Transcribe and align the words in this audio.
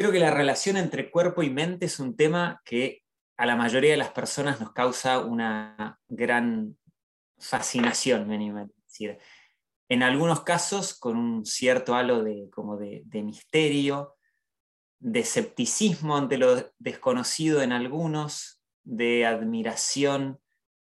Creo 0.00 0.12
que 0.12 0.18
la 0.18 0.30
relación 0.30 0.78
entre 0.78 1.10
cuerpo 1.10 1.42
y 1.42 1.50
mente 1.50 1.84
es 1.84 2.00
un 2.00 2.16
tema 2.16 2.62
que 2.64 3.02
a 3.36 3.44
la 3.44 3.54
mayoría 3.54 3.90
de 3.90 3.98
las 3.98 4.12
personas 4.12 4.58
nos 4.58 4.72
causa 4.72 5.18
una 5.18 6.00
gran 6.08 6.78
fascinación, 7.38 8.26
me 8.26 8.36
animo 8.36 8.60
a 8.60 8.66
decir. 8.86 9.18
En 9.90 10.02
algunos 10.02 10.42
casos 10.42 10.98
con 10.98 11.18
un 11.18 11.44
cierto 11.44 11.94
halo 11.96 12.24
de, 12.24 12.48
como 12.50 12.78
de, 12.78 13.02
de 13.04 13.22
misterio, 13.22 14.16
de 15.00 15.20
escepticismo 15.20 16.16
ante 16.16 16.38
lo 16.38 16.72
desconocido 16.78 17.60
en 17.60 17.72
algunos, 17.72 18.62
de 18.84 19.26
admiración 19.26 20.40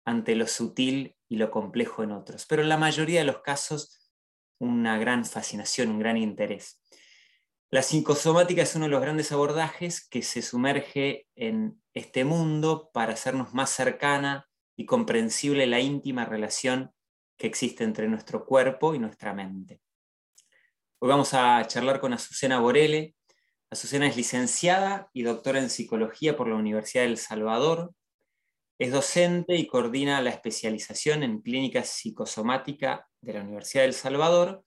ante 0.06 0.36
lo 0.36 0.48
sutil 0.48 1.18
y 1.28 1.36
lo 1.36 1.52
complejo 1.52 2.02
en 2.04 2.14
otros. 2.14 2.46
Pero 2.46 2.62
en 2.62 2.70
la 2.70 2.78
mayoría 2.78 3.20
de 3.20 3.26
los 3.26 3.42
casos, 3.42 4.10
una 4.58 4.98
gran 4.98 5.26
fascinación, 5.26 5.90
un 5.90 6.00
gran 6.00 6.16
interés. 6.16 6.82
La 7.74 7.82
psicosomática 7.84 8.64
es 8.64 8.76
uno 8.76 8.84
de 8.84 8.92
los 8.92 9.00
grandes 9.00 9.32
abordajes 9.32 10.06
que 10.06 10.24
se 10.24 10.42
sumerge 10.42 11.26
en 11.38 11.82
este 11.94 12.26
mundo 12.26 12.90
para 12.94 13.14
hacernos 13.14 13.54
más 13.54 13.70
cercana 13.70 14.50
y 14.76 14.86
comprensible 14.86 15.66
la 15.68 15.80
íntima 15.80 16.26
relación 16.26 16.92
que 17.38 17.48
existe 17.48 17.86
entre 17.86 18.10
nuestro 18.10 18.46
cuerpo 18.46 18.94
y 18.94 19.00
nuestra 19.00 19.34
mente. 19.34 19.80
Hoy 21.00 21.08
vamos 21.08 21.34
a 21.34 21.66
charlar 21.66 22.02
con 22.02 22.12
Azucena 22.12 22.60
Borele. 22.60 23.16
Azucena 23.70 24.06
es 24.06 24.18
licenciada 24.18 25.10
y 25.14 25.24
doctora 25.24 25.60
en 25.60 25.70
psicología 25.70 26.36
por 26.36 26.50
la 26.50 26.56
Universidad 26.56 27.04
del 27.04 27.18
Salvador. 27.18 27.94
Es 28.80 28.92
docente 28.92 29.56
y 29.56 29.66
coordina 29.66 30.22
la 30.22 30.32
especialización 30.32 31.24
en 31.24 31.40
clínica 31.40 31.86
psicosomática 31.86 33.08
de 33.22 33.32
la 33.32 33.42
Universidad 33.44 33.84
del 33.84 33.94
Salvador 33.94 34.66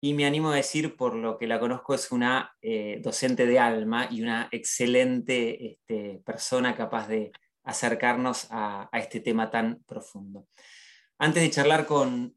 y 0.00 0.14
me 0.14 0.26
animo 0.26 0.50
a 0.50 0.56
decir, 0.56 0.96
por 0.96 1.14
lo 1.14 1.38
que 1.38 1.46
la 1.46 1.58
conozco, 1.58 1.94
es 1.94 2.12
una 2.12 2.54
eh, 2.60 3.00
docente 3.02 3.46
de 3.46 3.58
alma 3.58 4.08
y 4.10 4.22
una 4.22 4.48
excelente 4.52 5.72
este, 5.72 6.22
persona 6.24 6.76
capaz 6.76 7.08
de 7.08 7.32
acercarnos 7.64 8.46
a, 8.50 8.88
este 8.92 9.20
tema 9.20 9.50
tan 9.50 9.82
profundo. 9.86 10.46
Antes 11.18 11.42
de 11.42 11.50
charlar 11.50 11.86
con 11.86 12.36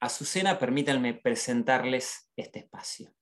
Azucena, 0.00 0.58
permítanme 0.58 1.14
presentarles 1.14 2.30
este 2.36 2.60
espacio. 2.60 3.12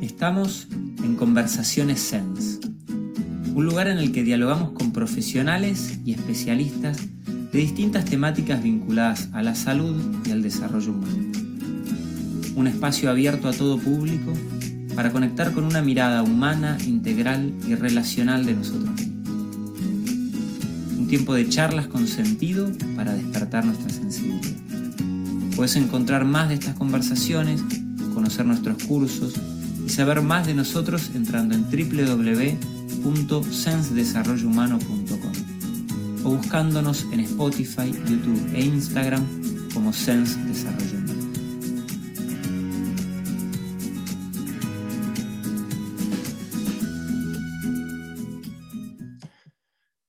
Estamos 0.00 0.68
en 0.70 1.16
Conversaciones 1.16 2.00
Sense 2.00 2.73
un 3.54 3.66
lugar 3.66 3.86
en 3.86 3.98
el 3.98 4.10
que 4.10 4.24
dialogamos 4.24 4.72
con 4.72 4.90
profesionales 4.90 6.00
y 6.04 6.12
especialistas 6.12 6.98
de 7.52 7.58
distintas 7.60 8.04
temáticas 8.04 8.60
vinculadas 8.60 9.28
a 9.32 9.42
la 9.44 9.54
salud 9.54 9.94
y 10.26 10.32
al 10.32 10.42
desarrollo 10.42 10.90
humano. 10.90 11.32
Un 12.56 12.66
espacio 12.66 13.10
abierto 13.10 13.48
a 13.48 13.52
todo 13.52 13.78
público 13.78 14.32
para 14.96 15.12
conectar 15.12 15.52
con 15.52 15.62
una 15.64 15.82
mirada 15.82 16.24
humana, 16.24 16.78
integral 16.84 17.52
y 17.66 17.74
relacional 17.74 18.44
de 18.44 18.54
nosotros 18.54 18.90
Un 20.98 21.06
tiempo 21.08 21.34
de 21.34 21.48
charlas 21.48 21.86
con 21.86 22.08
sentido 22.08 22.68
para 22.96 23.14
despertar 23.14 23.64
nuestra 23.64 23.90
sensibilidad. 23.90 24.50
Puedes 25.54 25.76
encontrar 25.76 26.24
más 26.24 26.48
de 26.48 26.54
estas 26.54 26.74
conversaciones, 26.74 27.62
conocer 28.14 28.46
nuestros 28.46 28.82
cursos 28.82 29.34
y 29.86 29.90
saber 29.90 30.22
más 30.22 30.44
de 30.44 30.54
nosotros 30.54 31.12
entrando 31.14 31.54
en 31.54 31.62
www 31.70 32.73
www.sensdesarrollohumano.com 33.04 35.32
o 36.24 36.36
buscándonos 36.36 37.04
en 37.12 37.20
Spotify, 37.20 37.92
YouTube 37.92 38.50
e 38.54 38.62
Instagram 38.62 39.22
como 39.74 39.92
Sense 39.92 40.40
Desarrollo 40.40 40.96
Humano. 40.96 41.12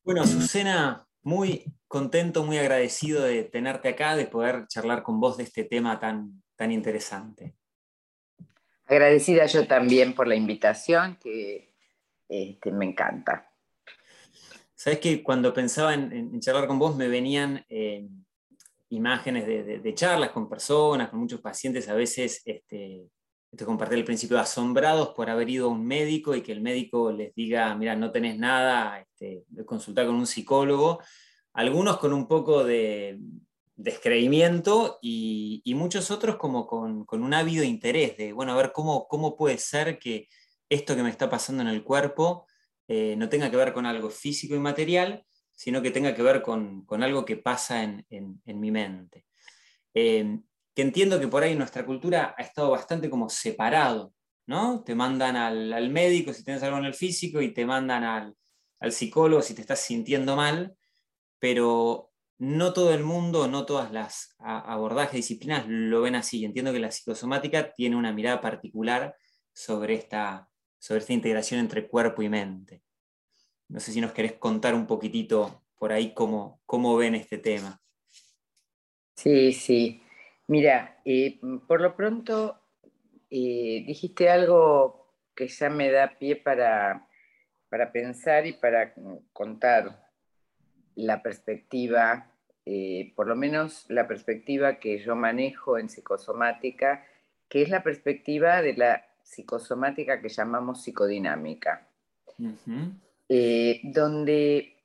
Bueno, 0.06 0.26
Susana, 0.26 1.06
muy 1.22 1.66
contento, 1.90 2.46
muy 2.46 2.60
agradecido 2.60 3.24
de 3.24 3.44
tenerte 3.44 3.90
acá, 3.90 4.16
de 4.16 4.28
poder 4.28 4.68
charlar 4.68 5.04
con 5.04 5.20
vos 5.20 5.36
de 5.36 5.44
este 5.44 5.66
tema 5.66 6.00
tan, 6.00 6.42
tan 6.56 6.72
interesante. 6.72 7.58
Agradecida 8.86 9.48
yo 9.48 9.68
también 9.68 10.14
por 10.14 10.28
la 10.28 10.36
invitación, 10.36 11.18
que 11.18 11.75
este, 12.28 12.72
me 12.72 12.86
encanta. 12.86 13.52
Sabes 14.74 15.00
que 15.00 15.24
cuando 15.24 15.54
pensaba 15.54 15.94
en, 15.94 16.40
charlar 16.42 16.68
con 16.68 16.78
vos 16.78 16.96
me 16.96 17.08
venían 17.08 17.66
eh, 17.70 18.08
imágenes 18.90 19.46
de, 19.48 19.94
charlas 19.94 20.32
con 20.32 20.50
personas, 20.50 21.10
con 21.10 21.20
muchos 21.20 21.42
pacientes, 21.42 21.88
a 21.90 21.94
veces, 21.94 22.42
este, 22.46 23.08
esto 23.52 23.66
compartí 23.66 23.96
al 23.96 24.04
principio, 24.04 24.38
asombrados 24.38 25.10
por 25.10 25.30
haber 25.30 25.50
ido 25.50 25.68
a 25.68 25.72
un 25.72 25.86
médico 25.86 26.36
y 26.36 26.42
que 26.42 26.52
el 26.52 26.62
médico 26.62 27.12
les 27.12 27.34
diga, 27.34 27.74
mira, 27.76 27.96
no 27.96 28.12
tenés 28.12 28.38
nada, 28.38 29.00
este, 29.00 29.46
consultar 29.66 30.06
con 30.06 30.16
un 30.16 30.28
psicólogo. 30.28 31.02
Algunos 31.54 31.98
con 31.98 32.12
un 32.12 32.28
poco 32.28 32.66
de 32.66 33.18
descreimiento 33.76 35.00
y, 35.02 35.62
muchos 35.76 36.12
otros 36.12 36.36
como 36.36 36.68
con, 36.68 37.06
con, 37.06 37.24
un 37.24 37.34
ávido 37.34 37.64
interés 37.64 38.18
de, 38.18 38.34
bueno, 38.34 38.54
a 38.54 38.58
ver 38.58 38.72
cómo, 38.72 39.08
cómo 39.08 39.36
puede 39.36 39.58
ser 39.58 40.00
que 40.00 40.28
esto 40.70 40.96
que 40.96 41.04
me 41.04 41.10
está 41.10 41.30
pasando 41.30 41.62
en 41.62 41.70
el 41.70 41.84
cuerpo 41.84 42.48
eh, 42.88 43.16
no 43.18 43.30
tenga 43.30 43.50
que 43.50 43.58
ver 43.58 43.74
con 43.74 43.86
algo 43.86 44.10
físico 44.10 44.56
y 44.56 44.60
material, 44.60 45.26
sino 45.52 45.82
que 45.82 45.92
tenga 45.92 46.14
que 46.14 46.22
ver 46.22 46.42
con, 46.42 46.86
algo 46.90 47.26
que 47.26 47.38
pasa 47.38 47.84
en, 47.84 48.42
mi 48.46 48.72
mente. 48.72 49.26
Em, 49.94 50.44
que 50.74 50.82
entiendo 50.82 51.20
que 51.20 51.28
por 51.28 51.44
ahí 51.44 51.56
nuestra 51.56 51.86
cultura 51.86 52.36
ha 52.38 52.42
estado 52.42 52.72
bastante 52.72 53.10
como 53.10 53.30
separado, 53.30 54.14
¿no? 54.46 54.84
Te 54.84 54.94
mandan 54.94 55.36
al, 55.38 55.90
médico 55.90 56.34
si 56.34 56.44
tienes 56.44 56.62
algo 56.64 56.78
en 56.78 56.86
el 56.86 56.94
físico 56.94 57.42
y 57.42 57.54
te 57.54 57.66
mandan 57.66 58.04
al, 58.04 58.36
al 58.80 58.92
psicólogo 58.92 59.42
si 59.42 59.54
te 59.56 59.62
estás 59.62 59.80
sintiendo 59.80 60.36
mal, 60.36 60.76
pero 61.40 62.12
no 62.38 62.74
todo 62.74 62.94
el 62.94 63.04
mundo, 63.04 63.48
no 63.48 63.66
todas 63.66 63.92
las 63.92 64.36
abordajes, 64.40 65.16
disciplinas 65.16 65.66
lo 65.68 66.02
ven 66.02 66.16
así. 66.16 66.44
Entiendo 66.44 66.74
que 66.74 66.80
la 66.80 66.92
psicosomática 66.92 67.72
tiene 67.74 67.96
una 67.96 68.12
mirada 68.12 68.42
particular 68.42 69.16
sobre 69.54 69.96
esta, 69.96 70.50
sobre 70.86 71.00
esta 71.00 71.14
integración 71.14 71.60
entre 71.60 71.88
cuerpo 71.88 72.22
y 72.22 72.30
mente. 72.30 72.84
No 73.70 73.80
sé 73.80 73.92
si 73.92 74.00
nos 74.00 74.12
querés 74.12 74.34
contar 74.34 74.76
un 74.76 74.86
poquitito 74.86 75.64
por 75.80 75.92
ahí 75.92 76.14
cómo, 76.14 76.62
cómo 76.68 76.96
ven 76.96 77.16
este 77.16 77.40
tema. 77.40 77.82
Sí, 79.16 79.52
sí. 79.52 80.04
Mira, 80.46 81.02
eh, 81.04 81.40
por 81.68 81.82
lo 81.82 81.96
pronto 81.96 82.60
eh, 83.32 83.84
dijiste 83.88 84.30
algo 84.30 85.12
que 85.34 85.48
ya 85.48 85.72
me 85.72 85.90
da 85.90 86.20
pie 86.20 86.36
para, 86.36 87.10
para 87.68 87.92
pensar 87.92 88.46
y 88.46 88.54
para 88.54 88.94
contar 89.34 90.12
la 90.94 91.24
perspectiva, 91.24 92.32
eh, 92.64 93.12
por 93.16 93.26
lo 93.26 93.36
menos 93.36 93.88
la 93.90 94.08
perspectiva 94.08 94.78
que 94.78 95.00
yo 95.00 95.16
manejo 95.16 95.80
en 95.80 95.90
psicosomática, 95.90 97.04
que 97.50 97.64
es 97.64 97.70
la 97.70 97.82
perspectiva 97.82 98.62
de 98.62 98.76
la 98.76 99.15
psicosomática 99.26 100.22
que 100.22 100.30
llamamos 100.30 100.84
psicodinámica, 100.84 101.90
eh, 103.28 103.82
donde 103.84 104.78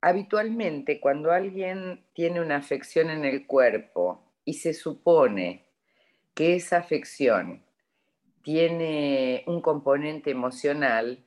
habitualmente 0.00 1.00
cuando 1.00 1.30
alguien 1.30 2.04
tiene 2.12 2.40
una 2.40 2.56
afección 2.56 3.10
en 3.10 3.24
el 3.24 3.46
cuerpo 3.46 4.34
y 4.44 4.54
se 4.54 4.74
supone 4.74 5.66
que 6.34 6.56
esa 6.56 6.78
afección 6.78 7.62
tiene 8.42 9.44
un 9.46 9.60
componente 9.60 10.30
emocional, 10.30 11.24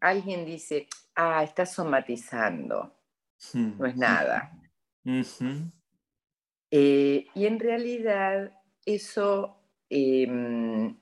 alguien 0.00 0.44
dice, 0.44 0.88
ah, 1.14 1.44
está 1.44 1.64
somatizando, 1.64 2.92
no 3.54 3.86
es 3.86 3.96
nada. 3.96 4.52
Eh, 6.70 7.26
y 7.34 7.46
en 7.46 7.60
realidad 7.60 8.52
eso 8.84 9.57
Em, 9.90 10.96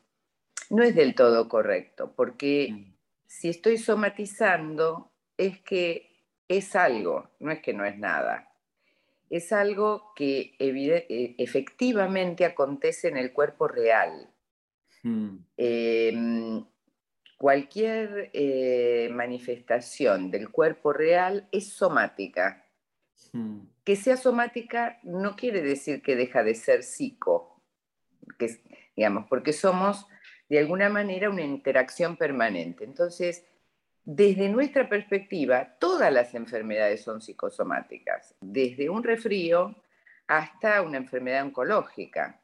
no 0.71 0.83
es 0.83 0.95
del 0.95 1.15
todo 1.15 1.49
correcto, 1.49 2.13
porque 2.15 2.95
si 3.27 3.49
estoy 3.49 3.79
somatizando 3.79 5.13
es 5.37 5.61
que 5.61 6.11
es 6.49 6.77
algo, 6.77 7.31
no 7.41 7.51
es 7.51 7.61
que 7.61 7.75
no 7.75 7.85
es 7.85 7.99
nada. 7.99 8.53
Es 9.29 9.53
algo 9.53 10.13
que 10.15 10.55
e, 10.59 11.35
efectivamente 11.39 12.45
acontece 12.45 13.09
en 13.09 13.17
el 13.17 13.33
cuerpo 13.33 13.67
real. 13.69 14.31
Mm. 15.03 15.37
Em, 15.57 16.65
cualquier 17.37 18.31
eh, 18.33 19.09
manifestación 19.13 20.31
del 20.31 20.51
cuerpo 20.51 20.93
real 20.93 21.49
es 21.53 21.73
somática. 21.73 22.65
Mm. 23.33 23.61
Que 23.85 23.97
sea 23.97 24.17
somática 24.17 25.01
no 25.03 25.37
quiere 25.37 25.63
decir 25.63 26.03
que 26.03 26.17
deja 26.17 26.43
de 26.43 26.55
ser 26.55 26.83
psico, 26.83 27.63
que, 28.39 28.61
digamos, 28.97 29.27
porque 29.29 29.53
somos 29.53 30.07
de 30.49 30.59
alguna 30.59 30.89
manera 30.89 31.29
una 31.29 31.43
interacción 31.43 32.17
permanente. 32.17 32.85
Entonces, 32.85 33.45
desde 34.05 34.49
nuestra 34.49 34.89
perspectiva, 34.89 35.77
todas 35.79 36.13
las 36.13 36.35
enfermedades 36.35 37.03
son 37.03 37.21
psicosomáticas, 37.21 38.35
desde 38.41 38.89
un 38.89 39.03
resfrío 39.03 39.75
hasta 40.29 40.83
una 40.83 40.99
enfermedad 40.99 41.45
oncológica. 41.45 42.41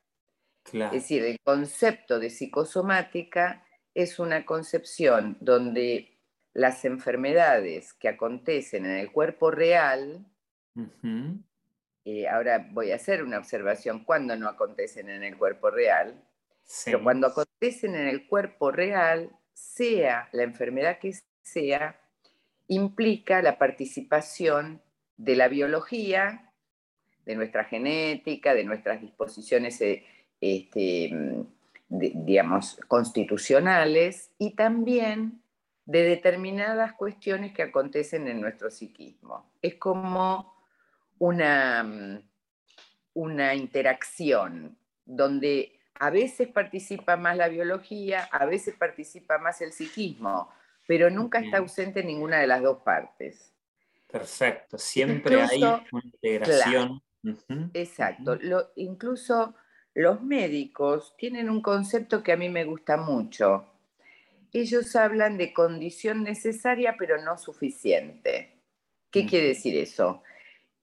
Es 0.73 0.93
decir, 0.93 1.25
el 1.25 1.39
concepto 1.43 2.21
de 2.21 2.31
psicosomática 2.31 3.65
es 3.95 4.19
una 4.19 4.45
concepción 4.45 5.37
donde 5.41 6.19
las 6.55 6.85
enfermedades 6.85 7.93
que 7.95 8.09
acontecen 8.09 8.87
en 8.87 8.97
el 8.99 9.11
cuerpo 9.11 9.51
real, 9.51 10.25
eh, 12.05 12.29
ahora 12.29 12.69
voy 12.71 12.93
a 12.93 12.97
hacer 12.97 13.23
una 13.23 13.39
observación 13.39 14.05
cuando 14.05 14.37
no 14.37 14.49
acontecen 14.49 15.09
en 15.09 15.23
el 15.25 15.37
cuerpo 15.37 15.71
real, 15.71 16.23
pero 16.85 17.03
cuando 17.03 17.27
acontecen 17.27 17.95
en 17.95 18.09
el 18.09 18.27
cuerpo 18.27 18.71
real, 18.71 19.31
sea 19.53 20.29
la 20.33 20.43
enfermedad 20.43 20.99
que 20.99 21.13
sea, 21.43 22.01
implica 22.69 23.43
la 23.43 23.59
participación 23.59 24.83
de 25.17 25.37
la 25.37 25.49
biología, 25.49 26.53
de 27.25 27.37
nuestra 27.37 27.65
genética, 27.65 28.55
de 28.55 28.65
nuestras 28.65 29.01
disposiciones 29.01 29.81
eh, 29.81 30.05
este, 30.41 31.11
mm, 31.13 31.47
digamos, 31.89 32.81
constitucionales 32.89 34.31
y 34.39 34.55
también 34.55 35.43
de 35.85 36.03
determinadas 36.05 36.95
cuestiones 36.95 37.53
que 37.53 37.63
acontecen 37.63 38.29
en 38.29 38.41
nuestro 38.41 38.71
psiquismo. 38.71 39.53
Es 39.61 39.75
como 39.77 40.55
una, 41.19 41.85
mm, 41.85 42.23
una 43.15 43.55
interacción 43.55 44.79
donde 45.05 45.79
a 46.03 46.11
veces 46.11 46.49
participa 46.49 47.17
más 47.17 47.37
la 47.37 47.47
biología, 47.47 48.25
a 48.33 48.45
veces 48.45 48.75
participa 48.77 49.39
más 49.39 49.61
el 49.61 49.71
psiquismo, 49.71 50.49
pero 50.85 51.11
nunca 51.11 51.39
está 51.39 51.59
ausente 51.59 52.03
ninguna 52.03 52.41
de 52.41 52.49
las 52.49 52.61
dos 52.61 52.79
partes. 52.83 53.55
Perfecto, 54.11 54.79
siempre 54.79 55.41
hay 55.41 55.63
una 55.63 56.03
integración. 56.03 57.01
Exacto, 57.73 58.37
incluso 58.75 59.55
los 59.95 60.21
médicos 60.25 61.15
tienen 61.17 61.49
un 61.49 61.63
concepto 61.63 62.21
que 62.21 62.33
a 62.33 62.37
mí 62.37 62.49
me 62.49 62.65
gusta 62.65 62.97
mucho. 62.97 63.65
Ellos 64.53 64.97
hablan 64.97 65.39
de 65.39 65.53
condición 65.53 66.25
necesaria 66.25 66.97
pero 66.99 67.23
no 67.23 67.39
suficiente. 67.39 68.61
¿Qué 69.13 69.25
quiere 69.25 69.47
decir 69.47 69.77
eso? 69.77 70.25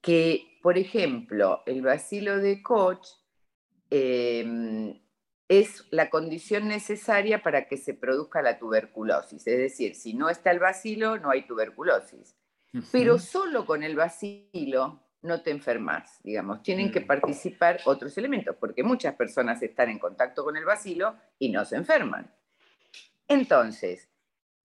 Que, 0.00 0.58
por 0.62 0.78
ejemplo, 0.78 1.62
el 1.66 1.82
vacilo 1.82 2.38
de 2.38 2.62
Koch 2.62 3.06
em, 3.90 4.98
es 5.50 5.84
la 5.90 6.10
condición 6.10 6.68
necesaria 6.68 7.42
para 7.42 7.66
que 7.66 7.76
se 7.76 7.92
produzca 7.92 8.40
la 8.40 8.56
tuberculosis. 8.56 9.44
Es 9.48 9.58
decir, 9.58 9.96
si 9.96 10.14
no 10.14 10.30
está 10.30 10.52
el 10.52 10.60
vacilo, 10.60 11.18
no 11.18 11.28
hay 11.30 11.42
tuberculosis. 11.42 12.36
Pero 12.92 13.18
solo 13.18 13.66
con 13.66 13.82
el 13.82 13.96
vacilo 13.96 15.02
no 15.22 15.42
te 15.42 15.50
enfermas, 15.50 16.20
digamos. 16.22 16.62
Tienen 16.62 16.92
que 16.92 17.00
mm. 17.00 17.06
participar 17.08 17.80
otros 17.84 18.16
elementos, 18.16 18.54
porque 18.60 18.84
muchas 18.84 19.16
personas 19.16 19.60
están 19.60 19.90
en 19.90 19.98
contacto 19.98 20.44
con 20.44 20.56
el 20.56 20.64
vacilo 20.64 21.16
y 21.40 21.48
no 21.48 21.64
se 21.64 21.74
enferman. 21.74 22.32
Entonces, 23.26 24.08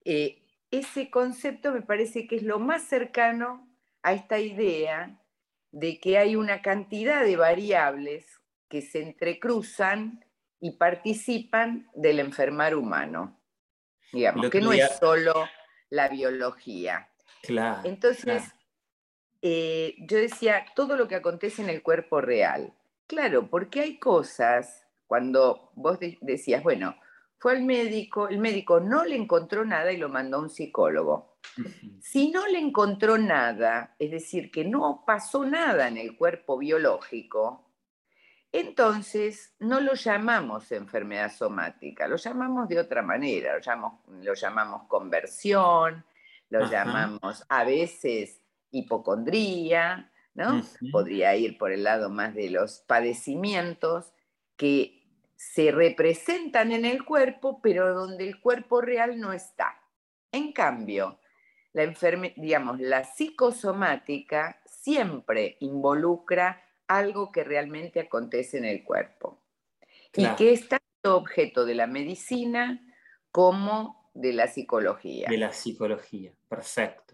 eh, 0.03 0.43
ese 0.69 1.09
concepto 1.09 1.71
me 1.71 1.81
parece 1.81 2.27
que 2.27 2.35
es 2.35 2.43
lo 2.43 2.59
más 2.59 2.83
cercano 2.83 3.67
a 4.03 4.13
esta 4.13 4.37
idea 4.37 5.19
de 5.71 5.99
que 5.99 6.19
hay 6.19 6.35
una 6.35 6.61
cantidad 6.61 7.23
de 7.23 7.37
variables 7.37 8.39
que 8.69 8.83
se 8.83 9.01
entrecruzan 9.01 10.24
y 10.65 10.71
participan 10.71 11.87
del 11.93 12.19
enfermar 12.19 12.75
humano. 12.75 13.39
Digamos, 14.11 14.49
que 14.49 14.61
no 14.61 14.73
es 14.73 14.97
solo 14.99 15.47
la 15.91 16.07
biología. 16.07 17.07
Claro. 17.43 17.81
Entonces, 17.83 18.51
eh, 19.43 19.93
yo 19.99 20.17
decía, 20.17 20.65
todo 20.75 20.97
lo 20.97 21.07
que 21.07 21.13
acontece 21.13 21.61
en 21.61 21.69
el 21.69 21.83
cuerpo 21.83 22.19
real. 22.19 22.73
Claro, 23.05 23.47
porque 23.47 23.81
hay 23.81 23.99
cosas, 23.99 24.87
cuando 25.05 25.69
vos 25.75 25.99
decías, 26.21 26.63
bueno, 26.63 26.95
fue 27.37 27.51
al 27.51 27.61
médico, 27.61 28.27
el 28.27 28.39
médico 28.39 28.79
no 28.79 29.05
le 29.05 29.17
encontró 29.17 29.65
nada 29.65 29.91
y 29.91 29.97
lo 29.97 30.09
mandó 30.09 30.37
a 30.37 30.41
un 30.41 30.49
psicólogo. 30.49 31.37
Si 32.01 32.31
no 32.31 32.47
le 32.47 32.57
encontró 32.57 33.19
nada, 33.19 33.95
es 33.99 34.09
decir, 34.09 34.49
que 34.49 34.65
no 34.65 35.03
pasó 35.05 35.45
nada 35.45 35.87
en 35.87 35.97
el 35.97 36.17
cuerpo 36.17 36.57
biológico, 36.57 37.64
entonces 38.59 39.53
no 39.59 39.81
lo 39.81 39.93
llamamos 39.95 40.71
enfermedad 40.71 41.31
somática, 41.31 42.07
lo 42.07 42.15
llamamos 42.15 42.69
de 42.69 42.79
otra 42.79 43.01
manera, 43.01 43.53
lo 43.53 43.59
llamamos, 43.59 43.99
lo 44.07 44.33
llamamos 44.33 44.83
conversión, 44.87 46.05
lo 46.49 46.69
llamamos 46.69 47.45
a 47.49 47.63
veces 47.63 48.39
hipocondría, 48.71 50.11
¿no? 50.33 50.61
Podría 50.91 51.35
ir 51.35 51.57
por 51.57 51.71
el 51.71 51.83
lado 51.83 52.09
más 52.09 52.33
de 52.33 52.49
los 52.49 52.79
padecimientos 52.79 54.13
que 54.55 55.03
se 55.35 55.71
representan 55.71 56.71
en 56.71 56.85
el 56.85 57.03
cuerpo, 57.03 57.59
pero 57.61 57.93
donde 57.93 58.27
el 58.27 58.39
cuerpo 58.39 58.79
real 58.81 59.19
no 59.19 59.33
está. 59.33 59.81
En 60.31 60.53
cambio, 60.53 61.19
la 61.73 61.85
digamos, 62.37 62.79
la 62.79 63.03
psicosomática 63.03 64.61
siempre 64.65 65.57
involucra 65.59 66.64
algo 66.87 67.31
que 67.31 67.43
realmente 67.43 67.99
acontece 67.99 68.57
en 68.57 68.65
el 68.65 68.83
cuerpo 68.83 69.41
y 70.13 70.27
que 70.35 70.53
es 70.53 70.67
tanto 70.67 70.83
objeto 71.03 71.65
de 71.65 71.75
la 71.75 71.87
medicina 71.87 72.81
como 73.31 74.09
de 74.13 74.33
la 74.33 74.47
psicología. 74.47 75.27
De 75.29 75.37
la 75.37 75.51
psicología, 75.51 76.33
perfecto. 76.47 77.05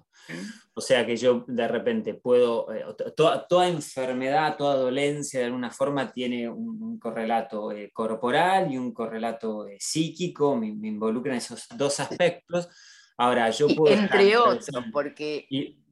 O 0.73 0.81
sea 0.81 1.05
que 1.05 1.17
yo 1.17 1.43
de 1.47 1.67
repente 1.67 2.13
puedo, 2.13 2.71
eh, 2.73 2.85
toda, 3.15 3.67
enfermedad, 3.67 4.55
toda 4.55 4.75
dolencia 4.75 5.39
de 5.39 5.47
alguna 5.47 5.71
forma 5.71 6.11
tiene 6.11 6.47
un, 6.47 6.99
correlato 6.99 7.71
eh, 7.71 7.89
corporal 7.91 8.71
y 8.71 8.77
un 8.77 8.93
correlato 8.93 9.67
eh, 9.67 9.77
psíquico, 9.79 10.55
me, 10.55 10.71
me, 10.71 10.89
involucran 10.89 11.37
esos 11.37 11.67
dos 11.75 11.99
aspectos. 11.99 12.69
Ahora, 13.17 13.49
yo 13.49 13.67
puedo... 13.75 13.93
entre 13.93 14.37
otros, 14.37 14.69
porque, 14.91 15.47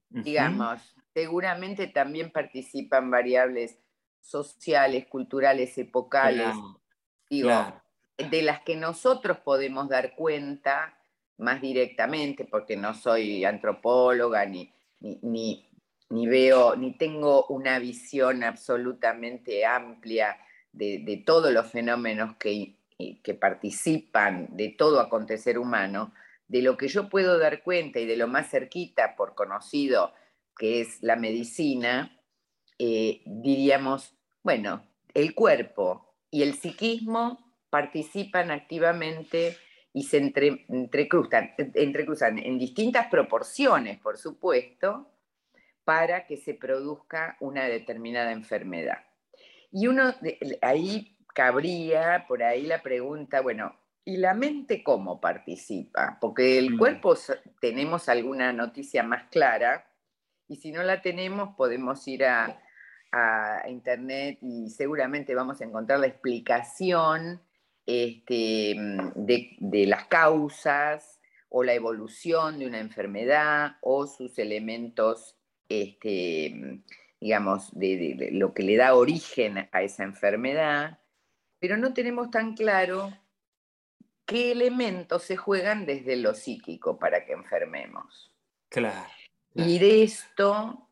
digamos, 0.09 0.81
seguramente 1.13 1.87
también 1.87 2.31
participan 2.31 3.09
variables 3.09 3.77
sociales, 4.21 5.07
culturales, 5.07 5.77
epocales, 5.77 6.55
de 7.29 8.41
las 8.41 8.61
que 8.61 8.75
nosotros 8.75 9.37
podemos 9.39 9.87
dar 9.89 10.15
cuenta 10.15 10.97
más 11.37 11.61
directamente, 11.61 12.45
porque 12.45 12.75
no 12.75 12.93
soy 12.93 13.45
antropóloga 13.45 14.45
ni, 14.45 14.73
ni, 14.99 16.27
veo, 16.27 16.75
ni 16.75 16.97
tengo 16.97 17.45
una 17.47 17.79
visión 17.79 18.43
absolutamente 18.43 19.65
amplia 19.65 20.37
de, 20.73 21.23
todos 21.25 21.51
los 21.53 21.71
fenómenos 21.71 22.35
que, 22.37 22.75
que 23.23 23.33
participan 23.33 24.47
de 24.51 24.69
todo 24.77 24.99
acontecer 24.99 25.57
humano, 25.57 26.13
de 26.47 26.61
lo 26.61 26.77
que 26.77 26.89
yo 26.89 27.09
puedo 27.09 27.37
dar 27.37 27.63
cuenta 27.63 27.99
y 27.99 28.05
de 28.05 28.17
lo 28.17 28.27
más 28.27 28.49
cerquita 28.49 29.15
por 29.15 29.35
conocido 29.35 30.13
que 30.59 30.81
es 30.81 31.01
la 31.01 31.15
medicina, 31.15 32.21
eh, 32.77 33.21
diríamos, 33.25 34.13
bueno, 34.43 34.85
el 35.13 35.33
cuerpo 35.33 36.15
y 36.29 36.43
el 36.43 36.53
psiquismo 36.53 37.55
participan 37.69 38.51
activamente 38.51 39.57
y 39.93 40.03
se 40.03 40.17
entrecruzan, 40.17 41.53
entrecruzan 41.57 42.37
en 42.39 42.59
distintas 42.59 43.07
proporciones, 43.07 43.99
por 43.99 44.17
supuesto, 44.17 45.09
para 45.85 46.27
que 46.27 46.37
se 46.37 46.53
produzca 46.53 47.37
una 47.39 47.63
determinada 47.63 48.31
enfermedad. 48.33 48.99
Y 49.71 49.87
uno, 49.87 50.13
ahí 50.61 51.17
cabría 51.33 52.25
por 52.27 52.43
ahí 52.43 52.63
la 52.65 52.81
pregunta, 52.81 53.41
bueno, 53.41 53.79
¿y 54.03 54.17
la 54.17 54.33
mente 54.33 54.83
cómo 54.83 55.21
participa? 55.21 56.17
Porque 56.19 56.57
el 56.57 56.71
mm. 56.71 56.77
cuerpo 56.77 57.15
tenemos 57.61 58.09
alguna 58.09 58.51
noticia 58.51 59.03
más 59.03 59.29
clara, 59.29 59.88
y 60.49 60.57
si 60.57 60.71
no 60.71 60.83
la 60.83 61.01
tenemos 61.01 61.55
podemos 61.55 62.05
ir 62.07 62.25
a, 62.25 62.59
internet 63.67 64.37
y 64.43 64.69
seguramente 64.69 65.33
vamos 65.33 65.59
a 65.59 65.63
encontrar 65.63 65.99
la 65.99 66.05
explicación 66.05 67.41
este, 67.87 68.75
mm, 68.77 69.13
de, 69.15 69.85
las 69.87 70.05
causas 70.05 71.19
o 71.49 71.63
la 71.63 71.73
evolución 71.73 72.59
de 72.59 72.67
una 72.67 72.77
enfermedad 72.77 73.77
o 73.81 74.05
sus 74.05 74.37
elementos, 74.37 75.35
este, 75.69 76.83
digamos, 77.19 77.71
de, 77.71 78.29
lo 78.33 78.53
que 78.53 78.61
le 78.61 78.77
da 78.77 78.93
origen 78.93 79.67
a 79.71 79.81
esa 79.81 80.03
enfermedad, 80.03 80.99
pero 81.57 81.77
no 81.77 81.95
tenemos 81.95 82.29
tan 82.29 82.55
claro 82.55 83.11
qué 84.27 84.51
elementos 84.51 85.23
se 85.23 85.35
juegan 85.35 85.87
desde 85.87 86.15
lo 86.15 86.35
psíquico 86.35 86.99
para 86.99 87.25
que 87.25 87.33
enfermemos. 87.33 88.31
claro. 88.69 89.18
Y 89.67 89.79
de 89.79 90.03
esto 90.03 90.89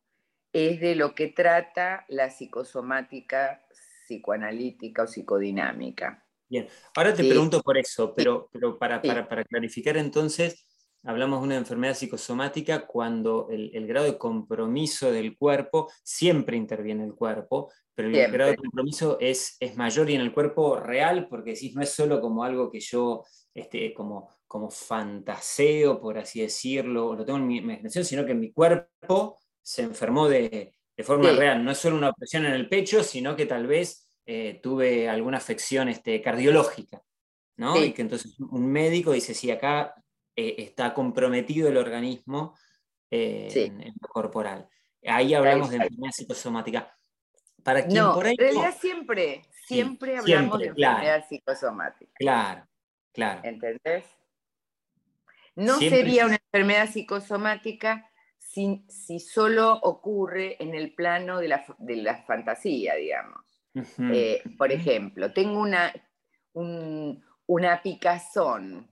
es 0.52 0.80
de 0.80 0.96
lo 0.96 1.14
que 1.14 1.28
trata 1.28 2.06
la 2.08 2.30
psicosomática 2.30 3.64
psicoanalítica 4.08 5.04
o 5.04 5.08
psicodinámica. 5.08 6.24
Bien, 6.50 6.68
ahora 6.96 7.14
te 7.14 7.26
pregunto 7.26 7.62
por 7.62 7.78
eso, 7.78 8.14
pero, 8.16 8.50
pero 8.54 8.80
para, 8.80 9.02
para, 9.02 9.44
clarificar 9.44 9.98
entonces, 9.98 10.66
hablamos 11.04 11.42
de 11.42 11.46
una 11.46 11.58
enfermedad 11.58 11.94
psicosomática 11.94 12.88
cuando 12.88 13.50
el, 13.52 13.86
grado 13.86 14.06
de 14.06 14.18
compromiso 14.18 15.12
del 15.12 15.38
cuerpo, 15.38 15.92
siempre 16.04 16.56
interviene 16.56 17.04
el 17.04 17.16
cuerpo, 17.16 17.70
pero 17.94 18.08
el 18.08 18.32
grado 18.32 18.52
de 18.52 18.58
compromiso 18.58 19.18
es, 19.20 19.58
es 19.60 19.76
mayor 19.76 20.10
y 20.10 20.16
en 20.16 20.22
el 20.22 20.34
cuerpo 20.34 20.80
real, 20.80 21.28
porque 21.28 21.52
decís, 21.52 21.76
no 21.76 21.82
es 21.82 21.90
solo 21.90 22.22
como 22.22 22.46
algo 22.46 22.72
que 22.72 22.80
yo, 22.80 23.26
este, 23.54 23.94
como, 23.94 24.37
como 24.48 24.70
fantaseo, 24.70 26.00
por 26.00 26.18
así 26.18 26.42
decirlo, 26.42 27.16
lo 27.16 27.26
tengo 27.26 27.40
en 27.40 27.48
mi 27.48 27.58
imaginación, 27.58 28.06
sino 28.06 28.26
que 28.26 28.34
mi 28.34 28.52
cuerpo 28.52 29.38
se 29.62 29.84
enfermó 29.84 30.30
de, 30.30 30.74
forma 31.04 31.32
real. 31.32 31.64
No 31.64 31.72
es 31.72 31.78
solo 31.78 31.98
una 31.98 32.10
opresión 32.10 32.46
en 32.46 32.54
el 32.54 32.70
pecho, 32.70 33.04
sino 33.04 33.36
que 33.36 33.46
tal 33.46 33.68
vez 33.68 34.08
eh, 34.26 34.60
tuve 34.64 35.10
alguna 35.10 35.38
afección 35.38 35.90
este, 35.90 36.22
cardiológica. 36.22 37.02
¿no? 37.58 37.84
Y 37.84 37.92
que 37.92 38.04
entonces 38.04 38.40
un 38.40 38.72
médico 38.72 39.12
dice, 39.12 39.34
sí, 39.34 39.52
acá 39.52 39.94
eh, 40.36 40.56
está 40.60 40.94
comprometido 40.94 41.68
el 41.68 41.78
organismo 41.78 42.56
eh, 43.10 43.50
en, 43.54 43.94
lo 44.00 44.08
corporal. 44.08 44.70
Ahí 45.06 45.34
hablamos 45.34 45.70
de 45.70 45.78
enfermedad 45.78 46.12
psicosomática. 46.12 46.96
Para 47.64 47.86
quien 47.86 47.96
no, 48.02 48.24
en 48.24 48.38
realidad 48.38 48.76
siempre, 48.80 49.42
siempre 49.66 50.18
hablamos 50.18 50.60
de 50.60 50.68
enfermedad 50.68 51.26
psicosomática. 51.28 52.12
Claro, 52.16 52.68
claro. 53.12 53.42
¿Entendés? 53.44 54.06
No 55.58 55.80
sería 55.80 56.28
una 56.28 56.36
enfermedad 56.36 56.88
psicosomática 56.88 58.12
si, 58.38 58.86
si, 58.90 59.20
solo 59.20 59.74
ocurre 59.82 60.56
en 60.60 60.76
el 60.76 60.94
plano 60.94 61.40
de 61.40 61.48
la, 61.48 62.24
fantasía, 62.28 62.94
digamos. 62.96 63.42
Eh, 64.14 64.44
por 64.56 64.72
ejemplo, 64.72 65.34
tengo 65.34 65.60
una, 65.60 65.92
una 66.54 67.82
picazón 67.82 68.88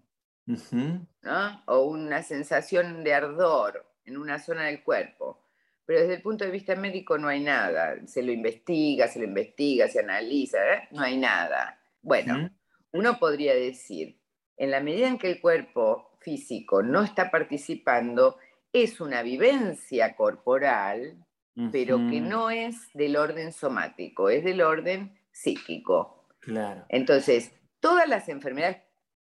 o 1.68 1.82
una 1.82 2.24
sensación 2.24 3.04
de 3.04 3.14
ardor 3.14 3.86
en 4.04 4.18
una 4.18 4.40
zona 4.40 4.66
del 4.66 4.84
cuerpo. 4.84 5.44
Pero 5.86 6.02
desde 6.02 6.16
el 6.16 6.22
punto 6.24 6.46
de 6.46 6.52
vista 6.52 6.76
médico 6.76 7.20
no 7.20 7.28
hay 7.28 7.42
nada. 7.42 7.96
Se 8.08 8.24
lo 8.24 8.32
investiga, 8.32 9.08
se 9.08 9.20
lo 9.20 9.26
investiga, 9.26 9.88
se 9.88 10.00
analiza, 10.00 10.58
¿eh? 10.58 10.88
no 10.92 11.04
hay 11.04 11.18
nada. 11.18 11.80
Bueno, 12.02 12.50
uno 12.92 13.20
podría 13.20 13.54
decir, 13.54 14.20
en 14.58 14.72
la 14.72 14.80
medida 14.80 15.08
en 15.08 15.20
que 15.20 15.30
el 15.30 15.40
cuerpo 15.40 16.15
físico 16.26 16.82
no 16.82 17.04
está 17.04 17.30
participando, 17.30 18.38
es 18.74 19.00
una 19.00 19.22
vivencia 19.22 20.16
corporal, 20.16 21.24
pero 21.72 21.98
que 22.10 22.20
no 22.20 22.50
es 22.50 22.92
del 22.94 23.16
orden 23.16 23.54
somático, 23.54 24.30
es 24.30 24.44
del 24.44 24.62
orden 24.62 25.18
psíquico. 25.32 26.28
Claro. 26.40 26.84
Entonces, 26.90 27.54
todas 27.80 28.10
las 28.10 28.28
enfermedades 28.28 28.82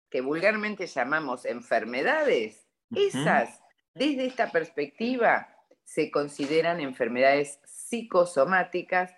que 0.09 0.21
vulgarmente 0.21 0.85
llamamos 0.87 1.43
enfermedades, 1.45 2.65
esas, 2.95 3.61
desde 3.93 4.27
esta 4.27 4.49
perspectiva, 4.51 5.49
se 5.83 6.09
consideran 6.09 6.79
enfermedades 6.79 7.59
psicosomáticas 7.65 9.13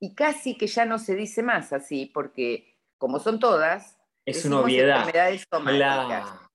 y 0.00 0.14
casi 0.14 0.56
que 0.56 0.66
ya 0.66 0.84
no 0.84 0.98
se 0.98 1.14
dice 1.14 1.42
más 1.44 1.72
así, 1.72 2.06
porque 2.06 2.76
como 2.98 3.20
son 3.20 3.38
todas, 3.38 3.96
es 4.24 4.44
una 4.44 4.60
obviedad. 4.60 4.98
enfermedades 4.98 5.46
somáticas. 5.48 6.45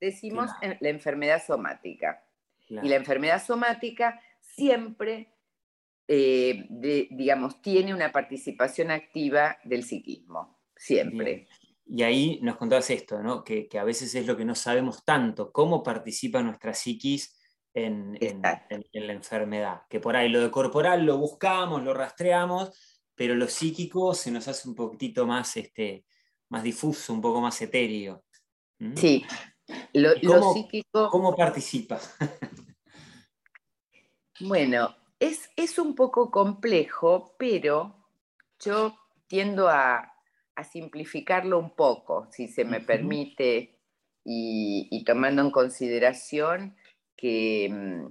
Decimos 0.00 0.50
la 0.80 0.88
enfermedad 0.88 1.42
somática. 1.44 2.22
Y 2.68 2.88
la 2.88 2.96
enfermedad 2.96 3.44
somática 3.44 4.20
siempre, 4.40 5.34
eh, 6.08 6.66
digamos, 7.10 7.62
tiene 7.62 7.94
una 7.94 8.10
participación 8.10 8.90
activa 8.90 9.58
del 9.64 9.84
psiquismo, 9.84 10.58
siempre. 10.74 11.48
Y 11.86 12.02
ahí 12.02 12.40
nos 12.42 12.56
contabas 12.56 12.90
esto, 12.90 13.22
¿no? 13.22 13.44
que, 13.44 13.68
a 13.78 13.84
veces 13.84 14.14
es 14.14 14.26
lo 14.26 14.36
que 14.36 14.44
no 14.44 14.56
sabemos 14.56 15.04
tanto, 15.04 15.52
cómo 15.52 15.82
participa 15.82 16.42
nuestra 16.42 16.74
psiquis 16.74 17.38
en, 17.72 18.18
la 18.92 19.12
enfermedad. 19.12 19.82
Que 19.88 20.00
por 20.00 20.16
ahí 20.16 20.28
lo 20.28 20.40
de 20.40 20.50
corporal 20.50 21.04
lo 21.04 21.18
buscamos, 21.18 21.84
lo 21.84 21.94
rastreamos, 21.94 22.72
pero 23.14 23.36
lo 23.36 23.46
psíquico 23.46 24.14
se 24.14 24.32
nos 24.32 24.48
hace 24.48 24.68
un 24.68 24.74
poquitito 24.74 25.26
más, 25.26 25.56
este, 25.56 26.04
más 26.48 26.64
difuso, 26.64 27.12
un 27.12 27.20
poco 27.20 27.40
más 27.40 27.60
etéreo. 27.62 28.24
Sí, 28.96 29.24
lo, 29.92 30.10
cómo, 30.26 30.54
psíquico... 30.54 31.08
¿Cómo 31.10 31.36
participa? 31.36 31.98
bueno, 34.40 34.94
es, 35.18 35.50
es 35.56 35.78
un 35.78 35.94
poco 35.94 36.30
complejo, 36.30 37.34
pero 37.38 37.96
yo 38.60 38.96
tiendo 39.26 39.68
a, 39.68 40.14
a 40.54 40.64
simplificarlo 40.64 41.58
un 41.58 41.74
poco, 41.74 42.28
si 42.30 42.48
se 42.48 42.64
me 42.64 42.80
permite, 42.80 43.76
y, 44.28 45.04
tomando 45.04 45.42
en 45.42 45.50
consideración 45.50 46.76
que 47.16 47.68
mm, 47.70 48.06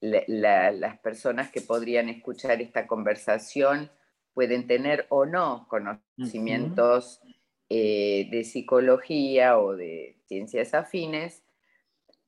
las 0.00 0.98
personas 1.00 1.50
que 1.50 1.60
podrían 1.60 2.08
escuchar 2.08 2.62
esta 2.62 2.86
conversación 2.86 3.90
pueden 4.32 4.68
tener 4.68 5.06
o 5.08 5.26
no 5.26 5.66
conocimientos 5.68 7.20
eh, 7.68 8.28
de 8.30 8.44
psicología 8.44 9.58
o 9.58 9.74
de 9.74 10.15
ciencias 10.26 10.74
afines, 10.74 11.42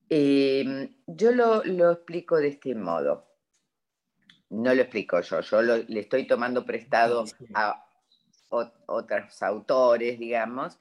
em, 0.08 0.94
yo 1.06 1.32
lo, 1.32 1.92
explico 1.92 2.36
de 2.36 2.48
este 2.48 2.74
modo. 2.74 3.26
No 4.50 4.74
lo 4.74 4.82
explico 4.82 5.20
yo, 5.20 5.40
yo 5.40 5.62
le 5.62 6.00
estoy 6.00 6.26
tomando 6.26 6.64
prestado 6.64 7.24
a 7.54 7.84
otros 8.50 9.42
autores, 9.42 10.18
digamos, 10.18 10.78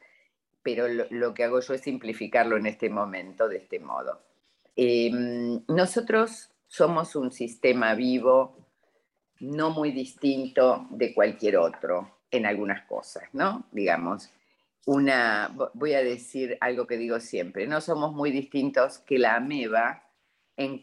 pero 0.64 0.88
lo, 0.88 1.34
que 1.34 1.44
hago 1.44 1.60
yo 1.60 1.74
es 1.74 1.82
simplificarlo 1.82 2.58
en 2.58 2.66
este 2.66 2.90
momento 2.90 3.48
de 3.50 3.58
este 3.58 3.80
modo. 3.80 4.22
Em, 4.76 5.62
nosotros 5.68 6.52
somos 6.68 7.16
un 7.16 7.32
sistema 7.32 7.96
vivo 7.96 8.58
no 9.40 9.70
muy 9.70 9.92
distinto 9.92 10.88
de 10.90 11.14
cualquier 11.14 11.58
otro 11.58 12.20
en 12.32 12.46
algunas 12.46 12.86
cosas, 12.86 13.24
¿no? 13.34 13.66
Digamos, 13.72 14.30
una, 14.88 15.54
voy 15.74 15.94
a 15.96 16.04
decir 16.04 16.58
algo 16.62 16.88
que 16.88 16.96
digo 16.96 17.20
siempre, 17.20 17.68
no 17.68 17.82
somos 17.82 18.14
muy 18.14 18.32
distintos 18.32 19.00
que 19.00 19.20
la 19.20 19.36
ameba 19.36 20.10
en, 20.56 20.80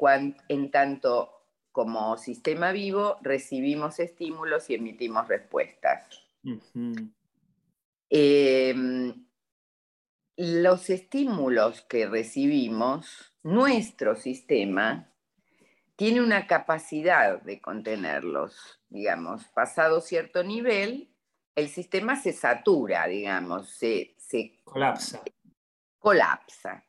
en 0.48 0.70
tanto 0.70 1.30
como 1.72 2.18
sistema 2.18 2.70
vivo 2.70 3.16
recibimos 3.22 3.98
estímulos 3.98 4.68
y 4.68 4.74
emitimos 4.74 5.26
respuestas. 5.26 6.06
Em, 8.10 9.26
los 10.36 10.90
estímulos 10.90 11.80
que 11.80 12.06
recibimos, 12.06 13.32
nuestro 13.42 14.16
sistema 14.16 15.10
tiene 15.96 16.20
una 16.20 16.46
capacidad 16.46 17.40
de 17.40 17.62
contenerlos, 17.62 18.82
digamos, 18.90 19.44
pasado 19.46 20.02
cierto 20.02 20.44
nivel, 20.44 21.08
el 21.54 21.68
sistema 21.68 22.16
se 22.16 22.32
satura, 22.32 23.06
digamos, 23.06 23.68
se, 23.68 24.16
colapsa. 24.64 25.22
Colapsa. 25.98 26.84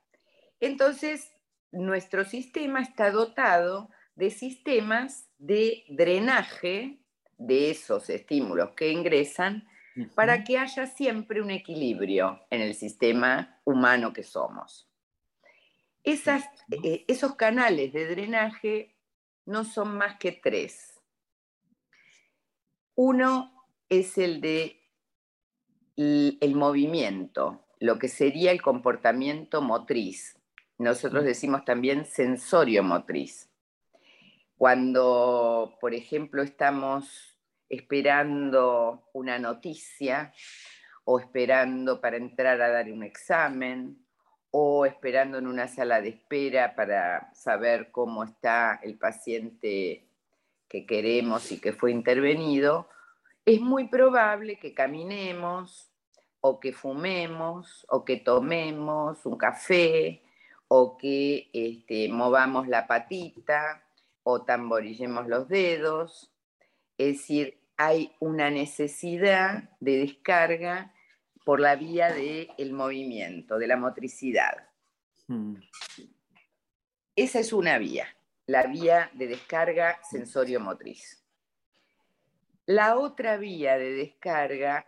Entonces, 0.60 1.32
nuestro 1.72 2.26
sistema 2.26 2.82
está 2.82 3.12
dotado 3.12 3.90
de 4.16 4.32
sistemas 4.32 5.30
de 5.38 5.84
drenaje 5.90 7.00
de 7.38 7.70
esos 7.70 8.10
estímulos 8.10 8.72
que 8.72 8.92
ingresan 8.92 9.68
para 10.14 10.44
que 10.44 10.58
haya 10.58 10.88
siempre 10.88 11.42
un 11.42 11.52
equilibrio 11.52 12.46
en 12.50 12.62
el 12.62 12.74
sistema 12.76 13.60
humano 13.64 14.12
que 14.14 14.24
somos. 14.24 14.90
Eh, 16.04 17.06
esos 17.08 17.36
canales 17.36 17.94
de 17.94 18.08
drenaje 18.08 18.96
no 19.46 19.64
son 19.64 19.98
más 19.98 20.18
que 20.18 20.32
tres. 20.32 21.00
Uno 22.96 23.55
es 23.90 24.18
el 24.18 24.42
de 24.42 24.82
el 25.98 26.56
movimiento, 26.56 27.66
lo 27.80 27.98
que 27.98 28.10
sería 28.10 28.52
el 28.52 28.62
comportamiento 28.62 29.62
motriz. 29.62 30.38
Nosotros 30.78 31.24
decimos 31.24 31.64
también 31.64 32.06
sensorio 32.06 32.84
motriz. 32.84 33.50
Cuando, 34.58 35.78
por 35.80 35.94
ejemplo, 35.94 36.44
estamos 36.44 37.38
esperando 37.70 39.10
una 39.14 39.40
noticia 39.40 40.34
o 41.06 41.20
esperando 41.20 42.02
para 42.02 42.18
entrar 42.18 42.62
a 42.62 42.70
dar 42.70 42.92
un 42.92 43.04
examen 43.04 44.06
o 44.52 44.86
esperando 44.86 45.38
en 45.38 45.48
una 45.48 45.68
sala 45.68 46.02
de 46.02 46.10
espera 46.10 46.76
para 46.76 47.34
saber 47.34 47.92
cómo 47.92 48.24
está 48.24 48.80
el 48.84 48.98
paciente 48.98 50.08
que 50.68 50.86
queremos 50.86 51.52
y 51.52 51.60
que 51.60 51.74
fue 51.74 51.92
intervenido, 51.92 52.90
es 53.46 53.62
muy 53.62 53.88
probable 53.88 54.58
que 54.58 54.74
caminemos 54.74 55.92
o 56.42 56.60
que 56.60 56.74
fumemos 56.74 57.86
o 57.90 58.04
que 58.04 58.18
tomemos 58.18 59.26
un 59.26 59.38
café 59.38 60.24
o 60.68 60.98
que 60.98 61.50
este, 61.54 62.10
movamos 62.10 62.68
la 62.68 62.88
patita 62.88 63.84
o 64.24 64.42
tamborillemos 64.42 65.28
los 65.28 65.48
dedos. 65.48 66.32
Es 66.98 67.18
decir, 67.18 67.60
hay 67.78 68.16
una 68.20 68.50
necesidad 68.50 69.70
de 69.80 69.98
descarga 70.00 70.94
por 71.44 71.60
la 71.60 71.76
vía 71.76 72.12
del 72.12 72.74
movimiento, 72.74 73.60
de 73.60 73.68
la 73.68 73.78
motricidad. 73.78 74.70
Hmm. 75.28 75.56
esa 77.16 77.40
es 77.40 77.52
una 77.52 77.80
vía, 77.80 78.06
la 78.46 78.68
vía 78.68 79.10
de 79.14 79.26
descarga 79.26 80.00
sensorio-motriz. 80.08 81.25
La 82.66 82.98
otra 82.98 83.38
vía 83.38 83.78
de 83.78 83.94
descarga 83.94 84.88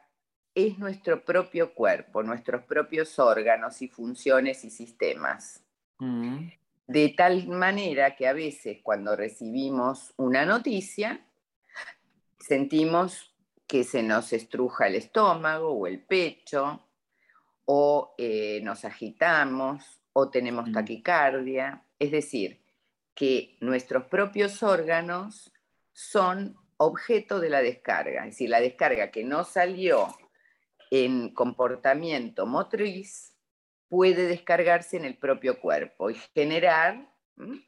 es 0.56 0.80
nuestro 0.80 1.24
propio 1.24 1.76
cuerpo, 1.76 2.24
nuestros 2.24 2.64
propios 2.64 3.20
órganos 3.20 3.82
y 3.84 3.88
funciones 3.88 4.64
y 4.64 4.72
sistemas. 4.72 5.64
Mm. 6.00 6.48
De 6.88 7.10
tal 7.10 7.48
manera 7.48 8.16
que 8.16 8.28
a 8.28 8.34
veces 8.34 8.80
cuando 8.82 9.16
recibimos 9.16 10.14
una 10.18 10.46
noticia, 10.46 11.24
sentimos 12.40 13.36
que 13.68 13.84
se 13.84 14.02
nos 14.02 14.34
estruja 14.34 14.88
el 14.88 14.96
estómago 14.96 15.70
o 15.72 15.86
el 15.86 16.02
pecho, 16.02 16.88
o 17.66 18.16
eh, 18.18 18.62
nos 18.64 18.86
agitamos, 18.86 20.02
o 20.14 20.30
tenemos 20.30 20.70
mm. 20.70 20.72
taquicardia. 20.72 21.84
Es 22.00 22.10
decir, 22.10 22.64
que 23.14 23.58
nuestros 23.60 24.06
propios 24.06 24.64
órganos 24.64 25.52
son 25.92 26.58
objeto 26.78 27.40
de 27.40 27.50
la 27.50 27.62
descarga. 27.62 28.22
Es 28.22 28.32
decir, 28.32 28.50
la 28.50 28.62
descarga 28.62 29.12
que 29.12 29.24
no 29.24 29.44
salió 29.44 30.08
en 30.92 31.34
comportamiento 31.34 32.46
motriz 32.46 33.36
puede 33.90 34.28
descargarse 34.28 34.98
en 34.98 35.06
el 35.06 35.18
propio 35.18 35.60
cuerpo 35.60 36.10
y 36.10 36.16
generar 36.34 37.10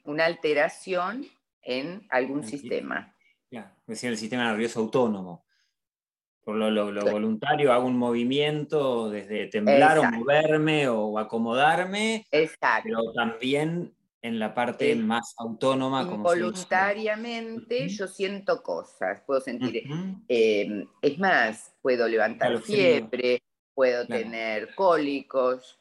una 0.03 0.25
alteración 0.25 1.25
en 1.61 2.07
algún 2.09 2.43
sistema. 2.43 3.15
Claro, 3.49 3.69
decía 3.85 4.09
el 4.09 4.17
sistema 4.17 4.45
nervioso 4.45 4.79
autónomo. 4.79 5.45
Por 6.43 6.55
lo, 6.55 7.11
voluntario 7.11 7.71
hago 7.71 7.85
un 7.85 7.97
movimiento 7.97 9.09
desde 9.11 9.47
temblar 9.47 9.99
o 9.99 10.03
moverme 10.03 10.87
o 10.87 11.19
acomodarme, 11.19 12.25
Exacto. 12.31 12.83
pero 12.85 13.13
también 13.13 13.93
en 14.21 14.39
la 14.39 14.53
parte 14.53 14.95
más 14.95 15.33
autónoma. 15.37 16.03
Voluntariamente 16.03 17.87
yo 17.87 18.07
siento 18.07 18.61
cosas, 18.61 19.21
puedo 19.25 19.39
sentir, 19.39 19.83
em, 20.27 20.87
es 21.01 21.19
más, 21.19 21.73
puedo 21.81 22.07
levantar 22.07 22.59
fiebre, 22.61 23.41
puedo 23.73 24.05
tener 24.05 24.75
cólicos. 24.75 25.79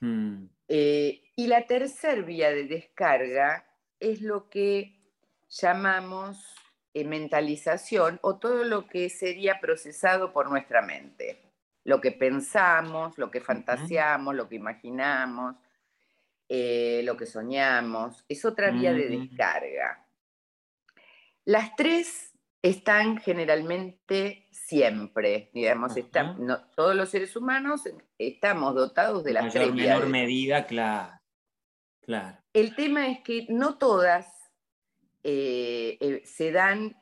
Mm. 0.00 0.46
Eh, 0.68 1.22
y 1.36 1.46
la 1.46 1.66
tercera 1.66 2.22
vía 2.22 2.50
de 2.50 2.64
descarga 2.64 3.66
es 4.00 4.22
lo 4.22 4.48
que 4.48 4.98
llamamos 5.48 6.54
eh, 6.94 7.04
mentalización 7.04 8.18
o 8.22 8.38
todo 8.38 8.64
lo 8.64 8.86
que 8.86 9.10
sería 9.10 9.60
procesado 9.60 10.32
por 10.32 10.48
nuestra 10.48 10.80
mente. 10.80 11.42
Lo 11.84 12.00
que 12.00 12.12
pensamos, 12.12 13.18
lo 13.18 13.30
que 13.30 13.42
fantaseamos, 13.42 14.34
lo 14.34 14.48
que 14.48 14.56
imaginamos, 14.56 15.56
eh, 16.48 17.02
lo 17.04 17.16
que 17.16 17.26
soñamos, 17.26 18.24
es 18.28 18.44
otra 18.44 18.70
vía 18.70 18.92
de 18.92 19.08
descarga. 19.08 20.06
Las 21.44 21.74
tres 21.76 22.32
están 22.62 23.18
generalmente 23.18 24.46
siempre, 24.50 25.50
digamos, 25.52 25.94
todos 26.74 26.94
los 26.94 27.10
seres 27.10 27.36
humanos 27.36 27.82
estamos 28.18 28.74
dotados 28.74 29.22
de 29.24 29.34
las 29.34 29.52
tres 29.52 29.72
vías. 29.72 29.86
En 29.86 29.92
menor 29.92 30.08
medida, 30.08 30.66
claro, 30.66 31.20
claro. 32.00 32.38
El 32.54 32.74
tema 32.74 33.08
es 33.08 33.20
que 33.20 33.46
no 33.50 33.76
todas 33.76 34.26
eh, 35.22 35.96
eh, 36.00 36.22
se 36.24 36.52
dan, 36.52 36.96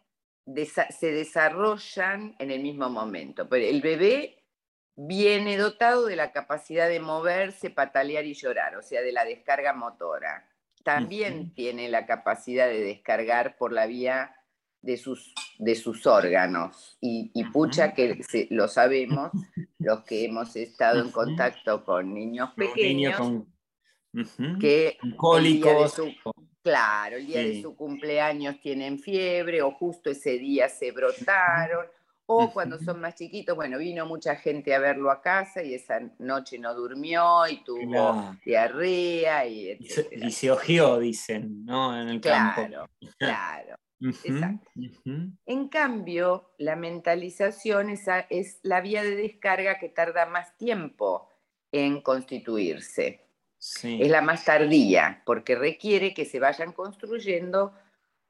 se 0.46 1.12
desarrollan 1.12 2.34
en 2.38 2.50
el 2.50 2.62
mismo 2.62 2.88
momento. 2.88 3.48
Pero 3.48 3.64
el 3.64 3.80
bebé 3.80 4.41
viene 4.96 5.56
dotado 5.56 6.06
de 6.06 6.16
la 6.16 6.32
capacidad 6.32 6.88
de 6.88 7.00
moverse, 7.00 7.70
patalear 7.70 8.24
y 8.24 8.34
llorar, 8.34 8.76
o 8.76 8.82
sea, 8.82 9.02
de 9.02 9.12
la 9.12 9.24
descarga 9.24 9.72
motora. 9.72 10.48
También 10.84 11.54
tiene 11.54 11.88
la 11.88 12.06
capacidad 12.06 12.66
de 12.66 12.80
descargar 12.80 13.56
por 13.56 13.72
la 13.72 13.86
vía 13.86 14.34
de 14.80 14.96
sus, 14.96 15.32
de 15.58 15.76
sus 15.76 16.06
órganos. 16.06 16.98
Y, 17.00 17.30
pucha 17.52 17.94
que 17.94 18.20
lo 18.50 18.68
sabemos, 18.68 19.30
los 19.78 20.02
que 20.04 20.24
hemos 20.24 20.54
estado 20.56 21.00
en 21.00 21.10
contacto 21.10 21.84
con 21.84 22.12
niños 22.12 22.50
pequeños, 22.56 23.44
que 24.60 24.98
cólicos. 25.16 26.00
claro, 26.62 27.16
el 27.16 27.26
día 27.26 27.42
de 27.42 27.62
su 27.62 27.76
cumpleaños 27.76 28.60
tienen 28.60 28.98
fiebre 28.98 29.62
o 29.62 29.70
justo 29.70 30.10
ese 30.10 30.38
día 30.38 30.68
se 30.68 30.90
brotaron 30.90 31.86
o 32.26 32.52
cuando 32.52 32.78
son 32.78 33.00
más 33.00 33.14
chiquitos, 33.14 33.56
bueno, 33.56 33.78
vino 33.78 34.06
mucha 34.06 34.36
gente 34.36 34.74
a 34.74 34.78
verlo 34.78 35.10
a 35.10 35.20
casa 35.20 35.62
y 35.62 35.74
esa 35.74 36.00
noche 36.18 36.58
no 36.58 36.74
durmió 36.74 37.46
y 37.48 37.62
tuvo 37.64 38.36
diarrea 38.44 39.46
y 39.46 39.78
Y 40.12 40.30
se 40.30 40.50
ojeó, 40.50 40.98
dicen, 40.98 41.64
¿no? 41.64 42.00
En 42.00 42.08
el 42.08 42.20
campo. 42.20 42.62
Claro, 43.18 43.76
exacto. 44.24 44.70
En 45.46 45.68
cambio, 45.68 46.52
la 46.58 46.76
mentalización 46.76 47.90
es, 47.90 48.06
es 48.30 48.60
la 48.62 48.80
vía 48.80 49.02
de 49.02 49.16
descarga 49.16 49.78
que 49.78 49.88
tarda 49.88 50.26
más 50.26 50.56
tiempo 50.56 51.28
en 51.72 52.00
constituirse. 52.02 53.26
Es 53.82 54.10
la 54.10 54.22
más 54.22 54.44
tardía, 54.44 55.22
porque 55.24 55.54
requiere 55.54 56.14
que 56.14 56.24
se 56.24 56.40
vayan 56.40 56.72
construyendo 56.72 57.72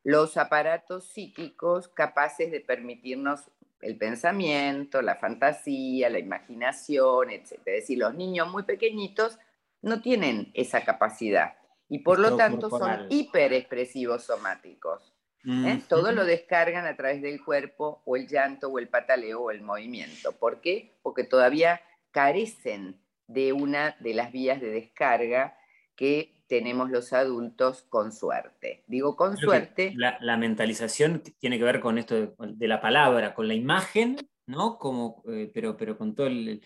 los 0.05 0.37
aparatos 0.37 1.09
psíquicos 1.09 1.88
capaces 1.88 2.51
de 2.51 2.61
permitirnos 2.61 3.51
el 3.81 3.97
pensamiento, 3.97 5.03
la 5.03 5.17
fantasía, 5.17 6.09
la 6.09 6.19
imaginación, 6.19 7.31
etc. 7.31 7.53
Es 7.53 7.65
decir, 7.65 7.99
los 7.99 8.15
niños 8.15 8.51
muy 8.51 8.62
pequeñitos 8.62 9.38
no 9.83 10.01
tienen 10.01 10.51
esa 10.55 10.85
capacidad 10.85 11.55
y 11.88 11.99
por 11.99 12.19
lo 12.19 12.37
tanto 12.37 12.71
son 12.71 13.07
hiperexpresivos 13.11 14.25
somáticos. 14.25 15.12
¿eh? 15.45 15.83
Todo 15.88 16.12
lo 16.12 16.25
descargan 16.25 16.87
a 16.87 16.97
través 16.97 17.21
del 17.21 17.45
cuerpo 17.45 18.01
o 18.05 18.17
el 18.17 18.29
llanto 18.29 18.69
o 18.69 18.79
el 18.79 18.88
pataleo 18.88 19.43
o 19.43 19.51
el 19.51 19.62
movimiento. 19.62 20.33
¿Por 20.33 20.61
qué? 20.61 20.95
Porque 21.03 21.25
todavía 21.25 21.83
carecen 22.12 23.01
de 23.27 23.53
una 23.53 23.97
de 24.01 24.15
las 24.15 24.33
vías 24.33 24.61
de 24.61 24.71
descarga 24.71 25.59
que 25.97 26.41
tenemos 26.53 26.91
los 26.91 27.15
adultos 27.15 27.87
con 27.88 28.12
suerte. 28.12 28.85
Digo 28.87 29.17
con 29.17 29.38
suerte. 29.38 29.95
La, 29.97 30.37
mentalización 30.37 31.23
tiene 31.38 31.57
que 31.57 31.65
ver 31.65 31.81
con 31.81 31.97
esto 31.97 32.35
de, 32.38 32.69
la 32.69 32.79
palabra, 32.79 33.33
con 33.33 33.49
la 33.49 33.55
imagen, 33.55 34.19
¿no? 34.45 34.77
Como, 34.77 35.23
eh, 35.29 35.51
pero, 35.55 35.79
pero 35.79 35.97
con 35.97 36.15
todo 36.15 36.27
el, 36.27 36.61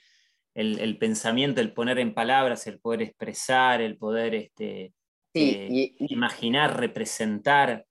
pensamiento, 0.99 1.61
el 1.61 1.73
poner 1.73 2.01
en 2.01 2.15
palabras, 2.15 2.67
el 2.67 2.81
poder 2.81 3.03
expresar, 3.03 3.81
el 3.81 3.97
poder 3.97 4.35
este, 4.35 4.93
eh, 5.35 5.95
imaginar, 6.01 6.81
representar. 6.81 7.87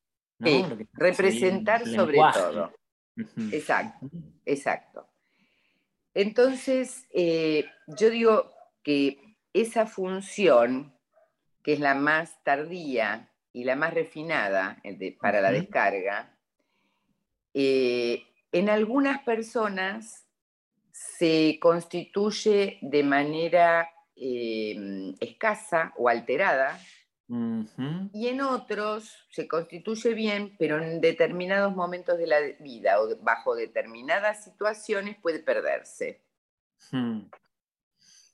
representar 0.91 1.87
sobre 1.87 2.17
todo. 2.17 2.73
Exacto, 3.53 4.09
exacto. 4.45 5.07
Entonces, 6.13 7.05
eh, 7.13 7.63
yo 7.87 8.09
digo 8.09 8.51
que 8.83 9.37
esa 9.53 9.85
función 9.85 10.94
que 11.65 11.73
es 11.73 11.79
la 11.79 11.95
más 11.95 12.43
tardía 12.43 13.31
y 13.51 13.63
la 13.63 13.75
más 13.75 13.91
refinada 13.91 14.79
para 15.19 15.41
la 15.41 15.51
descarga, 15.51 16.37
eh, 17.55 18.27
en 18.51 18.69
algunas 18.69 19.23
personas 19.23 20.27
se 20.91 21.57
constituye 21.59 22.77
de 22.83 23.01
manera 23.01 23.89
eh, 24.15 25.15
escasa 25.19 25.91
o 25.97 26.07
alterada 26.07 26.79
y 27.27 28.27
en 28.27 28.41
otros 28.41 29.25
se 29.31 29.47
constituye 29.47 30.13
bien, 30.13 30.55
pero 30.59 30.79
en 30.79 31.01
determinados 31.01 31.75
momentos 31.75 32.19
de 32.19 32.27
la 32.27 32.37
vida 32.59 33.01
o 33.01 33.17
bajo 33.23 33.55
determinadas 33.55 34.43
situaciones 34.43 35.17
puede 35.17 35.39
perderse. 35.39 36.21
Hmm. 36.91 37.21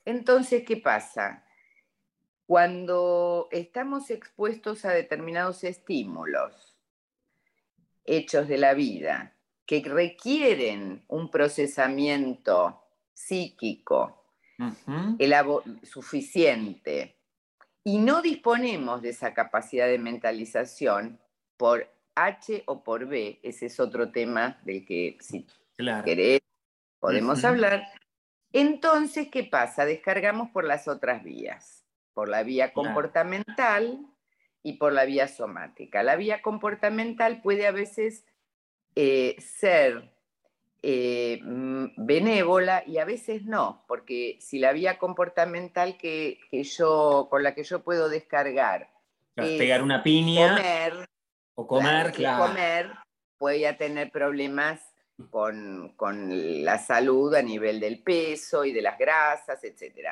Entonces, 0.03 0.65
¿qué 0.67 0.75
pasa? 0.75 1.45
Cuando 2.51 3.47
estamos 3.49 4.09
expuestos 4.11 4.83
a 4.83 4.91
determinados 4.91 5.63
estímulos, 5.63 6.75
hechos 8.03 8.49
de 8.49 8.57
la 8.57 8.73
vida, 8.73 9.37
que 9.65 9.81
requieren 9.81 11.05
un 11.07 11.31
procesamiento 11.31 12.83
psíquico 13.13 14.25
suficiente 15.81 17.15
y 17.85 17.99
no 17.99 18.21
disponemos 18.21 19.01
de 19.01 19.11
esa 19.11 19.33
capacidad 19.33 19.87
de 19.87 19.99
mentalización 19.99 21.21
por 21.55 21.89
H 22.15 22.63
o 22.65 22.83
por 22.83 23.07
B, 23.07 23.39
ese 23.43 23.67
es 23.67 23.79
otro 23.79 24.11
tema 24.11 24.59
del 24.65 24.85
que 24.85 25.17
si 25.21 25.47
querés 26.03 26.41
podemos 26.99 27.45
hablar, 27.45 27.87
entonces, 28.51 29.29
¿qué 29.29 29.45
pasa? 29.45 29.85
Descargamos 29.85 30.49
por 30.49 30.65
las 30.65 30.89
otras 30.89 31.23
vías 31.23 31.80
por 32.13 32.30
la 32.30 32.43
vía 32.43 32.74
comportamental 32.74 34.06
y 34.63 34.74
por 34.74 34.93
la 34.93 35.06
vía 35.06 35.28
somática. 35.28 36.04
La 36.04 36.15
vía 36.15 36.41
comportamental 36.41 37.41
puede 37.41 37.67
a 37.67 37.71
veces 37.71 38.26
eh, 38.95 39.36
ser 39.39 40.12
eh, 40.84 41.39
mm, 41.43 41.86
benévola 41.97 42.84
y 42.86 42.97
a 42.97 43.06
veces 43.06 43.45
no, 43.45 43.86
porque 43.88 44.38
si 44.39 44.60
la 44.60 44.74
vía 44.74 44.97
comportamental 44.97 45.97
que, 45.97 46.39
yo, 46.52 47.28
con 47.30 47.43
la 47.43 47.54
que 47.54 47.63
yo 47.63 47.84
puedo 47.84 48.10
descargar 48.10 48.89
pegar 49.36 49.82
una 49.82 50.04
piña. 50.04 50.56
Comer. 50.56 51.10
O 51.56 51.67
comer, 51.67 52.12
claro. 52.12 52.47
Comer 52.47 52.91
puede 53.38 53.74
tener 53.74 54.12
problemas 54.12 54.80
con, 55.30 55.93
la 56.63 56.78
salud 56.78 57.34
a 57.36 57.41
nivel 57.41 57.80
del 57.80 58.02
peso 58.02 58.65
y 58.65 58.71
de 58.71 58.82
las 58.82 58.97
grasas, 58.97 59.63
etc. 59.63 60.10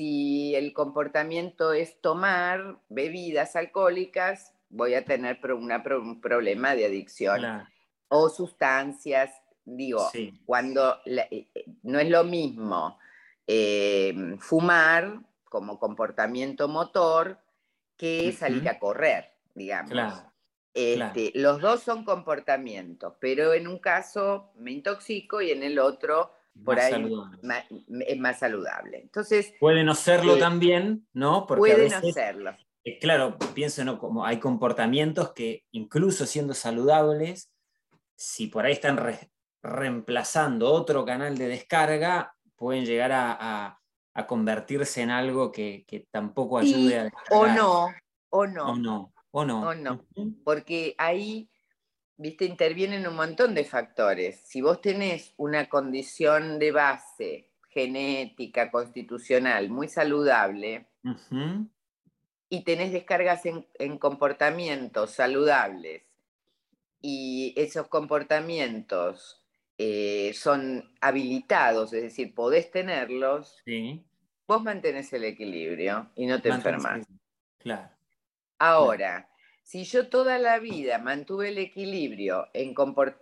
Si 0.00 0.54
el 0.54 0.72
comportamiento 0.72 1.74
es 1.74 2.00
tomar 2.00 2.78
bebidas 2.88 3.54
alcohólicas, 3.54 4.54
voy 4.70 4.94
a 4.94 5.04
tener 5.04 5.38
un 5.52 6.20
problema 6.22 6.74
de 6.74 6.86
adicción. 6.86 7.68
O 8.08 8.30
sustancias, 8.30 9.30
digo, 9.62 10.10
cuando 10.46 11.00
eh, 11.04 11.28
eh, 11.54 11.66
no 11.82 11.98
es 11.98 12.08
lo 12.08 12.24
mismo 12.24 12.98
eh, 13.46 14.14
fumar 14.38 15.20
como 15.44 15.78
comportamiento 15.78 16.66
motor 16.66 17.38
que 17.98 18.32
salir 18.32 18.70
a 18.70 18.78
correr, 18.78 19.30
digamos. 19.54 20.14
Este, 20.72 21.30
los 21.34 21.60
dos 21.60 21.82
son 21.82 22.06
comportamientos, 22.06 23.16
pero 23.20 23.52
en 23.52 23.68
un 23.68 23.78
caso 23.78 24.50
me 24.56 24.70
intoxico 24.70 25.42
y 25.42 25.50
en 25.50 25.62
el 25.62 25.78
otro 25.78 26.39
por 26.64 26.78
ahí 26.78 27.12
es 28.06 28.18
más 28.18 28.38
saludable. 28.38 28.98
Entonces, 29.02 29.54
puede 29.60 29.84
no 29.84 29.94
serlo 29.94 30.36
eh, 30.36 30.40
también, 30.40 31.06
¿no? 31.12 31.46
Porque 31.46 31.60
puede 31.60 31.88
no 31.88 32.00
serlo. 32.12 32.56
Eh, 32.84 32.98
claro, 32.98 33.38
pienso, 33.54 33.84
¿no? 33.84 33.98
Como 33.98 34.24
hay 34.24 34.38
comportamientos 34.38 35.32
que 35.32 35.64
incluso 35.70 36.26
siendo 36.26 36.54
saludables, 36.54 37.50
si 38.16 38.46
por 38.46 38.66
ahí 38.66 38.72
están 38.72 38.98
reemplazando 39.62 40.72
otro 40.72 41.04
canal 41.04 41.36
de 41.36 41.48
descarga, 41.48 42.34
pueden 42.56 42.84
llegar 42.84 43.10
a, 43.12 43.76
convertirse 44.26 45.00
en 45.00 45.10
algo 45.10 45.50
que, 45.50 45.86
tampoco 46.10 46.58
ayude 46.58 46.98
a 46.98 47.04
descargar. 47.04 47.30
O 47.30 47.46
no, 47.46 47.86
o 48.28 48.46
no. 48.46 48.66
O 48.72 48.76
no. 48.76 49.12
¿O 49.32 49.44
no? 49.44 49.68
O 49.68 49.74
no, 49.74 50.04
porque 50.44 50.94
ahí, 50.98 51.48
viste, 52.20 52.44
intervienen 52.44 53.06
un 53.06 53.16
montón 53.16 53.54
de 53.54 53.64
factores. 53.64 54.40
Si 54.44 54.60
vos 54.60 54.82
tenés 54.82 55.32
una 55.38 55.68
condición 55.68 56.58
de 56.58 56.70
base 56.70 57.50
genética, 57.70 58.70
constitucional, 58.70 59.70
muy 59.70 59.88
saludable, 59.88 60.86
y 62.50 62.64
tenés 62.64 62.92
descargas 62.92 63.44
en, 63.46 63.98
comportamientos 63.98 65.12
saludables, 65.12 66.02
y 67.00 67.54
esos 67.56 67.88
comportamientos 67.88 69.42
eh, 69.78 70.32
son 70.34 70.92
habilitados, 71.00 71.94
es 71.94 72.02
decir, 72.02 72.34
podés 72.34 72.70
tenerlos, 72.70 73.62
vos 74.46 74.62
mantenés 74.62 75.10
el 75.14 75.24
equilibrio 75.24 76.10
y 76.16 76.26
no 76.26 76.42
te 76.42 76.50
enfermas. 76.50 77.06
Claro. 77.56 77.88
Ahora, 78.58 79.29
si 79.70 79.84
yo 79.84 80.08
toda 80.08 80.40
la 80.40 80.58
vida 80.58 80.98
mantuve 80.98 81.50
el 81.50 81.58
equilibrio 81.58 82.48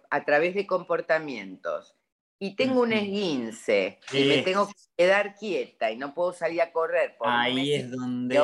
a 0.09 0.25
través 0.25 0.55
de 0.55 0.67
comportamientos 0.67 1.95
y 2.39 2.57
tengo 2.57 2.81
un 2.81 2.95
esguince 2.95 3.99
y 4.11 4.25
me 4.25 4.39
tengo 4.39 4.67
que 4.67 4.73
quedar 4.97 5.35
quieta 5.35 5.91
y 5.91 5.99
no 5.99 6.15
puedo 6.15 6.33
salir 6.33 6.63
a 6.63 6.73
correr, 6.73 7.17
ahí 7.21 7.75
es 7.75 7.91
donde 7.91 8.43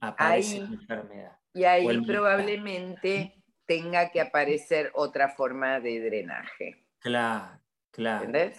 aparece 0.00 0.60
la 0.60 0.66
enfermedad. 0.68 1.38
Y 1.52 1.64
ahí 1.64 2.00
probablemente 2.00 3.34
tenga 3.66 4.10
que 4.10 4.22
aparecer 4.22 4.90
otra 4.94 5.28
forma 5.28 5.80
de 5.80 6.00
drenaje. 6.00 6.86
Claro, 6.98 7.60
claro. 7.90 8.24
¿Entendés? 8.24 8.58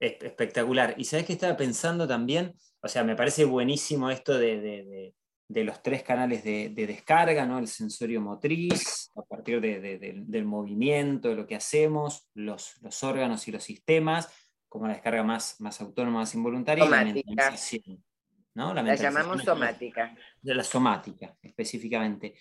Espectacular. 0.00 0.94
Y 0.96 1.04
sabes 1.04 1.26
que 1.26 1.34
estaba 1.34 1.54
pensando 1.58 2.08
también, 2.08 2.54
o 2.80 2.88
sea, 2.88 3.04
me 3.04 3.14
parece 3.14 3.44
buenísimo 3.44 4.10
esto 4.10 4.38
de 4.38 4.58
de 4.62 5.14
los 5.48 5.82
tres 5.82 6.02
canales 6.02 6.42
de, 6.44 6.70
descarga, 6.74 7.46
¿no? 7.46 7.58
el 7.58 7.68
sensorio 7.68 8.20
motriz, 8.20 9.10
a 9.14 9.22
partir 9.22 9.60
del 9.60 10.44
movimiento, 10.44 11.28
de 11.28 11.36
lo 11.36 11.46
que 11.46 11.56
hacemos, 11.56 12.28
los, 12.34 12.80
los, 12.82 13.02
órganos 13.04 13.46
y 13.48 13.52
los 13.52 13.62
sistemas, 13.62 14.28
como 14.68 14.86
la 14.86 14.94
descarga 14.94 15.22
más, 15.22 15.60
más 15.60 15.80
autónoma, 15.80 16.20
más 16.20 16.34
involuntaria, 16.34 16.84
y 16.84 16.88
la 16.88 17.04
mentalización. 17.04 18.04
¿no? 18.54 18.74
La, 18.74 18.94
llamamos 18.94 19.42
somática. 19.42 20.16
De 20.40 20.54
la 20.54 20.64
somática, 20.64 21.36
específicamente. 21.42 22.34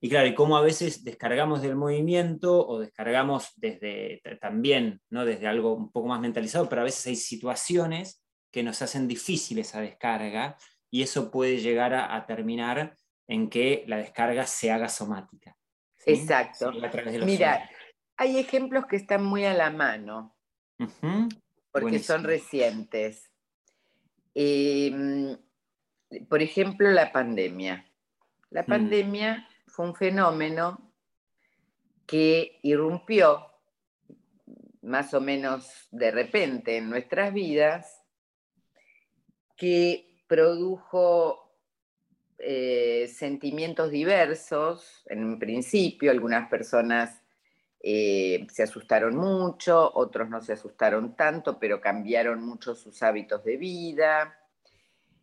Y 0.00 0.08
claro, 0.10 0.28
y 0.28 0.34
cómo 0.34 0.56
a 0.56 0.60
veces 0.60 1.02
descargamos 1.02 1.62
del 1.62 1.76
movimiento 1.76 2.66
o 2.66 2.78
descargamos 2.78 3.52
desde 3.56 4.20
también, 4.40 5.00
¿no? 5.08 5.24
desde 5.24 5.46
algo 5.46 5.72
un 5.72 5.90
poco 5.90 6.08
más 6.08 6.20
mentalizado, 6.20 6.68
pero 6.68 6.82
a 6.82 6.84
veces 6.84 7.06
hay 7.06 7.16
situaciones 7.16 8.22
que 8.50 8.62
nos 8.62 8.82
hacen 8.82 9.08
difícil 9.08 9.58
esa 9.58 9.80
descarga 9.80 10.56
y 10.94 11.02
eso 11.02 11.32
puede 11.32 11.58
llegar 11.58 11.92
a, 11.92 12.24
terminar 12.24 12.96
en 13.26 13.50
que 13.50 13.82
la 13.88 13.96
descarga 13.96 14.46
se 14.46 14.70
haga 14.70 14.88
somática. 14.88 15.56
Exacto. 16.06 16.70
Mira, 17.24 17.68
hay 18.16 18.38
ejemplos 18.38 18.86
que 18.86 18.94
están 18.94 19.24
muy 19.24 19.44
a 19.44 19.54
la 19.54 19.70
mano, 19.70 20.36
porque 21.72 21.98
son 21.98 22.22
recientes. 22.22 23.28
Em, 24.34 25.36
por 26.28 26.40
ejemplo, 26.40 26.88
la 26.92 27.10
pandemia. 27.10 27.84
La 28.50 28.62
mm. 28.62 28.66
pandemia 28.66 29.48
fue 29.66 29.86
un 29.86 29.96
fenómeno 29.96 30.94
que 32.06 32.60
irrumpió 32.62 33.50
más 34.82 35.12
o 35.12 35.20
menos 35.20 35.88
de 35.90 36.12
repente 36.12 36.76
en 36.76 36.88
nuestras 36.88 37.34
vidas, 37.34 38.00
que 39.56 40.13
produjo 40.26 41.44
eh, 42.38 43.10
sentimientos 43.14 43.90
diversos. 43.90 45.02
En 45.06 45.24
un 45.24 45.38
principio, 45.38 46.10
algunas 46.10 46.48
personas 46.48 47.22
eh, 47.80 48.46
se 48.50 48.62
asustaron 48.62 49.16
mucho, 49.16 49.92
otros 49.94 50.28
no 50.30 50.40
se 50.40 50.54
asustaron 50.54 51.14
tanto, 51.16 51.58
pero 51.58 51.80
cambiaron 51.80 52.42
mucho 52.42 52.74
sus 52.74 53.02
hábitos 53.02 53.44
de 53.44 53.56
vida. 53.56 54.38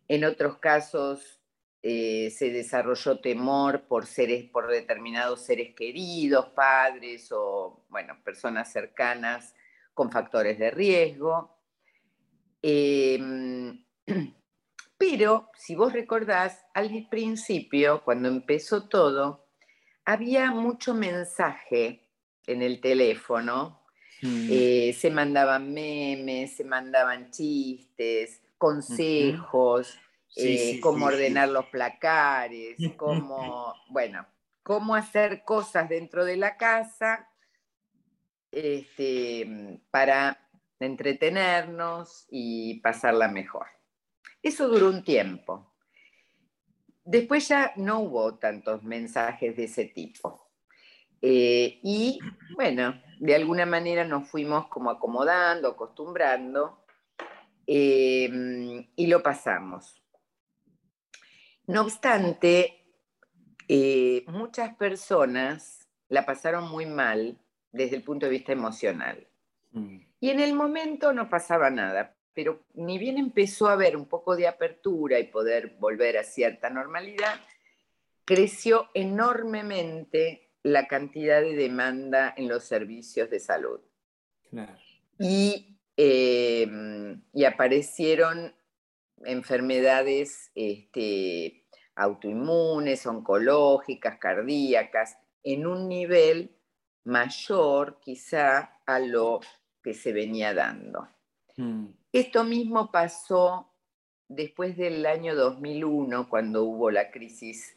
En 0.08 0.24
otros 0.24 0.58
casos 0.58 1.40
eh, 1.82 2.30
se 2.30 2.50
desarrolló 2.50 3.18
temor 3.18 3.88
por 3.88 4.06
seres, 4.06 4.44
por 4.44 4.68
determinados 4.68 5.40
seres 5.42 5.74
queridos, 5.74 6.50
padres 6.50 7.32
o 7.32 7.84
bueno, 7.88 8.16
personas 8.22 8.70
cercanas 8.70 9.54
con 9.92 10.12
factores 10.12 10.58
de 10.58 10.70
riesgo. 10.70 11.58
Em, 12.62 13.84
Pero 15.02 15.50
si 15.56 15.74
vos 15.74 15.92
recordás, 15.92 16.64
al 16.74 17.08
principio, 17.10 18.04
cuando 18.04 18.28
empezó 18.28 18.88
todo, 18.88 19.48
había 20.04 20.52
mucho 20.52 20.94
mensaje 20.94 22.08
en 22.46 22.62
el 22.62 22.80
teléfono. 22.80 23.82
Mm. 24.22 24.48
Eh, 24.48 24.96
se 24.96 25.10
mandaban 25.10 25.74
memes, 25.74 26.54
se 26.54 26.62
mandaban 26.62 27.32
chistes, 27.32 28.42
consejos, 28.56 29.98
eh, 30.36 30.78
cómo 30.80 31.06
ordenar 31.06 31.48
los 31.48 31.66
placares, 31.66 32.76
cómo, 32.96 33.74
bueno, 33.88 34.24
cómo 34.62 34.94
hacer 34.94 35.42
cosas 35.42 35.88
dentro 35.88 36.24
de 36.24 36.36
la 36.36 36.56
casa 36.56 37.28
este, 38.52 39.80
para 39.90 40.48
entretenernos 40.78 42.24
y 42.30 42.78
pasarla 42.82 43.26
mejor. 43.26 43.66
Eso 44.42 44.68
duró 44.68 44.88
un 44.88 45.04
tiempo. 45.04 45.72
Después 47.04 47.48
ya 47.48 47.72
no 47.76 48.00
hubo 48.00 48.34
tantos 48.34 48.82
mensajes 48.82 49.56
de 49.56 49.64
ese 49.64 49.86
tipo. 49.86 50.50
Eh, 51.20 51.78
y 51.82 52.18
bueno, 52.56 53.00
de 53.20 53.36
alguna 53.36 53.64
manera 53.64 54.04
nos 54.04 54.28
fuimos 54.28 54.66
como 54.66 54.90
acomodando, 54.90 55.68
acostumbrando 55.68 56.84
em, 57.66 58.88
y 58.96 59.06
lo 59.06 59.22
pasamos. 59.22 60.02
No 61.68 61.82
obstante, 61.82 62.84
eh, 63.68 64.24
muchas 64.26 64.74
personas 64.74 65.88
la 66.08 66.26
pasaron 66.26 66.68
muy 66.68 66.86
mal 66.86 67.38
desde 67.70 67.96
el 67.96 68.02
punto 68.02 68.26
de 68.26 68.32
vista 68.32 68.52
emocional. 68.52 69.26
Mm. 69.70 69.98
Y 70.18 70.30
en 70.30 70.40
el 70.40 70.54
momento 70.54 71.12
no 71.12 71.28
pasaba 71.28 71.70
nada, 71.70 72.11
pero 72.34 72.60
ni 72.74 72.98
bien 72.98 73.18
empezó 73.18 73.68
a 73.68 73.72
haber 73.72 73.96
un 73.96 74.06
poco 74.06 74.36
de 74.36 74.46
apertura 74.46 75.18
y 75.18 75.24
poder 75.24 75.76
volver 75.78 76.18
a 76.18 76.24
cierta 76.24 76.70
normalidad, 76.70 77.40
creció 78.24 78.88
enormemente 78.94 80.50
la 80.62 80.86
cantidad 80.86 81.40
de 81.40 81.56
demanda 81.56 82.32
en 82.36 82.48
los 82.48 82.64
servicios 82.64 83.28
de 83.30 83.40
salud. 83.40 83.80
Em, 85.96 87.22
y, 87.32 87.44
aparecieron 87.44 88.54
enfermedades 89.24 90.50
este, 90.54 91.66
autoinmunes, 91.94 93.06
oncológicas, 93.06 94.18
cardíacas, 94.18 95.18
en 95.42 95.66
un 95.66 95.88
nivel 95.88 96.56
mayor 97.04 97.98
quizá 98.00 98.80
a 98.86 98.98
lo 99.00 99.40
que 99.82 99.94
se 99.94 100.12
venía 100.12 100.54
dando. 100.54 101.08
Mm. 101.56 101.86
Esto 102.12 102.44
mismo 102.44 102.90
pasó 102.90 103.72
después 104.28 104.76
del 104.76 105.06
año 105.06 105.34
2001, 105.34 106.28
cuando 106.28 106.64
hubo 106.64 106.90
la 106.90 107.10
crisis 107.10 107.74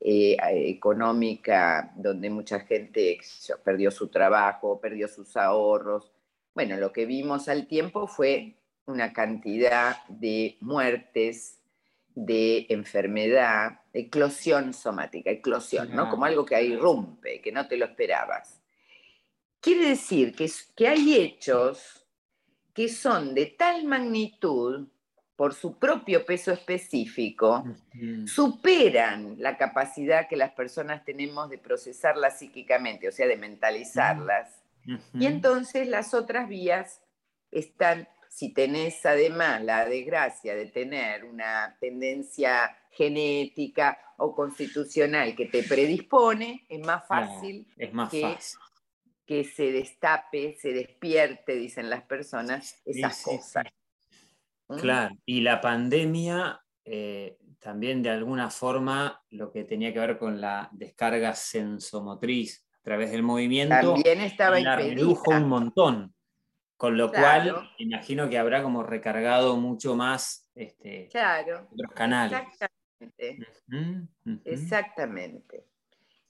eh, 0.00 0.36
económica 0.68 1.92
donde 1.96 2.30
mucha 2.30 2.60
gente 2.60 3.18
perdió 3.62 3.90
su 3.90 4.08
trabajo, 4.08 4.80
perdió 4.80 5.06
sus 5.06 5.36
ahorros. 5.36 6.10
Bueno, 6.54 6.76
lo 6.78 6.92
que 6.92 7.04
vimos 7.04 7.48
al 7.48 7.66
tiempo 7.66 8.06
fue 8.06 8.56
una 8.86 9.12
cantidad 9.12 10.04
de 10.08 10.56
muertes, 10.60 11.60
de 12.14 12.66
enfermedad, 12.70 13.80
eclosión 13.92 14.72
somática, 14.72 15.30
eclosión, 15.30 15.94
¿no? 15.94 16.08
Como 16.08 16.24
algo 16.24 16.44
que 16.44 16.62
irrumpe, 16.62 17.40
que 17.40 17.50
no 17.52 17.66
te 17.66 17.76
lo 17.76 17.86
esperabas. 17.86 18.62
Quiere 19.60 19.88
decir 19.90 20.34
que, 20.34 20.50
que 20.76 20.88
hay 20.88 21.16
hechos 21.16 22.03
que 22.74 22.88
son 22.88 23.34
de 23.34 23.46
tal 23.46 23.84
magnitud 23.84 24.88
por 25.36 25.54
su 25.54 25.78
propio 25.78 26.24
peso 26.24 26.52
específico, 26.52 27.64
superan 28.26 29.36
la 29.38 29.56
capacidad 29.56 30.28
que 30.28 30.36
las 30.36 30.52
personas 30.52 31.04
tenemos 31.04 31.50
de 31.50 31.58
procesarlas 31.58 32.38
psíquicamente, 32.38 33.08
o 33.08 33.12
sea, 33.12 33.26
de 33.26 33.36
mentalizarlas. 33.36 34.62
Y 35.12 35.26
entonces 35.26 35.88
las 35.88 36.14
otras 36.14 36.48
vías 36.48 37.00
están 37.50 38.06
si 38.34 38.52
tenés 38.52 39.06
además 39.06 39.62
la 39.62 39.84
desgracia 39.84 40.56
de 40.56 40.66
tener 40.66 41.24
una 41.24 41.76
tendencia 41.78 42.76
genética 42.90 43.96
o 44.16 44.34
constitucional 44.34 45.36
que 45.36 45.46
te 45.46 45.62
predispone, 45.62 46.66
es 46.68 46.80
más 46.80 47.06
fácil, 47.06 47.64
que, 48.10 48.36
se 49.26 49.72
destape, 49.72 50.56
se 50.60 50.72
despierte, 50.72 51.54
dicen 51.56 51.88
las 51.90 52.02
personas, 52.02 52.80
esas 52.84 53.22
cosas. 53.22 53.64
¿Mm? 54.68 54.76
Claro, 54.76 55.16
y 55.24 55.40
la 55.40 55.60
pandemia 55.60 56.60
eh, 56.84 57.38
también 57.58 58.02
de 58.02 58.10
alguna 58.10 58.50
forma 58.50 59.24
lo 59.30 59.50
que 59.50 59.64
tenía 59.64 59.92
que 59.92 59.98
ver 59.98 60.18
con 60.18 60.38
la 60.40 60.68
descarga 60.72 61.34
sensomotriz 61.34 62.66
a 62.72 62.82
través 62.82 63.10
del 63.10 63.22
movimiento 63.22 63.94
también 63.94 64.20
estaba 64.20 64.60
la 64.60 64.76
redujo 64.76 65.30
un 65.30 65.48
montón. 65.48 66.14
Con 66.76 66.98
lo 66.98 67.10
cual, 67.10 67.70
imagino 67.78 68.28
que 68.28 68.36
habrá 68.36 68.62
como 68.62 68.82
recargado 68.82 69.56
mucho 69.56 69.96
más 69.96 70.50
este, 70.54 71.08
claro, 71.10 71.68
los 71.74 71.90
canales. 71.92 72.38
Exactamente. 73.00 73.46
Exactamente. 74.44 75.64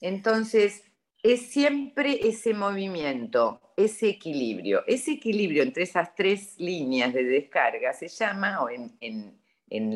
Entonces, 0.00 0.84
es 1.24 1.46
siempre 1.46 2.28
ese 2.28 2.52
movimiento, 2.52 3.58
ese 3.78 4.10
equilibrio. 4.10 4.84
Ese 4.86 5.12
equilibrio 5.12 5.62
entre 5.62 5.84
esas 5.84 6.14
tres 6.14 6.54
líneas 6.58 7.14
de 7.14 7.24
descarga 7.24 7.94
se 7.94 8.08
llama, 8.08 8.62
o 8.62 8.68
en, 8.68 9.38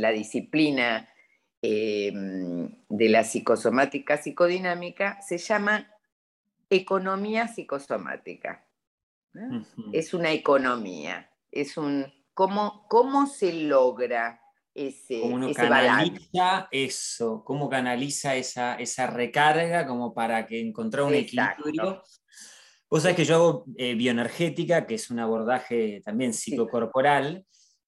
la 0.00 0.10
disciplina 0.10 1.06
em, 1.60 2.70
de 2.88 3.08
la 3.10 3.24
psicosomática 3.24 4.16
psicodinámica, 4.16 5.20
se 5.20 5.36
llama 5.36 5.86
economía 6.70 7.46
psicosomática. 7.46 8.64
Es 9.92 10.14
una 10.14 10.32
economía, 10.32 11.30
es 11.52 11.76
un 11.76 12.06
cómo, 12.32 12.86
cómo 12.88 13.26
se 13.26 13.52
logra 13.52 14.40
ese, 14.78 15.20
¿Cómo 15.20 15.34
uno 15.34 15.52
canaliza 15.52 16.68
eso? 16.70 17.42
¿Cómo 17.44 17.68
canaliza 17.68 18.36
esa, 18.36 18.76
esa 18.76 19.06
recarga 19.06 19.86
como 19.86 20.14
para 20.14 20.46
que 20.46 20.60
encontrar 20.60 21.04
un 21.04 21.14
equilibrio? 21.14 22.02
Vos 22.90 23.02
sabés 23.02 23.16
que 23.16 23.24
yo 23.24 23.34
hago 23.34 23.64
eh, 23.76 23.94
bioenergética, 23.94 24.86
que 24.86 24.94
es 24.94 25.10
un 25.10 25.18
abordaje 25.18 26.00
también 26.04 26.32
psicocorporal, 26.32 27.44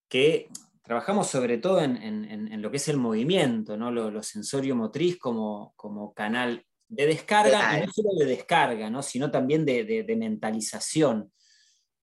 que 0.09 0.48
trabajamos 0.83 1.29
sobre 1.29 1.59
todo 1.59 1.81
en, 1.81 2.61
lo 2.61 2.70
que 2.70 2.76
es 2.79 2.88
el 2.88 2.96
movimiento, 2.96 3.76
¿no? 3.76 3.90
lo, 3.90 4.22
sensorio 4.22 4.74
motriz 4.74 5.18
como, 5.18 5.72
como 5.76 6.12
canal 6.12 6.66
de 6.88 7.07
descarga, 7.07 7.79
y 7.79 7.87
no 7.87 7.92
solo 7.92 8.11
de 8.18 8.26
descarga, 8.26 8.90
¿no? 8.90 9.00
sino 9.00 9.31
también 9.31 9.64
de, 9.64 10.05
mentalización. 10.18 11.33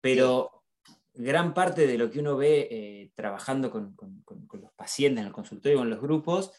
Pero 0.00 0.62
gran 1.16 1.54
parte 1.54 1.86
de 1.86 1.98
lo 1.98 2.10
que 2.10 2.20
uno 2.20 2.36
ve 2.36 2.68
eh, 2.70 3.12
trabajando 3.14 3.70
con, 3.70 3.96
los 4.52 4.72
pacientes 4.74 5.20
en 5.20 5.26
el 5.26 5.32
consultorio, 5.32 5.78
con 5.78 5.90
los 5.90 6.00
grupos, 6.00 6.52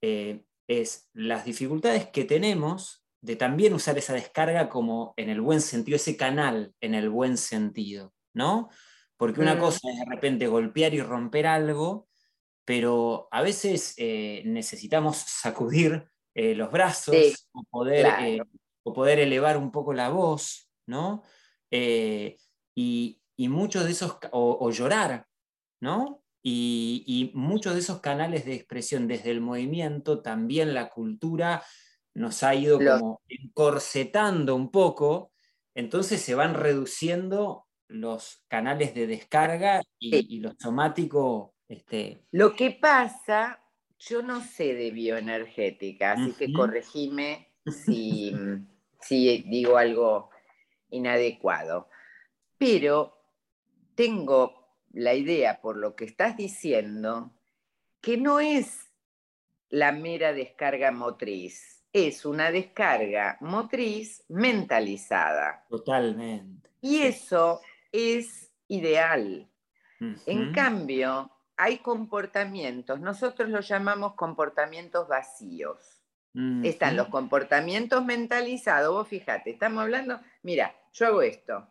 eh, 0.00 0.44
es 0.68 1.08
las 1.12 1.44
dificultades 1.44 2.08
que 2.08 2.24
tenemos 2.24 3.04
de 3.20 3.36
también 3.36 3.74
usar 3.74 3.98
esa 3.98 4.14
descarga 4.14 4.68
como 4.68 5.14
en 5.16 5.30
el 5.30 5.40
buen 5.40 5.60
sentido, 5.60 5.96
ese 5.96 6.16
canal 6.16 6.74
en 6.80 6.94
el 6.94 7.10
buen 7.10 7.36
sentido, 7.36 8.14
¿no? 8.34 8.68
Porque 9.16 9.40
una 9.40 9.56
mm. 9.56 9.58
cosa 9.58 9.90
es 9.90 9.98
de 9.98 10.14
repente 10.14 10.46
golpear 10.46 10.94
y 10.94 11.00
romper 11.00 11.46
algo, 11.46 12.08
pero 12.64 13.28
a 13.30 13.42
veces 13.42 13.94
eh, 13.96 14.42
necesitamos 14.44 15.16
sacudir 15.16 16.08
los 16.34 16.70
brazos 16.70 17.16
o, 17.52 17.64
poder, 17.70 18.42
o, 18.82 18.92
poder, 18.92 19.20
elevar 19.20 19.56
un 19.56 19.72
poco 19.72 19.94
la 19.94 20.10
voz, 20.10 20.70
¿no? 20.84 21.22
Eh, 21.70 22.36
y, 23.36 23.48
muchos 23.48 23.84
de 23.84 23.92
esos, 23.92 24.18
o, 24.32 24.70
llorar, 24.70 25.26
¿no? 25.80 26.22
Y, 26.42 27.30
muchos 27.34 27.74
de 27.74 27.80
esos 27.80 28.00
canales 28.00 28.44
de 28.44 28.54
expresión 28.54 29.08
desde 29.08 29.30
el 29.30 29.40
movimiento, 29.40 30.22
también 30.22 30.74
la 30.74 30.88
cultura 30.88 31.62
nos 32.14 32.42
ha 32.42 32.54
ido 32.54 32.78
como 32.78 33.20
encorsetando 33.28 34.54
un 34.56 34.70
poco, 34.70 35.32
entonces 35.74 36.22
se 36.22 36.34
van 36.34 36.54
reduciendo 36.54 37.66
los 37.88 38.42
canales 38.48 38.94
de 38.94 39.06
descarga 39.06 39.82
y, 39.98 40.36
y 40.36 40.40
lo 40.40 40.54
somático. 40.58 41.54
Este... 41.68 42.24
Lo 42.30 42.54
que 42.54 42.70
pasa 42.70 43.60
yo 43.98 44.22
no 44.22 44.42
sé 44.42 44.74
de 44.74 44.90
bioenergética, 44.90 46.12
así 46.12 46.32
que 46.32 46.52
corregime 46.52 47.52
si, 47.66 48.34
si 49.00 49.42
digo 49.42 49.76
algo 49.76 50.30
inadecuado. 50.90 51.88
Pero 52.58 53.15
tengo 53.96 54.68
la 54.92 55.14
idea, 55.14 55.60
por 55.60 55.76
lo 55.76 55.96
que 55.96 56.04
estás 56.04 56.36
diciendo, 56.36 57.32
que 58.00 58.16
no 58.16 58.38
es 58.38 58.92
la 59.68 59.90
mera 59.90 60.32
descarga 60.32 60.92
motriz, 60.92 61.84
es 61.92 62.24
una 62.24 62.52
descarga 62.52 63.36
motriz 63.40 64.22
mentalizada. 64.28 65.66
Totalmente. 65.68 66.70
Y 66.80 67.02
eso 67.02 67.60
es 67.90 68.52
ideal. 68.68 69.50
En 70.26 70.52
cambio, 70.52 71.32
hay 71.56 71.78
comportamientos, 71.78 73.00
nosotros 73.00 73.48
los 73.48 73.66
llamamos 73.66 74.14
comportamientos 74.14 75.08
vacíos. 75.08 76.02
Están 76.62 76.96
los 76.96 77.08
comportamientos 77.08 78.04
mentalizados, 78.04 78.92
vos 78.92 79.08
fíjate, 79.08 79.52
estamos 79.52 79.82
hablando, 79.82 80.20
mira, 80.42 80.76
yo 80.92 81.06
hago 81.06 81.22
esto, 81.22 81.66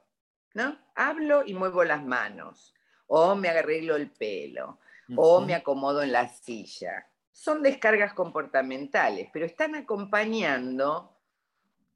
¿no? 0.56 0.78
Hablo 0.96 1.44
y 1.46 1.54
muevo 1.54 1.84
las 1.84 2.04
manos, 2.04 2.74
o 3.08 3.36
me 3.36 3.50
arreglo 3.50 3.96
el 3.96 4.10
pelo, 4.10 4.80
o 5.16 5.42
me 5.42 5.54
acomodo 5.54 6.02
en 6.02 6.12
la 6.12 6.28
silla. 6.30 7.08
Son 7.32 7.62
descargas 7.62 8.14
comportamentales, 8.14 9.30
pero 9.32 9.46
están 9.46 9.76
acompañando 9.76 11.12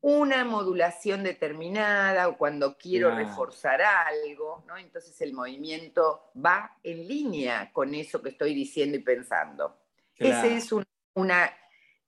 una 0.01 0.43
modulación 0.43 1.23
determinada 1.23 2.27
o 2.27 2.37
cuando 2.37 2.77
quiero 2.77 3.15
reforzar 3.15 3.81
algo, 3.81 4.63
¿no? 4.67 4.77
Entonces 4.77 5.19
el 5.21 5.33
movimiento 5.33 6.31
va 6.35 6.77
en 6.83 7.07
línea 7.07 7.71
con 7.73 7.95
eso 7.95 8.21
que 8.21 8.29
estoy 8.29 8.53
diciendo 8.53 8.97
y 8.97 9.01
pensando. 9.01 9.77
Ese 10.17 10.57
es 10.57 10.71
un, 10.73 10.85
una, 11.15 11.49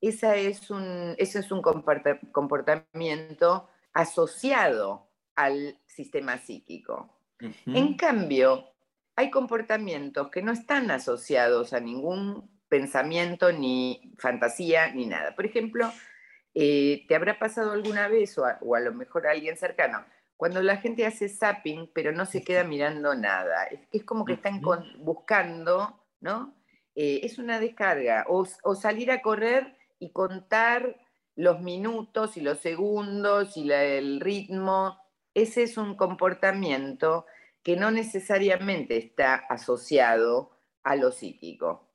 esa 0.01 0.35
es 0.35 0.69
un, 0.69 1.15
ese 1.17 1.39
es 1.39 1.51
un 1.51 1.61
comportamiento 1.61 3.69
asociado 3.93 5.10
al 5.35 5.77
sistema 5.87 6.37
psíquico. 6.37 7.17
En 7.65 7.95
cambio, 7.95 8.67
hay 9.15 9.31
comportamientos 9.31 10.29
que 10.29 10.43
no 10.43 10.51
están 10.51 10.91
asociados 10.91 11.73
a 11.73 11.79
ningún 11.79 12.49
pensamiento, 12.69 13.51
ni 13.51 14.13
fantasía, 14.19 14.93
ni 14.93 15.07
nada. 15.07 15.35
Por 15.35 15.45
ejemplo, 15.45 15.91
eh, 16.53 17.05
¿Te 17.07 17.15
habrá 17.15 17.39
pasado 17.39 17.71
alguna 17.71 18.07
vez, 18.07 18.37
o 18.37 18.45
a, 18.45 18.79
lo 18.79 18.93
mejor 18.93 19.27
a 19.27 19.31
alguien 19.31 19.57
cercano, 19.57 20.05
cuando 20.35 20.61
la 20.61 20.77
gente 20.77 21.05
hace 21.05 21.29
zapping, 21.29 21.91
pero 21.93 22.11
no 22.11 22.25
se 22.25 22.43
queda 22.43 22.63
mirando 22.63 23.15
nada? 23.15 23.65
Es, 23.65 23.79
es 23.91 24.03
como 24.03 24.25
que 24.25 24.33
están 24.33 24.61
buscando, 24.97 26.03
¿no? 26.19 26.53
Eh, 26.95 27.21
es 27.23 27.37
una 27.37 27.59
descarga. 27.59 28.25
O, 28.27 28.45
salir 28.75 29.11
a 29.11 29.21
correr 29.21 29.77
y 29.99 30.11
contar 30.11 30.97
los 31.35 31.61
minutos 31.61 32.35
y 32.35 32.41
los 32.41 32.59
segundos 32.59 33.55
y 33.55 33.71
el 33.71 34.19
ritmo. 34.19 34.97
Ese 35.33 35.63
es 35.63 35.77
un 35.77 35.95
comportamiento 35.95 37.25
que 37.63 37.75
no 37.75 37.91
necesariamente 37.91 38.97
está 38.97 39.35
asociado 39.35 40.51
a 40.83 40.95
lo 40.95 41.11
psíquico. 41.11 41.87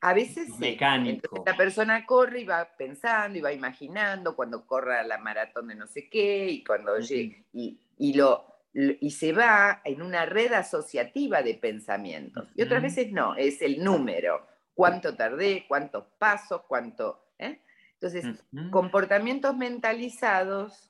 A 0.00 0.14
veces 0.14 0.56
Mecánico. 0.60 1.42
la 1.44 1.56
persona 1.56 2.06
corre 2.06 2.40
y 2.40 2.44
va 2.44 2.68
pensando 2.76 3.36
y 3.36 3.40
va 3.40 3.52
imaginando 3.52 4.36
cuando 4.36 4.64
corra 4.64 5.02
la 5.02 5.18
maratón 5.18 5.68
de 5.68 5.74
no 5.74 5.88
sé 5.88 6.08
qué 6.08 6.48
y 6.48 6.62
cuando 6.62 6.98
llegue, 7.00 7.44
y, 7.52 8.14
lo, 8.14 8.46
y 8.72 9.10
se 9.10 9.32
va 9.32 9.82
en 9.84 10.00
una 10.00 10.24
red 10.24 10.52
asociativa 10.52 11.42
de 11.42 11.54
pensamientos. 11.54 12.48
Y 12.54 12.62
otras 12.62 12.80
veces 12.80 13.10
no, 13.10 13.34
es 13.34 13.60
el 13.60 13.82
número, 13.82 14.46
cuánto 14.72 15.16
tardé, 15.16 15.64
cuántos 15.66 16.04
pasos, 16.18 16.62
cuánto... 16.68 17.32
¿eh? 17.38 17.60
Entonces, 17.94 18.24
comportamientos 18.70 19.56
mentalizados 19.56 20.87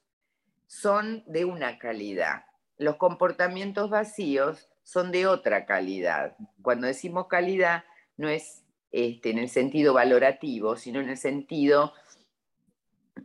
son 0.68 1.24
de 1.26 1.44
una 1.44 1.78
calidad. 1.78 2.44
Los 2.76 2.96
comportamientos 2.96 3.90
vacíos 3.90 4.68
son 4.84 5.10
de 5.10 5.26
otra 5.26 5.66
calidad. 5.66 6.36
Cuando 6.62 6.86
decimos 6.86 7.26
calidad, 7.26 7.84
no 8.16 8.28
es 8.28 8.62
este, 8.92 9.30
en 9.30 9.38
el 9.38 9.48
sentido 9.48 9.94
valorativo, 9.94 10.76
sino 10.76 11.00
en 11.00 11.08
el 11.08 11.16
sentido 11.16 11.92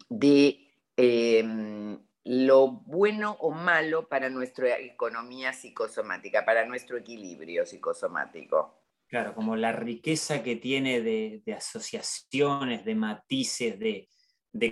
de 0.09 0.71
em, 0.97 1.99
lo 2.23 2.67
bueno 2.69 3.37
o 3.39 3.51
malo 3.51 4.07
para 4.07 4.29
nuestra 4.29 4.79
economía 4.79 5.53
psicosomática, 5.53 6.45
para 6.45 6.65
nuestro 6.65 6.97
equilibrio 6.97 7.65
psicosomático. 7.65 8.79
Claro, 9.07 9.35
como 9.35 9.55
la 9.55 9.71
riqueza 9.71 10.41
que 10.41 10.55
tiene 10.55 11.01
de, 11.01 11.43
asociaciones, 11.55 12.83
de 12.83 12.95
matices, 12.95 13.77
de, 13.77 14.09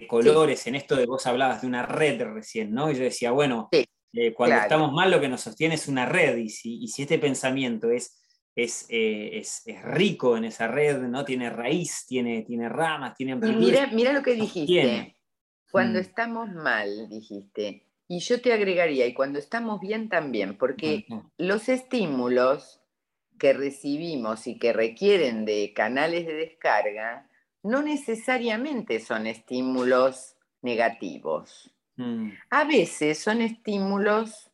colores. 0.08 0.68
En 0.68 0.76
esto 0.76 0.96
de 0.96 1.06
vos 1.06 1.26
hablabas 1.26 1.62
de 1.62 1.68
una 1.68 1.86
red 1.86 2.22
recién, 2.22 2.74
¿no? 2.74 2.92
Y 2.92 2.96
yo 2.96 3.04
decía, 3.04 3.32
bueno, 3.32 3.70
eh, 3.72 4.34
cuando 4.34 4.58
estamos 4.58 4.92
mal 4.92 5.10
lo 5.10 5.22
que 5.22 5.30
nos 5.30 5.42
sostiene 5.42 5.76
es 5.76 5.88
una 5.88 6.06
red, 6.06 6.38
y 6.38 6.50
si, 6.50 6.86
este 6.98 7.18
pensamiento 7.18 7.90
es, 7.90 8.20
eh, 8.56 9.30
es, 9.34 9.64
es, 9.66 9.82
rico 9.84 10.38
en 10.38 10.46
esa 10.46 10.68
red, 10.68 11.00
¿no? 11.04 11.24
Tiene 11.26 11.50
raíz, 11.50 12.06
tiene, 12.08 12.44
tiene 12.44 12.70
ramas, 12.70 13.16
tiene 13.16 13.36
Mira, 13.36 13.88
mira 13.88 14.14
lo 14.14 14.22
que 14.22 14.34
dijiste. 14.34 15.16
Cuando 15.72 16.00
mm. 16.00 16.02
estamos 16.02 16.50
mal, 16.52 17.08
dijiste. 17.10 17.88
Y 18.08 18.20
yo 18.20 18.42
te 18.42 18.52
agregaría, 18.52 19.08
y 19.08 19.14
cuando 19.14 19.40
estamos 19.40 19.80
bien 19.80 20.10
también, 20.10 20.58
porque 20.58 21.06
los 21.38 21.70
estímulos 21.70 22.82
que 23.40 23.54
recibimos 23.54 24.46
y 24.48 24.60
que 24.60 24.74
requieren 24.74 25.46
de 25.46 25.72
canales 25.74 26.28
de 26.28 26.34
descarga 26.34 27.31
no 27.64 27.82
necesariamente 27.82 29.00
son 29.00 29.28
estímulos 29.28 30.36
negativos. 30.62 31.72
Mm. 31.96 32.32
A 32.50 32.64
veces 32.64 33.20
son 33.20 33.42
estímulos 33.42 34.52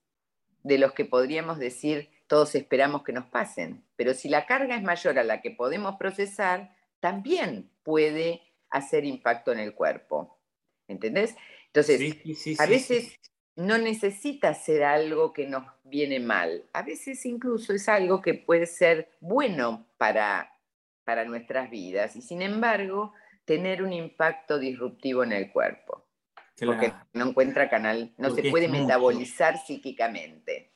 de 0.64 0.78
los 0.78 0.94
que 0.94 1.06
podríamos 1.06 1.60
decir 1.60 2.10
todos 2.28 2.56
esperamos 2.56 3.04
que 3.04 3.14
nos 3.14 3.26
pasen, 3.28 3.86
pero 3.96 4.14
si 4.14 4.28
la 4.28 4.46
carga 4.46 4.76
es 4.76 4.84
mayor 4.84 5.18
a 5.18 5.24
la 5.24 5.42
que 5.42 5.52
podemos 5.52 5.96
procesar, 5.96 6.76
también 7.00 7.70
puede 7.84 8.42
hacer 8.70 9.06
impacto 9.06 9.54
en 9.54 9.60
el 9.60 9.74
cuerpo. 9.74 10.38
¿entendés? 10.88 11.36
Entonces, 11.68 12.60
a 12.60 12.66
veces 12.66 13.20
no 13.56 13.78
necesita 13.78 14.54
ser 14.54 14.84
algo 14.84 15.34
que 15.34 15.48
nos 15.48 15.66
viene 15.84 16.20
mal, 16.20 16.66
a 16.74 16.84
veces 16.84 17.26
incluso 17.26 17.74
es 17.74 17.90
algo 17.90 18.22
que 18.22 18.34
puede 18.34 18.66
ser 18.66 19.10
bueno 19.20 19.88
para, 19.98 20.52
para 21.08 21.24
nuestras 21.24 21.70
vidas 21.70 22.18
y 22.18 22.22
sin 22.22 22.42
embargo 22.42 23.14
tener 23.46 23.82
un 23.82 23.94
impacto 23.94 24.60
disruptivo 24.60 25.24
en 25.24 25.32
el 25.32 25.54
cuerpo. 25.54 26.06
Porque 26.60 26.92
no 27.14 27.30
encuentra 27.30 27.70
canal, 27.70 28.14
no 28.18 28.30
se 28.32 28.52
puede 28.52 28.68
metabolizar 28.68 29.58
psíquicamente. 29.58 30.74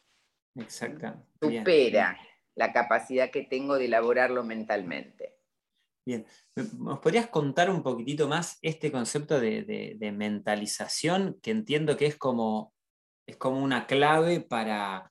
Exacto. 0.55 1.21
Supera 1.41 2.17
la 2.55 2.71
capacidad 2.71 3.29
que 3.29 3.41
tengo 3.41 3.75
de 3.75 3.85
elaborarlo 3.85 4.45
mentalmente. 4.45 5.37
Bien, 6.07 6.25
¿nos 6.55 6.99
podrías 6.99 7.27
contar 7.27 7.69
un 7.69 7.83
poquitito 7.83 8.29
más 8.29 8.57
este 8.61 8.89
concepto 8.89 9.37
de, 9.37 9.97
mentalización 10.13 11.39
que 11.41 11.51
entiendo 11.51 11.97
que 11.97 12.05
es 12.05 12.15
como, 12.15 12.73
es 13.27 13.35
como 13.35 13.61
una 13.61 13.85
clave 13.85 14.39
para, 14.39 15.10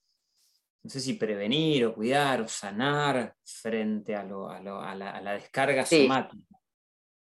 no 0.82 0.90
sé 0.90 1.00
si 1.00 1.14
prevenir 1.14 1.86
o 1.86 1.94
cuidar 1.94 2.40
o 2.40 2.48
sanar 2.48 3.36
frente 3.44 4.14
a, 4.14 4.24
la, 4.24 5.34
descarga 5.34 5.84
somática? 5.84 6.58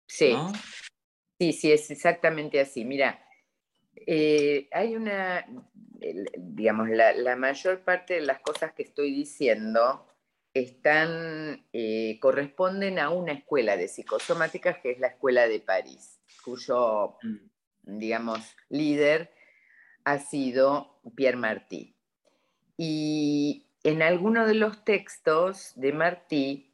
Sí, 0.07 0.35
sí, 1.39 1.53
sí, 1.53 1.71
es 1.71 1.91
exactamente 1.91 2.59
así. 2.59 2.85
Mira, 2.85 3.23
eh, 3.95 4.67
hay 4.71 4.95
una, 4.95 5.45
digamos, 6.37 6.89
la 6.89 7.35
mayor 7.35 7.83
parte 7.83 8.15
de 8.15 8.21
las 8.21 8.39
cosas 8.39 8.73
que 8.73 8.83
estoy 8.83 9.13
diciendo 9.13 10.07
están, 10.59 11.65
eh, 11.73 12.17
corresponden 12.19 12.99
a 12.99 13.09
una 13.09 13.33
escuela 13.33 13.77
de 13.77 13.87
psicosomáticas 13.87 14.79
que 14.79 14.91
es 14.91 14.99
la 14.99 15.07
Escuela 15.07 15.47
de 15.47 15.59
París, 15.59 16.19
cuyo, 16.43 17.17
mm. 17.21 17.99
digamos, 17.99 18.55
líder 18.69 19.31
ha 20.03 20.19
sido 20.19 20.99
Pierre 21.15 21.37
Martí. 21.37 21.96
Y 22.77 23.65
en 23.83 24.01
alguno 24.01 24.45
de 24.45 24.53
los 24.53 24.85
textos 24.85 25.73
de 25.75 25.93
Martí 25.93 26.71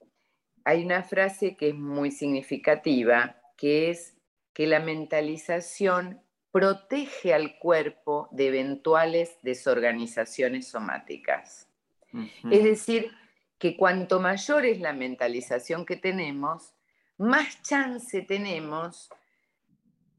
hay 0.65 0.83
una 0.83 1.03
frase 1.03 1.55
que 1.55 1.69
es 1.69 1.75
muy 1.75 2.11
significativa, 2.11 3.37
que 3.57 3.89
es 3.89 4.15
que 4.53 4.67
la 4.67 4.79
mentalización 4.79 6.21
protege 6.51 7.33
al 7.33 7.57
cuerpo 7.57 8.29
de 8.31 8.47
eventuales 8.47 9.37
desorganizaciones 9.41 10.67
somáticas. 10.67 11.67
Es 12.51 12.63
decir, 12.63 13.11
que 13.57 13.75
cuanto 13.75 14.19
mayor 14.19 14.65
es 14.65 14.79
la 14.79 14.93
mentalización 14.93 15.85
que 15.85 15.95
tenemos, 15.95 16.75
más 17.17 17.61
chance 17.63 18.21
tenemos, 18.21 19.09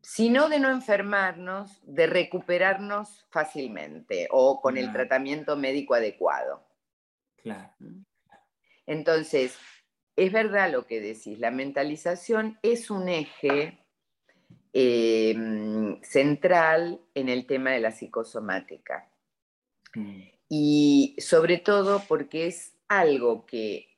si 0.05 0.29
no 0.29 0.51
de 0.51 0.61
no 0.61 0.71
enfermarnos, 0.71 1.81
de 1.83 2.07
recuperarnos 2.07 3.25
fácilmente 3.31 4.29
o 4.31 4.61
con 4.61 4.77
el 4.77 4.93
tratamiento 4.93 5.57
médico 5.57 5.95
adecuado. 5.95 6.63
Claro. 7.39 7.73
Entonces, 8.87 9.57
es 10.15 10.31
verdad 10.31 10.71
lo 10.71 10.87
que 10.87 11.01
decís, 11.01 11.39
la 11.39 11.51
mentalización 11.51 12.59
es 12.63 12.91
un 12.91 13.09
eje 13.09 13.79
em, 14.75 15.99
central 16.03 17.01
en 17.15 17.31
el 17.31 17.47
tema 17.47 17.71
de 17.71 17.81
la 17.81 17.91
psicosomática. 17.91 19.11
Mm. 19.95 20.21
Y 20.51 21.17
sobre 21.19 21.57
todo 21.57 22.03
porque 22.07 22.47
es 22.47 22.75
algo 22.89 23.47
que 23.47 23.89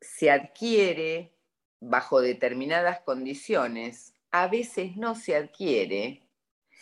se 0.00 0.32
adquiere 0.32 1.32
bajo 1.78 2.20
determinadas 2.20 3.00
condiciones, 3.02 4.13
a 4.34 4.48
veces 4.48 4.96
no 4.96 5.14
se 5.14 5.36
adquiere, 5.36 6.28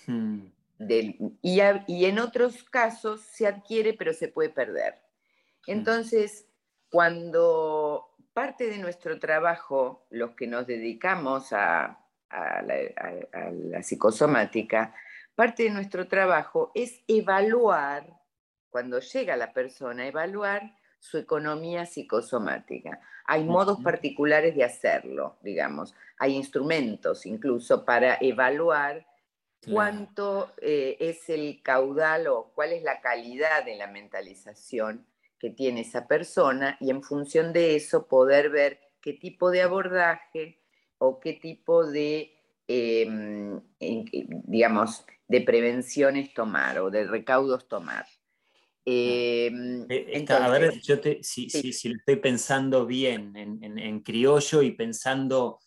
hmm. 0.06 0.40
y, 1.42 1.60
en 2.06 2.18
otros 2.18 2.64
casos 2.64 3.20
se 3.20 3.46
adquiere 3.46 3.92
pero 3.92 4.14
se 4.14 4.28
puede 4.28 4.48
perder. 4.48 4.94
Hmm. 5.66 5.72
Entonces, 5.72 6.48
cuando 6.88 8.16
parte 8.32 8.70
de 8.70 8.78
nuestro 8.78 9.18
trabajo, 9.18 10.06
los 10.08 10.30
que 10.30 10.46
nos 10.46 10.66
dedicamos 10.66 11.52
a, 11.52 11.98
la, 12.30 13.82
psicosomática, 13.82 14.94
parte 15.34 15.64
de 15.64 15.70
nuestro 15.70 16.08
trabajo 16.08 16.72
es 16.74 17.02
evaluar 17.06 18.18
cuando 18.70 18.98
llega 19.00 19.36
la 19.36 19.52
persona 19.52 20.04
a 20.04 20.06
evaluar 20.06 20.74
su 21.02 21.18
economía 21.18 21.84
psicosomática. 21.84 23.00
Hay 23.24 23.42
modos 23.42 23.82
particulares 23.82 24.54
de 24.54 24.62
hacerlo, 24.62 25.36
digamos. 25.42 25.96
Hay 26.16 26.36
instrumentos 26.36 27.26
incluso 27.26 27.84
para 27.84 28.18
evaluar 28.20 29.04
cuánto 29.66 30.52
eh, 30.58 30.96
es 31.00 31.28
el 31.28 31.60
caudal 31.60 32.28
o 32.28 32.52
cuál 32.54 32.72
es 32.72 32.84
la 32.84 33.00
calidad 33.00 33.64
de 33.64 33.74
la 33.74 33.88
mentalización 33.88 35.04
que 35.40 35.50
tiene 35.50 35.80
esa 35.80 36.06
persona 36.06 36.76
y 36.78 36.90
en 36.90 37.02
función 37.02 37.52
de 37.52 37.74
eso 37.74 38.06
poder 38.06 38.50
ver 38.50 38.78
qué 39.00 39.12
tipo 39.12 39.50
de 39.50 39.62
abordaje 39.62 40.60
o 40.98 41.18
qué 41.18 41.32
tipo 41.32 41.84
de, 41.84 42.32
em, 42.68 43.60
digamos, 43.80 45.04
de 45.26 45.40
prevenciones 45.40 46.32
tomar 46.32 46.78
o 46.78 46.90
de 46.90 47.08
recaudos 47.08 47.66
tomar. 47.66 48.06
Em, 48.84 49.86
eh, 49.88 50.24
a 50.28 50.48
ver, 50.48 50.80
yo 50.80 50.96
si, 51.20 51.48
lo 51.88 51.96
estoy 51.96 52.16
pensando 52.16 52.84
bien 52.84 53.36
en, 53.36 54.00
criollo 54.00 54.60
y 54.62 54.72
pensando 54.72 55.60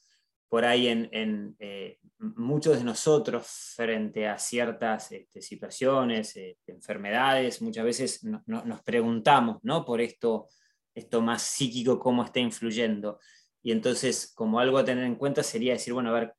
por 0.50 0.66
ahí 0.66 0.88
en, 0.88 1.56
eh, 1.60 2.00
muchos 2.20 2.78
de 2.78 2.84
nosotros 2.84 3.48
frente 3.76 4.28
a 4.28 4.38
ciertas 4.38 5.14
este, 5.14 5.42
situaciones, 5.42 6.38
enfermedades, 6.68 7.62
muchas 7.62 7.86
veces 7.86 8.24
nos 8.24 8.82
preguntamos 8.84 9.60
¿no? 9.64 9.86
por 9.86 10.02
esto, 10.02 10.50
esto 10.94 11.22
más 11.22 11.42
psíquico, 11.42 12.00
cómo 12.00 12.24
está 12.24 12.40
influyendo. 12.42 13.20
Y 13.64 13.72
entonces, 13.72 14.32
como 14.36 14.60
algo 14.60 14.78
a 14.78 14.86
tener 14.86 15.06
en 15.06 15.16
cuenta 15.16 15.42
sería 15.42 15.74
decir, 15.74 15.94
bueno, 15.94 16.10
a 16.10 16.20
ver, 16.20 16.34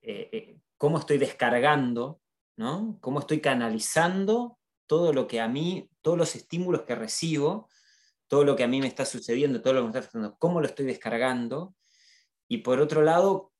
eh, 0.00 0.56
¿cómo 0.78 0.98
estoy 0.98 1.18
descargando? 1.18 2.20
¿no? 2.56 2.98
¿Cómo 3.00 3.20
estoy 3.20 3.40
canalizando 3.40 4.58
todo 4.86 5.12
lo 5.12 5.26
que 5.26 5.40
a 5.40 5.48
mí, 5.48 5.88
todos 6.00 6.18
los 6.18 6.34
estímulos 6.34 6.82
que 6.82 6.94
recibo, 6.94 7.68
todo 8.28 8.44
lo 8.44 8.56
que 8.56 8.64
a 8.64 8.68
mí 8.68 8.80
me 8.80 8.86
está 8.86 9.04
sucediendo, 9.04 9.60
todo 9.60 9.74
lo 9.74 9.80
que 9.80 9.84
me 9.84 9.88
está 9.90 9.98
afectando, 10.00 10.36
cómo 10.38 10.60
lo 10.60 10.66
estoy 10.66 10.86
descargando. 10.86 11.74
Y 12.48 12.58
por 12.58 12.80
otro 12.80 13.02
lado, 13.02 13.52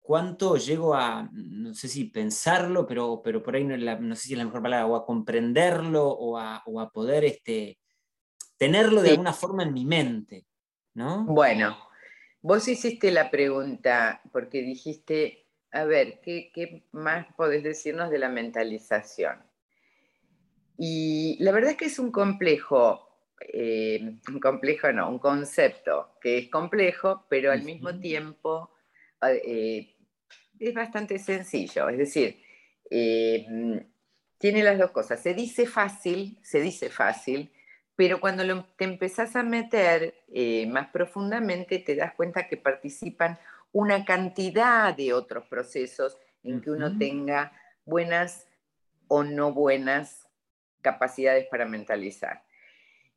cuánto 0.00 0.56
llego 0.56 0.94
a, 0.94 1.28
no 1.32 1.74
sé 1.74 1.88
si 1.88 2.04
pensarlo, 2.04 2.86
pero, 2.86 3.22
pero 3.22 3.42
por 3.42 3.56
ahí 3.56 3.64
no, 3.64 3.76
no 3.76 4.16
sé 4.16 4.22
si 4.22 4.32
es 4.32 4.38
la 4.38 4.44
mejor 4.44 4.62
palabra, 4.62 4.86
o 4.86 4.96
a 4.96 5.06
comprenderlo 5.06 6.08
o 6.08 6.38
a, 6.38 6.62
o 6.66 6.80
a 6.80 6.90
poder 6.90 7.24
este, 7.24 7.78
tenerlo 8.56 9.02
de 9.02 9.10
alguna 9.10 9.32
forma 9.32 9.62
en 9.62 9.72
mi 9.72 9.84
mente. 9.84 10.46
¿no? 10.94 11.24
Bueno, 11.24 11.76
vos 12.40 12.68
hiciste 12.68 13.10
la 13.10 13.30
pregunta 13.30 14.20
porque 14.30 14.62
dijiste 14.62 15.42
a 15.72 15.84
ver, 15.84 16.20
¿qué, 16.20 16.84
más 16.92 17.26
podés 17.34 17.64
decirnos 17.64 18.10
de 18.10 18.18
la 18.18 18.28
mentalización? 18.28 19.42
Y 20.84 21.36
la 21.38 21.52
verdad 21.52 21.70
es 21.70 21.76
que 21.76 21.84
es 21.84 22.00
un 22.00 22.10
complejo, 22.10 23.08
eh, 23.52 24.18
un 24.26 24.40
complejo 24.40 24.92
no, 24.92 25.08
un 25.10 25.20
concepto 25.20 26.18
que 26.20 26.38
es 26.38 26.48
complejo, 26.50 27.24
pero 27.30 27.52
al 27.52 27.62
mismo 27.62 28.00
tiempo 28.00 28.74
eh, 29.22 29.94
es 30.58 30.74
bastante 30.74 31.20
sencillo. 31.20 31.88
Es 31.88 31.98
decir, 31.98 32.42
eh, 32.90 33.46
tiene 34.38 34.64
las 34.64 34.76
dos 34.76 34.90
cosas. 34.90 35.22
Se 35.22 35.34
dice 35.34 35.66
fácil, 35.66 36.40
se 36.42 36.60
dice 36.60 36.90
fácil, 36.90 37.52
pero 37.94 38.18
cuando 38.18 38.64
te 38.76 38.82
empezás 38.82 39.36
a 39.36 39.44
meter 39.44 40.24
más 40.66 40.88
profundamente 40.88 41.78
te 41.78 41.94
das 41.94 42.12
cuenta 42.14 42.48
que 42.48 42.56
participan 42.56 43.38
una 43.70 44.04
cantidad 44.04 44.96
de 44.96 45.12
otros 45.12 45.46
procesos 45.46 46.18
en 46.42 46.60
que 46.60 46.72
uno 46.72 46.98
tenga 46.98 47.52
buenas 47.84 48.48
o 49.06 49.22
no 49.22 49.52
buenas 49.52 50.21
capacidades 50.82 51.46
para 51.46 51.64
mentalizar. 51.64 52.44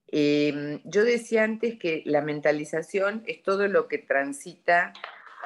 Em, 0.08 0.82
yo 0.86 1.04
decía 1.04 1.44
antes 1.44 1.78
que 1.78 2.04
la 2.06 2.22
mentalización 2.22 3.24
es 3.26 3.42
todo 3.44 3.68
lo 3.68 3.88
que 3.88 3.98
transita 3.98 4.94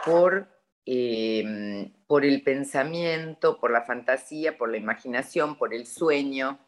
por, 0.06 0.48
em, 0.86 1.92
por 2.08 2.26
el 2.26 2.44
pensamiento, 2.44 3.60
por 3.60 3.72
la 3.72 3.84
fantasía, 3.84 4.58
por 4.58 4.70
la 4.70 4.78
imaginación, 4.78 5.58
por 5.58 5.74
el 5.74 5.88
sueño, 5.88 6.60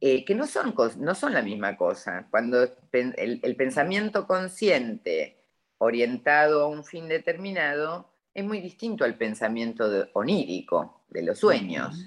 eh, 0.00 0.24
que 0.24 0.34
no 0.34 0.46
son, 0.46 0.74
no 0.98 1.14
son 1.14 1.32
la 1.32 1.42
misma 1.42 1.76
cosa. 1.76 2.26
Cuando 2.30 2.62
el 2.92 3.56
pensamiento 3.56 4.26
consciente 4.26 5.40
orientado 5.78 6.62
a 6.62 6.68
un 6.68 6.84
fin 6.84 7.08
determinado 7.08 8.10
es 8.34 8.44
muy 8.44 8.60
distinto 8.60 9.04
al 9.04 9.16
pensamiento 9.16 10.08
onírico 10.12 11.04
de 11.08 11.22
los 11.22 11.38
sueños. 11.38 12.04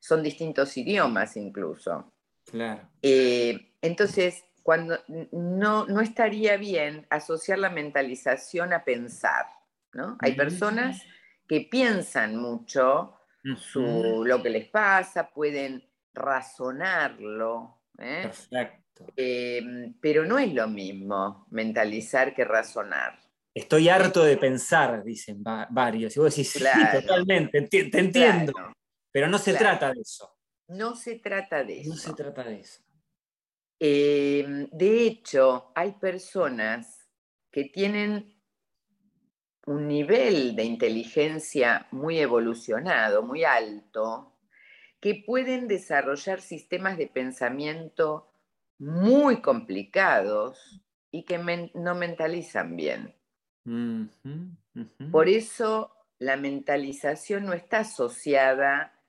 Son 0.00 0.22
distintos 0.22 0.76
idiomas 0.76 1.36
incluso. 1.36 2.12
Claro. 2.46 2.88
Eh, 3.02 3.74
entonces, 3.80 4.44
cuando 4.62 4.98
no, 5.32 5.86
no, 5.86 6.00
estaría 6.00 6.56
bien 6.56 7.06
asociar 7.10 7.58
la 7.58 7.70
mentalización 7.70 8.72
a 8.72 8.84
pensar. 8.84 9.46
¿no? 9.92 10.16
Hay 10.20 10.34
personas 10.34 11.02
que 11.46 11.62
piensan 11.70 12.36
mucho 12.36 13.16
lo 13.42 14.42
que 14.42 14.50
les 14.50 14.68
pasa, 14.68 15.30
pueden 15.30 15.88
razonarlo. 16.12 17.82
¿eh? 17.98 18.22
Perfecto. 18.22 19.06
Em, 19.16 19.94
pero 20.00 20.24
no 20.24 20.38
es 20.38 20.52
lo 20.52 20.68
mismo 20.68 21.46
mentalizar 21.50 22.34
que 22.34 22.44
razonar. 22.44 23.18
Estoy 23.54 23.88
harto 23.88 24.22
de 24.22 24.36
pensar, 24.36 25.02
dicen 25.02 25.42
varios. 25.42 26.16
Y 26.16 26.20
vos 26.20 26.34
decís, 26.34 26.52
sí, 26.52 26.64
totalmente, 26.92 27.62
te 27.62 27.98
entiendo. 27.98 28.52
Pero 29.12 29.28
no 29.28 29.38
se 29.38 29.54
trata 29.54 29.92
de 29.92 30.00
eso. 30.00 30.36
No 30.68 30.94
se 30.94 31.16
trata 31.16 31.64
de 31.64 31.80
eso. 31.80 31.90
No 31.90 31.96
se 31.96 32.12
trata 32.14 32.44
de 32.44 32.60
eso. 32.60 32.80
Em, 33.78 34.68
de 34.70 35.06
hecho, 35.06 35.72
hay 35.74 35.92
personas 35.92 37.08
que 37.50 37.64
tienen 37.64 38.40
un 39.66 39.88
nivel 39.88 40.54
de 40.54 40.64
inteligencia 40.64 41.86
muy 41.90 42.18
evolucionado, 42.18 43.22
muy 43.22 43.44
alto, 43.44 44.36
que 45.00 45.22
pueden 45.26 45.66
desarrollar 45.66 46.40
sistemas 46.40 46.98
de 46.98 47.06
pensamiento 47.06 48.32
muy 48.78 49.40
complicados 49.40 50.82
y 51.10 51.24
que 51.24 51.38
no 51.74 51.94
mentalizan 51.94 52.76
bien. 52.76 53.14
Por 55.10 55.28
eso 55.28 55.94
la 56.18 56.36
mentalización 56.36 57.46
no 57.46 57.52
está 57.54 57.80
asociada 57.80 58.99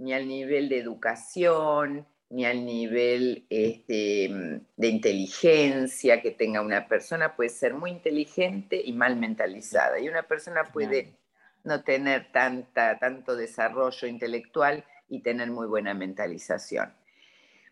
ni 0.00 0.14
al 0.14 0.26
nivel 0.26 0.68
de 0.70 0.78
educación, 0.78 2.06
ni 2.30 2.46
al 2.46 2.64
nivel 2.64 3.44
este, 3.50 4.30
de 4.76 4.88
inteligencia 4.88 6.22
que 6.22 6.30
tenga 6.30 6.62
una 6.62 6.88
persona. 6.88 7.36
Puede 7.36 7.50
ser 7.50 7.74
muy 7.74 7.90
inteligente 7.90 8.80
y 8.82 8.92
mal 8.92 9.16
mentalizada. 9.16 10.00
Y 10.00 10.08
una 10.08 10.22
persona 10.22 10.64
puede 10.72 11.18
no 11.64 11.82
tener 11.82 12.32
tanta, 12.32 12.98
tanto 12.98 13.36
desarrollo 13.36 14.08
intelectual 14.08 14.84
y 15.08 15.20
tener 15.20 15.50
muy 15.50 15.66
buena 15.66 15.92
mentalización. 15.92 16.94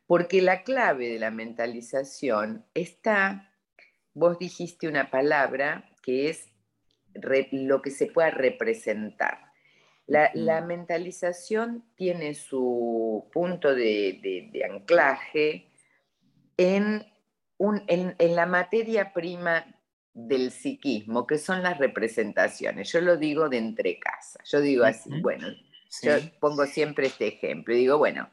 Porque 0.06 0.42
la 0.42 0.64
clave 0.64 1.08
de 1.08 1.18
la 1.18 1.30
mentalización 1.30 2.66
está, 2.74 3.54
vos 4.12 4.38
dijiste 4.38 4.86
una 4.86 5.10
palabra 5.10 5.88
que 6.02 6.28
es 6.28 6.48
lo 7.52 7.80
que 7.80 7.90
se 7.90 8.06
pueda 8.06 8.30
representar. 8.30 9.47
La, 10.08 10.62
mentalización 10.62 11.84
tiene 11.94 12.34
su 12.34 13.28
punto 13.30 13.74
de, 13.74 14.50
anclaje 14.68 15.70
en, 16.56 17.06
la 17.58 18.46
materia 18.46 19.12
prima 19.12 19.66
del 20.14 20.50
psiquismo, 20.50 21.26
que 21.26 21.38
son 21.38 21.62
las 21.62 21.78
representaciones. 21.78 22.90
Yo 22.90 23.02
lo 23.02 23.18
digo 23.18 23.48
de 23.48 23.58
entre 23.58 24.00
casa. 24.00 24.40
Yo 24.44 24.60
digo 24.60 24.84
así, 24.84 25.10
bueno, 25.20 25.48
yo 26.02 26.12
pongo 26.40 26.64
siempre 26.64 27.08
este 27.08 27.28
ejemplo. 27.28 27.74
Digo, 27.74 27.98
bueno, 27.98 28.30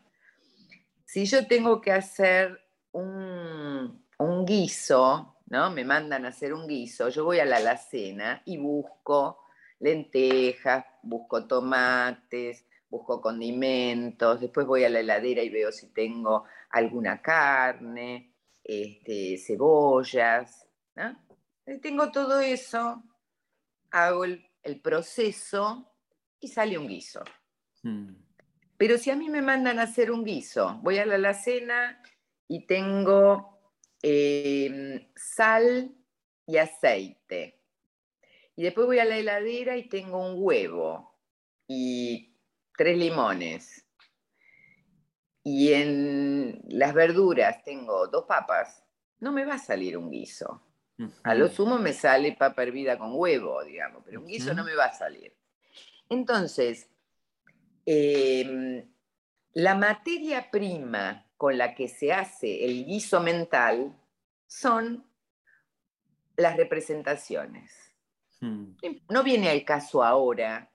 si 1.04 1.26
yo 1.26 1.46
tengo 1.46 1.82
que 1.82 1.92
hacer 1.92 2.60
un, 2.94 4.02
guiso, 4.46 5.38
¿no? 5.48 5.72
Me 5.72 5.84
mandan 5.84 6.26
a 6.26 6.30
hacer 6.30 6.54
un 6.54 6.68
guiso, 6.68 7.10
yo 7.10 7.26
voy 7.26 7.40
a 7.40 7.46
la 7.46 7.58
alacena 7.58 8.42
y 8.46 8.58
busco 8.58 9.40
lentejas, 9.80 10.86
busco 11.06 11.48
tomates, 11.48 12.66
busco 12.90 13.22
condimentos, 13.22 14.42
después 14.42 14.68
voy 14.68 14.84
a 14.84 14.90
la 14.90 15.00
heladera 15.00 15.42
y 15.44 15.50
veo 15.50 15.72
si 15.72 15.88
tengo 15.88 16.46
alguna 16.70 17.22
carne, 17.22 18.34
este, 18.64 19.38
cebollas, 19.38 20.66
tengo 21.82 22.12
todo 22.12 22.40
eso, 22.40 23.04
hago 23.92 24.26
el, 24.26 24.42
proceso 24.82 25.92
y 26.40 26.48
sale 26.48 26.78
un 26.78 26.88
guiso. 26.88 27.24
Hmm. 27.84 28.16
Pero 28.78 28.98
si 28.98 29.12
a 29.12 29.16
mí 29.16 29.30
me 29.30 29.42
mandan 29.42 29.80
a 29.80 29.84
hacer 29.84 30.12
un 30.12 30.24
guiso, 30.24 30.80
voy 30.82 30.98
a 30.98 31.06
la 31.06 31.16
alacena 31.16 32.02
y 32.48 32.66
tengo 32.66 33.60
em, 34.02 35.08
sal 35.16 35.96
y 36.46 36.58
aceite. 36.58 37.62
Y 38.56 38.64
después 38.64 38.88
voy 38.88 39.00
a 39.00 39.06
la 39.06 39.18
heladera 39.18 39.78
y 39.78 39.90
tengo 39.90 40.20
un 40.20 40.36
huevo 40.38 41.14
y 41.68 42.36
tres 42.78 42.98
limones. 42.98 43.86
Y 45.44 45.74
en 45.74 46.62
las 46.70 46.94
verduras 46.94 47.64
tengo 47.64 48.08
dos 48.08 48.26
papas. 48.26 48.84
No 49.20 49.32
me 49.32 49.46
va 49.46 49.56
a 49.56 49.60
salir 49.60 49.98
un 49.98 50.10
guiso. 50.10 50.62
A 51.24 51.36
lo 51.36 51.50
sumo 51.50 51.78
me 51.78 51.92
sale 51.92 52.38
papa 52.38 52.64
hervida 52.64 52.98
con 52.98 53.12
huevo, 53.14 53.64
digamos, 53.64 54.02
pero 54.06 54.22
un 54.22 54.28
guiso 54.28 54.54
no 54.54 54.64
me 54.64 54.76
va 54.76 54.86
a 54.86 54.94
salir. 54.94 55.36
Entonces, 56.08 56.90
Em, 57.86 58.84
la 59.54 59.76
materia 59.76 60.50
prima 60.50 61.30
con 61.38 61.58
la 61.58 61.76
que 61.76 61.88
se 61.88 62.12
hace 62.12 62.66
el 62.66 62.86
guiso 62.86 63.22
mental 63.22 63.96
son 64.48 65.06
las 66.36 66.58
representaciones. 66.58 67.85
Hmm. 68.46 68.76
No 69.10 69.24
viene 69.24 69.50
al 69.50 69.64
caso 69.64 70.04
ahora 70.04 70.72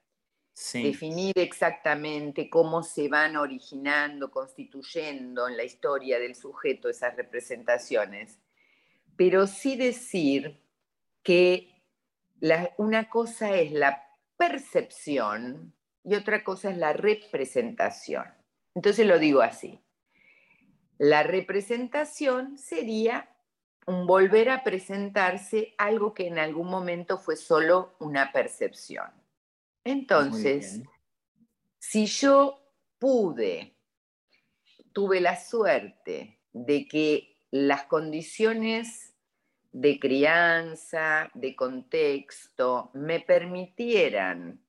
definir 0.74 1.32
exactamente 1.36 2.50
cómo 2.50 2.82
se 2.82 3.08
van 3.08 3.36
originando, 3.36 4.30
constituyendo 4.30 5.48
en 5.48 5.56
la 5.56 5.64
historia 5.64 6.18
del 6.18 6.34
sujeto 6.34 6.88
esas 6.88 7.16
representaciones, 7.16 8.40
pero 9.16 9.46
sí 9.46 9.76
decir 9.76 10.60
que 11.22 11.82
una 12.76 13.08
cosa 13.08 13.54
es 13.56 13.72
la 13.72 14.02
percepción 14.36 15.74
y 16.04 16.14
otra 16.14 16.42
cosa 16.44 16.70
es 16.70 16.76
la 16.76 16.92
representación. 16.92 18.26
Entonces 18.74 19.06
lo 19.06 19.18
digo 19.18 19.42
así. 19.42 19.80
La 20.98 21.22
representación 21.22 22.58
sería 22.58 23.29
un 23.91 24.07
volver 24.07 24.51
a 24.51 24.62
presentarse 24.62 25.74
algo 25.76 26.14
que 26.14 26.28
en 26.28 26.38
algún 26.38 26.68
momento 26.68 27.18
fue 27.18 27.34
solo 27.34 27.97
una 27.99 28.30
percepción. 28.30 29.11
Entonces, 29.82 30.80
si 31.80 32.07
yo 32.07 32.61
pude, 33.01 33.74
tuve 34.93 35.20
la 35.20 35.34
suerte 35.36 36.38
de 36.53 36.86
que 36.86 37.36
las 37.51 37.84
condiciones 37.84 39.12
de 39.72 39.99
crianza, 39.99 41.28
de 41.34 41.57
contexto, 41.57 42.91
me 42.95 43.18
permitieran 43.18 44.61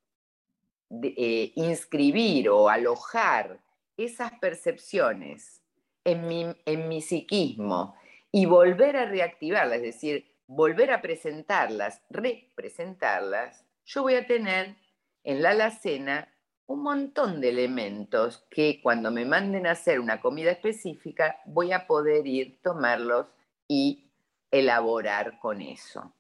eh, 1.04 1.52
inscribir 1.56 2.50
o 2.50 2.70
alojar 2.70 3.60
esas 3.98 4.32
percepciones 4.40 5.62
en 6.04 6.28
mi, 6.28 6.48
en 6.66 6.90
mi 6.90 7.02
psiquismo 7.02 7.96
y 8.32 8.46
volver 8.46 8.96
a 8.98 9.06
reactivarlas, 9.06 9.78
es 9.78 9.84
decir, 9.84 10.32
volver 10.48 10.92
a 10.92 11.02
presentarlas, 11.02 12.02
representarlas, 12.10 13.66
yo 13.86 14.04
voy 14.04 14.16
a 14.16 14.28
tener 14.28 14.76
en 15.24 15.42
la 15.42 15.52
alacena 15.52 16.28
un 16.68 16.84
montón 16.84 17.42
de 17.42 17.50
elementos 17.50 18.46
que 18.50 18.82
cuando 18.82 19.12
me 19.12 19.26
manden 19.26 19.68
a 19.68 19.72
hacer 19.72 20.00
una 20.00 20.22
comida 20.22 20.52
específica 20.52 21.42
voy 21.46 21.74
a 21.74 21.86
poder 21.86 22.26
ir, 22.28 22.62
tomarlos 22.62 23.28
y 23.68 24.10
elaborar 24.52 25.40
con 25.40 25.62
eso. 25.62 26.14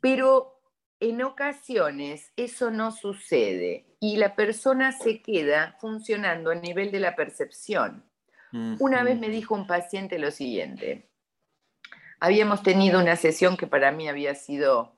Pero 0.00 0.60
en 1.00 1.22
ocasiones 1.22 2.32
eso 2.36 2.70
no 2.70 2.92
sucede 2.92 3.86
y 4.00 4.16
la 4.16 4.34
persona 4.34 4.92
se 4.92 5.22
queda 5.22 5.76
funcionando 5.80 6.50
a 6.50 6.54
nivel 6.54 6.90
de 6.90 7.00
la 7.00 7.16
percepción. 7.16 8.04
Una 8.52 9.02
vez 9.02 9.18
me 9.18 9.28
dijo 9.28 9.54
un 9.54 9.66
paciente 9.66 10.18
lo 10.18 10.30
siguiente, 10.30 11.08
habíamos 12.20 12.62
tenido 12.62 13.00
una 13.00 13.16
sesión 13.16 13.56
que 13.56 13.66
para 13.66 13.92
mí 13.92 14.08
había 14.08 14.34
sido 14.34 14.94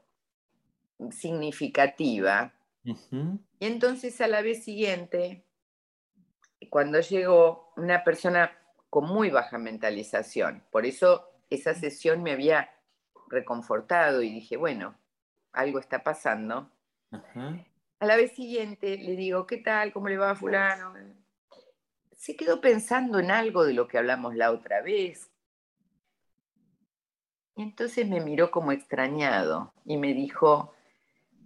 significativa 1.10 2.52
y 3.60 3.66
entonces 3.66 4.20
a 4.20 4.28
la 4.28 4.42
vez 4.42 4.64
siguiente, 4.64 5.44
cuando 6.70 7.00
llegó 7.00 7.72
una 7.76 8.04
persona 8.04 8.56
con 8.88 9.06
muy 9.06 9.30
baja 9.30 9.58
mentalización, 9.58 10.64
por 10.70 10.86
eso 10.86 11.28
esa 11.50 11.74
sesión 11.74 12.22
me 12.22 12.32
había 12.32 12.70
reconfortado 13.28 14.22
y 14.22 14.30
dije, 14.30 14.56
bueno, 14.56 14.96
algo 15.52 15.78
está 15.78 16.02
pasando. 16.02 16.70
A 18.00 18.06
la 18.06 18.16
vez 18.16 18.32
siguiente 18.32 18.96
le 18.96 19.16
digo, 19.16 19.46
¿qué 19.46 19.58
tal? 19.58 19.92
¿Cómo 19.92 20.08
le 20.08 20.16
va 20.16 20.30
a 20.30 20.36
fulano? 20.36 20.94
Se 22.18 22.36
quedó 22.36 22.60
pensando 22.60 23.20
en 23.20 23.30
algo 23.30 23.64
de 23.64 23.72
lo 23.74 23.86
que 23.86 23.96
hablamos 23.96 24.34
la 24.34 24.50
otra 24.50 24.82
vez. 24.82 25.30
Y 27.54 27.62
entonces 27.62 28.08
me 28.08 28.20
miró 28.20 28.50
como 28.50 28.72
extrañado 28.72 29.72
y 29.84 29.96
me 29.96 30.12
dijo, 30.14 30.74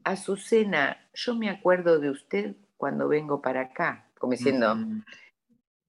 Azucena, 0.03 1.09
yo 1.13 1.35
me 1.35 1.51
acuerdo 1.51 2.01
de 2.01 2.09
usted 2.09 2.57
cuando 2.79 3.07
vengo 3.07 3.43
para 3.43 3.61
acá, 3.61 4.11
como 4.19 4.33
diciendo, 4.33 4.75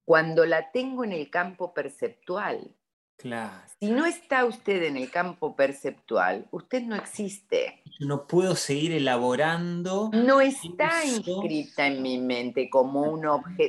cuando 0.04 0.44
la 0.44 0.70
tengo 0.70 1.02
en 1.02 1.12
el 1.12 1.30
campo 1.30 1.72
perceptual. 1.72 2.74
Claro. 3.16 3.62
Si 3.80 3.90
no 3.90 4.06
está 4.06 4.44
usted 4.44 4.82
en 4.82 4.96
el 4.96 5.10
campo 5.10 5.54
perceptual, 5.54 6.46
usted 6.50 6.82
no 6.82 6.96
existe. 6.96 7.82
No 8.00 8.26
puedo 8.26 8.56
seguir 8.56 8.92
elaborando. 8.92 10.10
No 10.12 10.40
está 10.40 11.04
inscrita 11.04 11.86
en 11.86 12.02
mi 12.02 12.18
mente 12.18 12.68
como, 12.68 13.02
un 13.02 13.24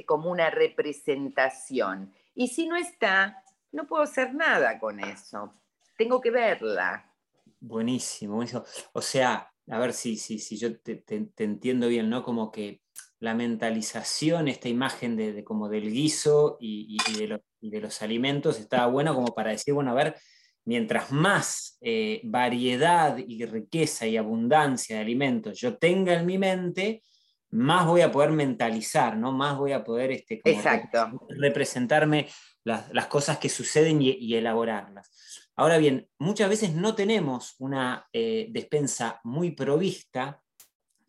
como 0.05 0.31
una 0.31 0.49
representación. 0.49 2.13
Y 2.33 2.47
si 2.47 2.67
no 2.67 2.75
está, 2.75 3.43
no 3.71 3.87
puedo 3.87 4.03
hacer 4.03 4.33
nada 4.33 4.79
con 4.79 4.99
eso. 4.99 5.53
Tengo 5.97 6.21
que 6.21 6.31
verla. 6.31 7.11
Buenísimo, 7.59 8.35
buenísimo. 8.35 8.63
O 8.93 9.01
sea, 9.01 9.51
a 9.69 9.79
ver 9.79 9.93
si, 9.93 10.17
si, 10.17 10.39
si 10.39 10.57
yo 10.57 10.77
te, 10.79 11.03
entiendo 11.37 11.87
bien, 11.87 12.09
¿no? 12.09 12.23
Como 12.23 12.51
que 12.51 12.81
la 13.25 13.33
mentalización, 13.33 14.47
esta 14.47 14.69
imagen 14.69 15.17
de, 15.17 15.43
como 15.43 15.67
del 15.67 15.91
guiso 15.91 16.57
y, 16.59 16.97
de 17.17 17.79
los, 17.79 18.01
alimentos, 18.01 18.59
estaba 18.59 18.85
buena 18.85 19.13
como 19.13 19.33
para 19.33 19.49
decir, 19.49 19.73
bueno, 19.73 19.91
a 19.91 19.95
ver, 19.95 20.15
mientras 20.63 21.11
más 21.11 21.77
eh, 21.81 22.21
variedad 22.23 23.17
y 23.17 23.43
riqueza 23.45 24.05
y 24.05 24.15
abundancia 24.15 24.95
de 24.95 25.01
alimentos 25.01 25.59
yo 25.59 25.77
tenga 25.77 26.13
en 26.13 26.25
mi 26.25 26.37
mente, 26.37 27.01
más 27.49 27.85
voy 27.85 28.01
a 28.01 28.11
poder 28.11 28.31
mentalizar, 28.31 29.17
¿no? 29.17 29.31
Más 29.31 29.57
voy 29.57 29.71
a 29.71 29.83
poder 29.83 30.11
este, 30.11 30.41
representarme 31.29 32.27
las, 32.63 33.07
cosas 33.07 33.37
que 33.37 33.49
suceden 33.49 34.01
y 34.01 34.35
elaborarlas. 34.35 35.09
Ahora 35.55 35.77
bien, 35.77 36.09
muchas 36.19 36.49
veces 36.49 36.73
no 36.73 36.95
tenemos 36.95 37.55
una 37.59 38.07
eh, 38.11 38.47
despensa 38.51 39.21
muy 39.23 39.51
provista 39.51 40.41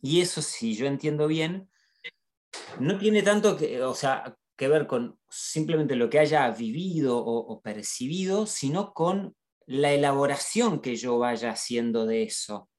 y 0.01 0.21
eso, 0.21 0.41
si 0.41 0.77
yo 0.77 0.87
entiendo 0.87 1.27
bien, 1.27 1.69
no 2.79 2.99
tiene 2.99 3.23
tanto 3.23 3.57
que, 3.57 3.83
o 3.83 3.95
sea, 3.95 4.37
que 4.57 4.69
ver 4.69 4.87
con 4.87 5.19
simplemente 5.29 5.97
lo 5.97 6.09
que 6.09 6.19
haya 6.19 6.51
vivido 6.51 7.19
o, 7.19 7.61
percibido, 7.61 8.47
sino 8.47 8.93
con 8.95 9.37
la 9.67 9.93
elaboración 9.93 10.81
que 10.81 10.97
yo 10.97 11.19
vaya 11.19 11.51
haciendo 11.51 12.07
de 12.07 12.23
eso. 12.23 12.71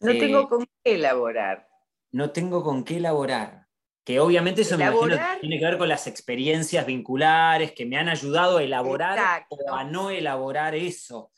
No 0.00 0.12
tengo 0.12 0.40
eh, 0.40 0.48
con 0.48 0.66
qué 0.84 0.94
elaborar. 0.94 1.68
No 2.12 2.30
tengo 2.30 2.62
con 2.62 2.84
qué 2.84 2.98
elaborar. 2.98 3.66
Que 4.04 4.18
obviamente 4.18 4.62
eso 4.62 4.76
tiene 4.76 5.58
que 5.58 5.64
ver 5.64 5.78
con 5.78 5.88
las 5.88 6.06
experiencias 6.06 6.84
vinculares 6.86 7.72
que 7.72 7.86
me 7.86 7.96
han 7.96 8.08
ayudado 8.08 8.58
a 8.58 8.62
elaborar 8.62 9.46
o 9.50 9.74
a 9.74 9.84
no 9.84 10.10
elaborar 10.10 10.74
eso. 10.74 11.30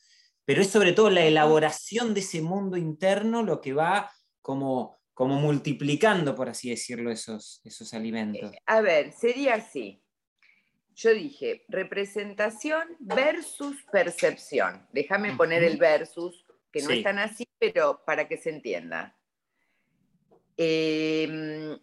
Pero 0.45 0.63
es 0.63 0.71
sobre 0.71 0.93
todo 0.93 1.11
la 1.11 1.25
elaboración 1.25 2.15
de 2.15 2.21
ese 2.21 2.41
mundo 2.41 2.77
interno 2.77 3.43
lo 3.43 3.61
que 3.61 3.75
va 3.75 4.11
como, 4.41 5.02
como 5.15 5.41
multiplicando, 5.41 6.35
por 6.35 6.49
así 6.49 6.71
decirlo, 6.71 7.11
esos, 7.11 7.61
esos 7.65 7.93
alimentos. 7.95 8.53
Eh, 8.53 8.59
a 8.67 8.81
ver, 8.81 9.13
sería 9.13 9.55
así. 9.55 10.03
Yo 10.95 11.15
dije, 11.15 11.65
representación 11.69 12.97
versus 13.01 13.77
percepción. 13.91 14.87
Déjame 14.93 15.35
poner 15.37 15.65
el 15.65 15.79
versus, 15.79 16.45
que 16.71 16.83
no 16.83 16.91
es 16.91 17.03
tan 17.03 17.19
así, 17.19 17.47
pero 17.59 18.03
para 18.05 18.29
que 18.29 18.37
se 18.37 18.51
entienda. 18.51 19.17
Eh, 20.57 21.79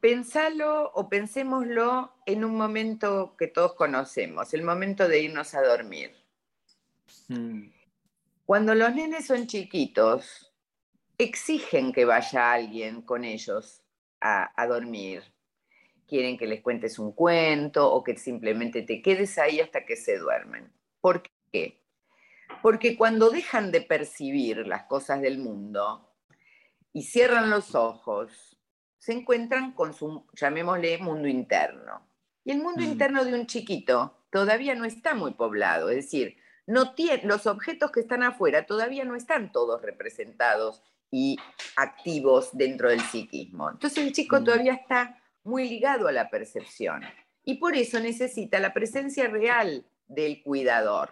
Pensalo 0.00 0.92
o 0.94 1.08
pensémoslo 1.08 2.14
en 2.24 2.44
un 2.44 2.56
momento 2.56 3.34
que 3.36 3.48
todos 3.48 3.74
conocemos, 3.74 4.54
el 4.54 4.62
momento 4.62 5.08
de 5.08 5.22
irnos 5.22 5.54
a 5.54 5.62
dormir. 5.62 6.12
Mm. 7.26 7.70
Cuando 8.46 8.76
los 8.76 8.94
nenes 8.94 9.26
son 9.26 9.48
chiquitos, 9.48 10.47
exigen 11.18 11.92
que 11.92 12.04
vaya 12.04 12.52
alguien 12.52 13.02
con 13.02 13.24
ellos 13.24 13.82
a, 14.20 14.52
a 14.60 14.66
dormir. 14.66 15.22
Quieren 16.06 16.38
que 16.38 16.46
les 16.46 16.62
cuentes 16.62 16.98
un 16.98 17.12
cuento 17.12 17.92
o 17.92 18.02
que 18.02 18.16
simplemente 18.16 18.82
te 18.82 19.02
quedes 19.02 19.36
ahí 19.38 19.60
hasta 19.60 19.84
que 19.84 19.96
se 19.96 20.16
duermen. 20.16 20.72
¿Por 21.00 21.22
qué? 21.52 21.82
Porque 22.62 22.96
cuando 22.96 23.30
dejan 23.30 23.70
de 23.70 23.82
percibir 23.82 24.66
las 24.66 24.84
cosas 24.84 25.20
del 25.20 25.38
mundo 25.38 26.14
y 26.92 27.02
cierran 27.02 27.50
los 27.50 27.74
ojos 27.74 28.58
se 28.98 29.12
encuentran 29.12 29.72
con 29.72 29.94
su, 29.94 30.26
llamémosle, 30.34 30.98
mundo 30.98 31.28
interno. 31.28 32.06
Y 32.44 32.50
el 32.50 32.58
mundo 32.58 32.82
interno 32.82 33.24
de 33.24 33.34
un 33.34 33.46
chiquito 33.46 34.24
todavía 34.30 34.74
no 34.74 34.84
está 34.84 35.14
muy 35.14 35.34
poblado, 35.34 35.90
es 35.90 35.96
decir, 35.96 36.36
no 36.66 36.94
tiene, 36.94 37.22
los 37.24 37.46
objetos 37.46 37.90
que 37.90 38.00
están 38.00 38.22
afuera 38.22 38.66
todavía 38.66 39.04
no 39.04 39.16
están 39.16 39.52
todos 39.52 39.80
representados 39.82 40.82
y 41.10 41.38
activos 41.76 42.50
dentro 42.52 42.90
del 42.90 43.00
psiquismo. 43.00 43.70
Entonces 43.70 44.04
el 44.04 44.12
chico 44.12 44.42
todavía 44.42 44.74
está 44.74 45.20
muy 45.44 45.68
ligado 45.68 46.08
a 46.08 46.12
la 46.12 46.28
percepción 46.28 47.02
y 47.44 47.54
por 47.54 47.76
eso 47.76 47.98
necesita 48.00 48.58
la 48.58 48.74
presencia 48.74 49.26
real 49.28 49.86
del 50.06 50.42
cuidador. 50.42 51.10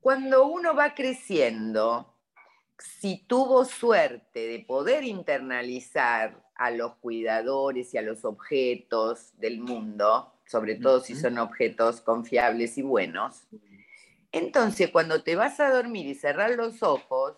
Cuando 0.00 0.46
uno 0.46 0.74
va 0.74 0.94
creciendo, 0.94 2.14
si 2.78 3.24
tuvo 3.26 3.64
suerte 3.64 4.46
de 4.46 4.60
poder 4.60 5.04
internalizar 5.04 6.42
a 6.56 6.70
los 6.70 6.96
cuidadores 6.96 7.94
y 7.94 7.98
a 7.98 8.02
los 8.02 8.24
objetos 8.24 9.32
del 9.38 9.60
mundo, 9.60 10.32
sobre 10.46 10.76
todo 10.76 11.00
si 11.00 11.14
son 11.14 11.38
objetos 11.38 12.00
confiables 12.00 12.78
y 12.78 12.82
buenos, 12.82 13.46
entonces 14.32 14.90
cuando 14.90 15.22
te 15.22 15.36
vas 15.36 15.60
a 15.60 15.70
dormir 15.70 16.06
y 16.06 16.14
cerrar 16.14 16.50
los 16.50 16.82
ojos, 16.82 17.36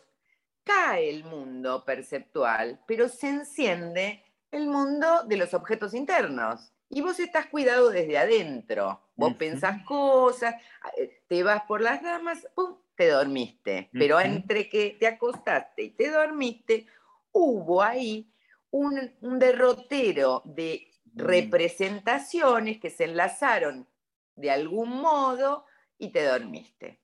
cae 0.67 1.09
el 1.09 1.25
mundo 1.25 1.85
perceptual, 1.85 2.81
pero 2.87 3.09
se 3.09 3.29
enciende 3.29 4.25
el 4.51 4.67
mundo 4.67 5.23
de 5.25 5.37
los 5.37 5.55
objetos 5.55 5.95
internos. 5.95 6.73
Y 6.89 7.01
vos 7.01 7.19
estás 7.21 7.47
cuidado 7.47 7.91
desde 7.91 8.19
adentro. 8.19 9.01
Vos 9.15 9.35
pensás 9.35 9.83
cosas, 9.85 10.55
eh, 10.99 11.23
te 11.29 11.43
vas 11.43 11.63
por 11.63 11.81
las 11.81 12.03
ramas, 12.03 12.47
¡pum! 12.55 12.77
te 12.97 13.09
dormiste. 13.09 13.91
Pero 13.93 14.19
entre 14.21 14.69
que 14.69 14.97
te 14.99 15.07
acostaste 15.07 15.83
y 15.85 15.91
te 15.91 16.11
dormiste, 16.11 16.87
hubo 17.33 17.83
ahí 17.83 18.33
un, 18.71 19.13
derrotero 19.39 20.43
de 20.45 20.91
representaciones 21.15 22.79
que 22.79 22.91
se 22.91 23.05
enlazaron 23.05 23.87
de 24.35 24.51
algún 24.51 24.91
modo 24.91 25.67
y 25.99 26.11
te 26.11 26.25
dormiste. 26.25 27.01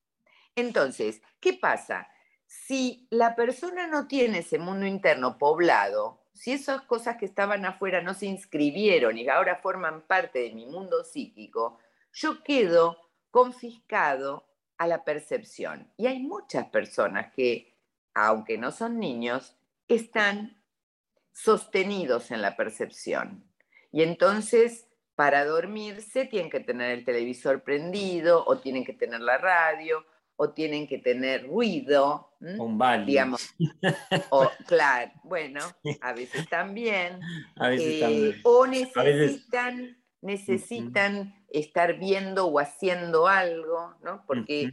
Entonces, 0.55 1.23
¿qué 1.41 1.55
pasa? 1.55 2.09
Si 2.55 3.07
la 3.09 3.34
persona 3.34 3.86
no 3.86 4.07
tiene 4.07 4.40
ese 4.40 4.59
mundo 4.59 4.84
interno 4.84 5.38
poblado, 5.38 6.20
si 6.34 6.53
esas 6.53 6.82
cosas 6.82 7.16
que 7.16 7.24
estaban 7.24 7.64
afuera 7.64 8.03
no 8.03 8.12
se 8.12 8.26
inscribieron 8.26 9.16
y 9.16 9.26
ahora 9.26 9.57
forman 9.57 10.03
parte 10.03 10.40
de 10.40 10.53
mi 10.53 10.66
mundo 10.66 11.03
psíquico, 11.03 11.78
yo 12.12 12.42
quedo 12.42 12.98
confiscado 13.30 14.46
a 14.76 14.86
la 14.86 15.03
percepción. 15.03 15.90
Y 15.96 16.09
hay 16.09 16.18
muchas 16.18 16.68
personas 16.68 17.32
que, 17.32 17.74
aunque 18.12 18.59
no 18.59 18.70
son 18.70 18.98
niños, 18.98 19.57
están 19.88 20.62
sostenidos 21.32 22.30
en 22.32 22.42
la 22.42 22.55
percepción. 22.55 23.50
Y 23.92 24.03
entonces, 24.03 24.88
para 25.14 25.46
dormirse, 25.46 26.26
tienen 26.26 26.50
que 26.50 26.61
tener 26.61 26.90
el 26.90 27.07
televisor 27.07 27.62
prendido 27.62 28.44
o 28.46 28.59
tienen 28.59 28.84
que 28.84 28.92
tener 28.92 29.20
la 29.20 29.38
radio 29.38 30.05
o 30.43 30.51
tienen 30.51 30.88
que 30.88 30.99
tener 30.99 31.47
ruido. 31.47 32.32
Un. 32.40 32.78
Digamos. 33.07 33.55
O, 34.30 34.51
claro, 34.66 35.12
bueno, 35.22 35.61
a 36.01 36.12
veces 36.12 36.49
también. 36.49 37.20
A 37.57 37.68
veces 37.68 37.86
Eh, 37.95 38.01
también. 38.01 38.40
O 38.43 38.62
veces- 38.62 38.93
necesitan, 38.97 40.03
necesitan 40.20 41.34
estar 41.51 41.99
viendo 41.99 42.47
o 42.47 42.59
haciendo 42.59 43.28
algo, 43.28 43.95
¿no? 44.03 44.24
Porque 44.26 44.70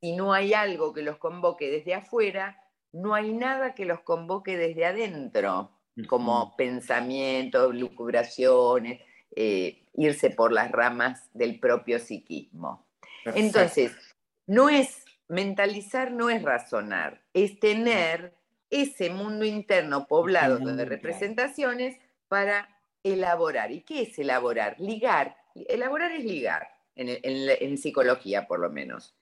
si 0.00 0.16
no 0.16 0.32
hay 0.32 0.54
algo 0.54 0.94
que 0.94 1.02
los 1.02 1.18
convoque 1.18 1.70
desde 1.70 1.94
afuera, 1.94 2.58
no 2.92 3.14
hay 3.14 3.32
nada 3.32 3.74
que 3.74 3.84
los 3.84 4.00
convoque 4.00 4.56
desde 4.56 4.86
adentro, 4.86 5.72
como 6.08 6.56
pensamientos, 6.56 7.74
lucubraciones, 7.74 9.00
eh, 9.36 9.84
irse 9.94 10.30
por 10.30 10.52
las 10.52 10.70
ramas 10.72 11.28
del 11.34 11.60
propio 11.60 11.98
psiquismo. 11.98 12.86
Perfecto. 13.24 13.46
Entonces, 13.46 13.92
no 14.46 14.68
es 14.68 15.01
mentalizar, 15.32 16.10
no 16.12 16.28
es 16.30 16.42
razonar, 16.42 17.22
es 17.32 17.58
tener 17.58 18.34
ese 18.70 19.10
mundo 19.10 19.44
interno 19.44 20.06
poblado 20.06 20.58
de 20.58 20.84
representaciones 20.84 21.98
para 22.28 22.68
elaborar. 23.02 23.70
¿Y 23.72 23.80
qué 23.82 24.02
es 24.02 24.18
elaborar? 24.18 24.76
Ligar. 24.78 25.36
Elaborar 25.54 26.12
es 26.12 26.24
ligar, 26.24 26.68
en, 26.96 27.08
en 27.08 27.46
la- 27.46 27.54
en 27.54 27.76
psicología 27.78 28.46
por 28.46 28.60
lo 28.60 28.70
menos. 28.70 29.14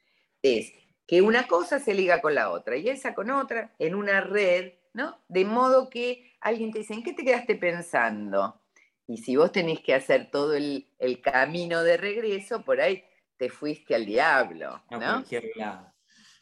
Es 0.42 0.72
que 1.06 1.22
una 1.22 1.46
cosa 1.46 1.78
se 1.80 1.94
liga 1.94 2.20
con 2.20 2.34
la 2.34 2.50
otra 2.50 2.76
y 2.76 2.88
esa 2.88 3.14
con 3.14 3.30
otra 3.30 3.72
en 3.78 3.94
una 3.94 4.20
red, 4.20 4.74
¿no? 4.92 5.18
De 5.28 5.44
modo 5.44 5.90
que 5.90 6.32
alguien 6.40 6.72
te 6.72 6.80
dice, 6.80 6.94
¿en 6.94 7.02
qué 7.02 7.12
te 7.12 7.24
quedaste 7.24 7.56
pensando? 7.56 8.60
Y 9.06 9.18
si 9.18 9.36
vos 9.36 9.50
tenés 9.52 9.80
que 9.80 9.94
hacer 9.94 10.30
todo 10.30 10.54
el, 10.54 10.86
el 10.98 11.20
camino 11.20 11.82
de 11.82 11.96
regreso, 11.96 12.64
por 12.64 12.80
ahí 12.80 13.04
te 13.36 13.48
fuiste 13.50 13.94
al 13.96 14.06
diablo, 14.06 14.82
A 14.88 14.98
¿no? 14.98 14.98
cualquier 14.98 15.50
lado. 15.56 15.89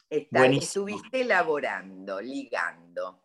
Está- 0.09 0.41
estuviste 0.47 1.21
elaborando, 1.21 2.19
ligando. 2.21 3.21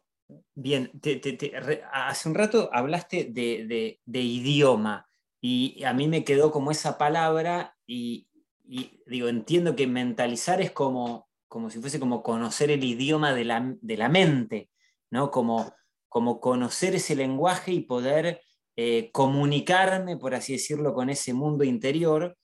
Bien, 0.55 0.91
te- 1.01 1.17
te- 1.17 1.35
te- 1.35 1.61
re- 1.61 1.83
hace 1.93 2.29
un 2.29 2.35
rato 2.35 2.71
hablaste 2.73 3.25
de, 3.31 3.67
de- 3.67 4.01
de 4.05 4.21
idioma 4.21 5.09
y 5.41 5.83
a 5.85 5.93
mí 5.93 6.09
me 6.09 6.25
quedó 6.25 6.51
como 6.51 6.71
esa 6.71 6.97
palabra 6.97 7.77
y, 7.87 8.29
y 8.65 9.03
digo, 9.07 9.29
entiendo 9.29 9.77
que 9.77 9.87
mentalizar 9.87 10.61
es 10.61 10.71
como, 10.73 11.29
como 11.49 11.71
si 11.71 11.79
fuese 11.81 12.01
como 12.01 12.23
conocer 12.23 12.71
el 12.71 12.83
idioma 12.85 13.35
de 13.35 13.45
la, 13.45 13.75
de 13.81 13.97
la 13.97 14.09
mente, 14.09 14.71
¿no? 15.11 15.31
Como, 15.31 15.73
como 16.09 16.41
conocer 16.41 16.95
ese 16.95 17.15
lenguaje 17.15 17.73
y 17.73 17.81
poder 17.81 18.41
eh, 18.77 19.11
comunicarme, 19.13 20.17
por 20.17 20.35
así 20.35 20.55
decirlo, 20.55 20.95
con 20.95 21.11
ese 21.11 21.35
mundo 21.35 21.65
interior, 21.65 22.37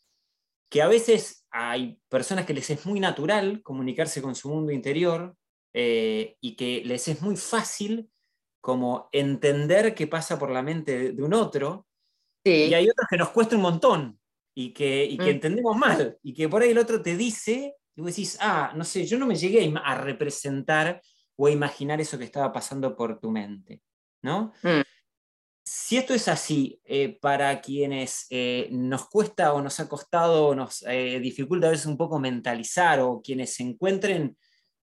que 0.70 0.80
a 0.80 0.88
veces 0.88 1.46
hay 1.50 1.98
personas 2.08 2.46
que 2.46 2.54
les 2.54 2.70
es 2.70 2.86
muy 2.86 3.00
natural 3.00 3.60
comunicarse 3.62 4.22
con 4.22 4.34
su 4.34 4.48
mundo 4.48 4.72
interior, 4.72 5.36
eh, 5.74 6.36
y 6.40 6.56
que 6.56 6.82
les 6.84 7.08
es 7.08 7.20
muy 7.20 7.36
fácil 7.36 8.08
como 8.60 9.08
entender 9.12 9.94
qué 9.94 10.06
pasa 10.06 10.38
por 10.38 10.50
la 10.50 10.62
mente 10.62 11.12
de, 11.12 11.22
un 11.22 11.34
otro, 11.34 11.86
Sí, 12.44 12.68
y 12.70 12.74
hay 12.74 12.88
otros 12.88 13.06
que 13.10 13.18
nos 13.18 13.30
cuesta 13.30 13.56
un 13.56 13.62
montón 13.62 14.18
y 14.54 14.72
que, 14.72 15.04
y 15.04 15.18
que 15.18 15.24
Mm. 15.24 15.28
entendemos 15.28 15.76
mal, 15.76 16.18
y 16.22 16.32
que 16.32 16.48
por 16.48 16.62
ahí 16.62 16.70
el 16.70 16.78
otro 16.78 17.02
te 17.02 17.16
dice, 17.16 17.74
y 17.94 18.00
vos 18.00 18.10
decís, 18.10 18.38
ah, 18.40 18.72
no 18.74 18.84
sé, 18.84 19.04
yo 19.06 19.18
no 19.18 19.26
me 19.26 19.36
llegué 19.36 19.72
a 19.84 19.94
representar 19.96 21.02
o 21.36 21.46
a 21.46 21.50
imaginar 21.50 22.00
eso 22.00 22.18
que 22.18 22.24
estaba 22.24 22.52
pasando 22.52 22.96
por 22.96 23.18
tu 23.20 23.30
mente, 23.30 23.82
¿no? 24.22 24.52
Mm. 24.62 24.80
Si 25.90 25.96
esto 25.96 26.14
es 26.14 26.28
así, 26.28 26.80
eh, 26.84 27.18
para 27.20 27.60
quienes 27.60 28.28
eh, 28.30 28.68
nos 28.70 29.08
cuesta 29.08 29.54
o 29.54 29.60
nos 29.60 29.80
ha 29.80 29.88
costado 29.88 30.46
o 30.46 30.54
nos 30.54 30.84
eh, 30.86 31.18
dificulta 31.18 31.66
a 31.66 31.70
veces 31.70 31.86
un 31.86 31.96
poco 31.96 32.20
mentalizar 32.20 33.00
o 33.00 33.20
quienes 33.20 33.54
se 33.54 33.64
encuentren 33.64 34.36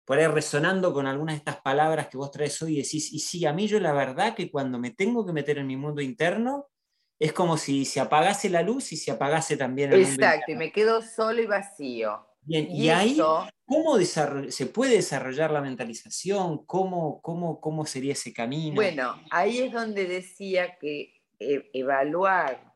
por 0.06 0.16
ahí 0.16 0.26
resonando 0.28 0.94
con 0.94 1.06
algunas 1.06 1.34
de 1.34 1.40
estas 1.40 1.60
palabras 1.60 2.08
que 2.08 2.16
vos 2.16 2.30
traes 2.30 2.62
hoy 2.62 2.78
y 2.78 2.82
decís, 2.82 3.12
y 3.12 3.18
sí, 3.18 3.44
a 3.44 3.52
mí 3.52 3.66
yo 3.66 3.80
la 3.80 3.92
verdad 3.92 4.34
que 4.34 4.50
cuando 4.50 4.78
me 4.78 4.92
tengo 4.92 5.26
que 5.26 5.34
meter 5.34 5.58
en 5.58 5.66
mi 5.66 5.76
mundo 5.76 6.00
interno, 6.00 6.70
es 7.18 7.34
como 7.34 7.58
si 7.58 7.84
se 7.84 8.00
apagase 8.00 8.48
la 8.48 8.62
luz 8.62 8.90
y 8.92 8.96
se 8.96 9.10
apagase 9.10 9.58
también 9.58 9.92
el 9.92 10.00
mundo 10.00 10.24
exacto, 10.24 10.52
y 10.52 10.56
me 10.56 10.72
quedo 10.72 11.02
solo 11.02 11.42
y 11.42 11.46
vacío. 11.46 12.26
Bien, 12.40 12.66
y, 12.70 12.84
Y 12.84 12.88
ahí, 12.88 13.18
¿cómo 13.66 13.98
se 13.98 14.66
puede 14.66 14.96
desarrollar 14.96 15.50
la 15.50 15.60
mentalización? 15.60 16.64
¿Cómo, 16.66 17.20
cómo, 17.22 17.60
cómo 17.60 17.86
sería 17.86 18.12
ese 18.12 18.32
camino? 18.32 18.74
Bueno, 18.76 19.20
ahí 19.30 19.60
es 19.60 19.72
donde 19.72 20.06
decía 20.06 20.78
que 20.78 21.22
eh, 21.38 21.70
evaluar 21.72 22.74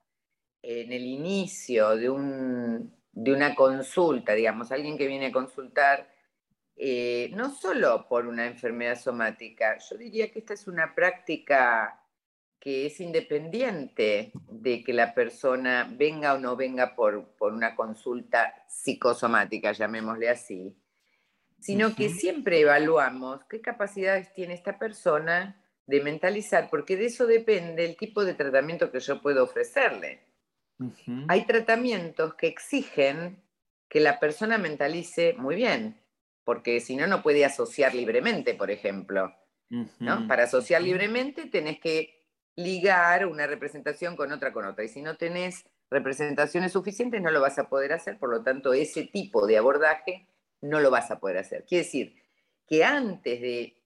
en 0.62 0.92
el 0.92 1.04
inicio 1.04 1.96
de, 1.96 2.10
un- 2.10 2.94
de 3.12 3.32
una 3.32 3.54
consulta, 3.54 4.32
digamos, 4.34 4.72
alguien 4.72 4.98
que 4.98 5.06
viene 5.06 5.26
a 5.26 5.32
consultar, 5.32 6.10
eh, 6.76 7.30
no 7.34 7.50
solo 7.54 8.06
por 8.08 8.26
una 8.26 8.46
enfermedad 8.46 8.98
somática, 8.98 9.78
yo 9.78 9.96
diría 9.96 10.30
que 10.30 10.38
esta 10.40 10.54
es 10.54 10.66
una 10.68 10.94
práctica 10.94 12.00
que 12.60 12.86
es 12.86 13.00
independiente 13.00 14.32
de 14.50 14.82
que 14.82 14.92
la 14.92 15.14
persona 15.14 15.88
venga 15.90 16.34
o 16.34 16.38
no 16.38 16.56
venga 16.56 16.94
por, 16.94 17.36
por 17.36 17.52
una 17.52 17.74
consulta 17.74 18.54
psicosomática, 18.68 19.72
llamémosle 19.72 20.28
así, 20.28 20.76
sino 21.60 21.94
que 21.94 22.08
siempre 22.08 22.60
evaluamos 22.60 23.44
qué 23.44 23.60
capacidades 23.60 24.32
tiene 24.32 24.54
esta 24.54 24.78
persona 24.78 25.64
de 25.86 26.02
mentalizar, 26.02 26.68
porque 26.70 26.96
de 26.96 27.06
eso 27.06 27.26
depende 27.26 27.84
el 27.84 27.96
tipo 27.96 28.24
de 28.24 28.34
tratamiento 28.34 28.90
que 28.90 29.00
yo 29.00 29.22
puedo 29.22 29.44
ofrecerle. 29.44 30.26
Hay 31.28 31.44
tratamientos 31.46 32.34
que 32.34 32.46
exigen 32.46 33.42
que 33.88 34.00
la 34.00 34.20
persona 34.20 34.58
mentalice 34.58 35.34
muy 35.38 35.56
bien, 35.56 36.00
porque 36.44 36.80
si 36.80 36.94
no, 36.94 37.06
no 37.06 37.22
puede 37.22 37.44
asociar 37.44 37.94
libremente, 37.94 38.54
por 38.54 38.70
ejemplo. 38.70 39.34
¿no? 39.70 40.26
Para 40.28 40.44
asociar 40.44 40.82
libremente 40.82 41.46
tenés 41.46 41.80
que 41.80 42.17
ligar 42.58 43.24
una 43.26 43.46
representación 43.46 44.16
con 44.16 44.32
otra 44.32 44.52
con 44.52 44.64
otra. 44.64 44.84
Y 44.84 44.88
si 44.88 45.00
no 45.00 45.16
tenés 45.16 45.64
representaciones 45.90 46.72
suficientes, 46.72 47.22
no 47.22 47.30
lo 47.30 47.40
vas 47.40 47.56
a 47.60 47.68
poder 47.68 47.92
hacer. 47.92 48.18
Por 48.18 48.30
lo 48.30 48.42
tanto, 48.42 48.72
ese 48.72 49.04
tipo 49.04 49.46
de 49.46 49.58
abordaje 49.58 50.26
no 50.60 50.80
lo 50.80 50.90
vas 50.90 51.12
a 51.12 51.20
poder 51.20 51.38
hacer. 51.38 51.64
Quiere 51.66 51.84
decir 51.84 52.16
que 52.66 52.82
antes 52.82 53.40
de 53.40 53.76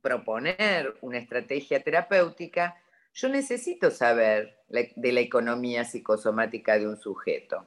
proponer 0.00 0.94
una 1.02 1.18
estrategia 1.18 1.82
terapéutica, 1.82 2.80
yo 3.12 3.28
necesito 3.28 3.90
saber 3.90 4.58
de 4.68 5.12
la 5.12 5.20
economía 5.20 5.84
psicosomática 5.84 6.78
de 6.78 6.88
un 6.88 6.96
sujeto. 6.96 7.66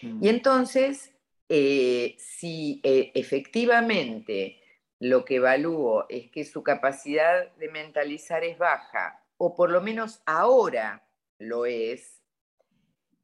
Mm. 0.00 0.24
Y 0.24 0.28
entonces, 0.30 1.12
eh, 1.50 2.16
si 2.18 2.80
eh, 2.82 3.12
efectivamente 3.14 4.58
lo 5.00 5.26
que 5.26 5.36
evalúo 5.36 6.06
es 6.08 6.30
que 6.30 6.46
su 6.46 6.62
capacidad 6.62 7.52
de 7.56 7.68
mentalizar 7.68 8.42
es 8.42 8.56
baja, 8.56 9.21
o 9.44 9.56
por 9.56 9.72
lo 9.72 9.80
menos 9.80 10.22
ahora 10.24 11.04
lo 11.36 11.66
es, 11.66 12.22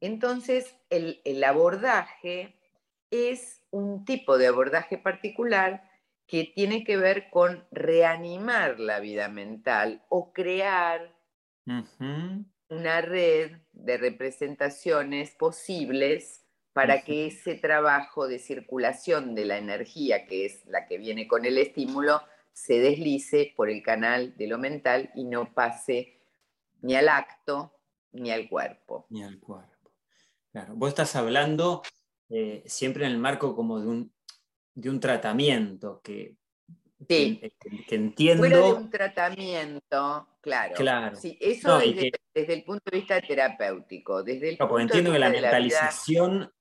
entonces 0.01 0.75
el, 0.89 1.21
el 1.23 1.41
abordaje 1.45 2.59
es 3.09 3.61
un 3.71 4.03
tipo 4.03 4.37
de 4.37 4.47
abordaje 4.47 4.97
particular 4.97 5.89
que 6.27 6.43
tiene 6.43 6.83
que 6.83 6.97
ver 6.97 7.29
con 7.29 7.65
reanimar 7.71 8.81
la 8.81 8.99
vida 8.99 9.29
mental 9.29 10.03
o 10.09 10.33
crear 10.33 11.15
una 12.67 12.99
red 12.99 13.53
de 13.71 13.97
representaciones 13.97 15.31
posibles 15.35 16.45
para 16.73 17.01
que 17.03 17.27
ese 17.27 17.55
trabajo 17.55 18.27
de 18.27 18.39
circulación 18.39 19.35
de 19.35 19.45
la 19.45 19.57
energía, 19.57 20.25
que 20.27 20.45
es 20.45 20.65
la 20.65 20.85
que 20.85 20.97
viene 20.97 21.29
con 21.29 21.45
el 21.45 21.57
estímulo, 21.57 22.21
se 22.61 22.79
deslice 22.79 23.53
por 23.55 23.69
el 23.69 23.81
canal 23.81 24.35
de 24.35 24.47
lo 24.47 24.57
mental 24.57 25.11
y 25.15 25.23
no 25.23 25.53
pase 25.53 26.19
ni 26.81 26.93
al 26.95 27.07
acto 27.07 27.73
ni 28.11 28.31
al 28.31 28.49
cuerpo. 28.49 29.05
Ni 29.09 29.23
al 29.23 29.39
cuerpo. 29.39 29.91
Claro. 30.51 30.75
Vos 30.75 30.89
estás 30.89 31.15
hablando 31.15 31.81
eh, 32.29 32.61
siempre 32.65 33.05
en 33.05 33.11
el 33.13 33.17
marco 33.17 33.55
como 33.55 33.79
de 33.79 33.87
un, 33.87 34.13
de 34.75 34.89
un 34.89 34.99
tratamiento 34.99 36.01
que, 36.03 36.35
Sí. 37.07 37.39
que, 37.87 37.95
entiendo. 37.95 38.41
Fuera 38.43 38.57
de 38.57 38.73
un 38.73 38.89
tratamiento, 38.89 40.27
claro. 40.41 40.75
Claro. 40.75 41.15
Sí, 41.15 41.37
eso 41.39 41.69
No, 41.69 41.79
desde, 41.79 42.11
que- 42.11 42.19
desde 42.33 42.53
el 42.55 42.63
punto 42.65 42.83
de 42.91 42.97
vista 42.97 43.21
terapéutico. 43.21 44.21
Desde 44.21 44.49
el 44.49 44.57
No, 44.59 44.75
de 44.75 44.81
entiendo 44.83 45.11
que 45.13 45.19
la 45.19 45.29
vida- 45.29 45.41
mentalización, 45.43 46.51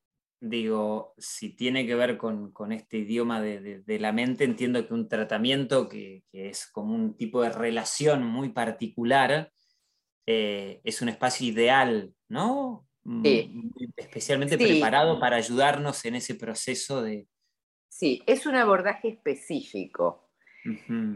digo, 0.41 1.15
si 1.19 1.51
tiene 1.57 1.87
que 1.87 1.95
ver 1.95 2.17
con, 2.17 2.53
con 2.53 2.73
este 2.73 2.99
idioma 2.99 3.41
de, 3.41 3.61
de- 3.61 3.81
de 3.81 3.99
la 3.99 4.13
mente, 4.13 4.45
entiendo 4.45 4.87
que 4.87 4.95
un 4.95 5.09
tratamiento 5.09 5.89
que, 5.89 6.25
que 6.31 6.49
es 6.49 6.67
como 6.67 6.95
un 6.95 7.17
tipo 7.17 7.43
de 7.43 7.51
relación 7.51 8.25
muy 8.25 8.51
particular, 8.51 9.51
eh, 10.27 10.81
es 10.85 11.03
un 11.03 11.09
espacio 11.09 11.47
ideal, 11.47 12.15
¿no? 12.29 12.87
Mm, 13.05 13.23
Sí. 13.25 13.53
Especialmente 13.97 14.59
Sí. 14.59 14.65
preparado 14.65 15.19
para 15.19 15.37
ayudarnos 15.37 16.05
en 16.05 16.15
ese 16.17 16.35
proceso 16.35 17.03
de... 17.03 17.27
Sí, 17.89 18.23
es 18.27 18.45
un 18.47 18.55
abordaje 18.55 19.09
específico. 19.09 20.31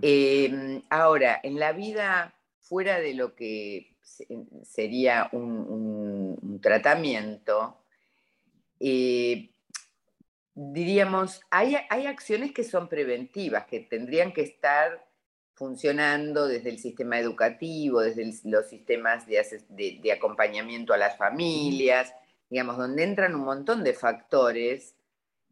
Eh, 0.00 0.82
ahora, 0.88 1.38
en 1.42 1.58
la 1.58 1.72
vida 1.72 2.34
fuera 2.60 2.98
de 3.00 3.14
lo 3.14 3.34
que 3.34 3.96
se- 4.02 4.26
sería 4.64 5.28
un, 5.32 5.42
un- 5.58 6.38
un 6.40 6.60
tratamiento, 6.60 7.81
diríamos, 10.54 11.40
hay, 11.50 11.76
hay 11.88 12.06
acciones 12.06 12.52
que 12.52 12.64
son 12.64 12.88
preventivas, 12.88 13.66
que 13.66 13.80
tendrían 13.80 14.32
que 14.32 14.42
estar 14.42 15.06
funcionando 15.54 16.46
desde 16.46 16.70
el 16.70 16.78
sistema 16.78 17.18
educativo, 17.18 18.00
desde 18.00 18.32
los 18.44 18.68
sistemas 18.68 19.26
de, 19.26 19.98
de, 20.02 20.12
acompañamiento 20.12 20.92
a 20.92 20.98
las 20.98 21.16
familias, 21.16 22.12
digamos, 22.50 22.76
donde 22.76 23.04
entran 23.04 23.34
un 23.34 23.44
montón 23.44 23.84
de 23.84 23.94
factores 23.94 24.96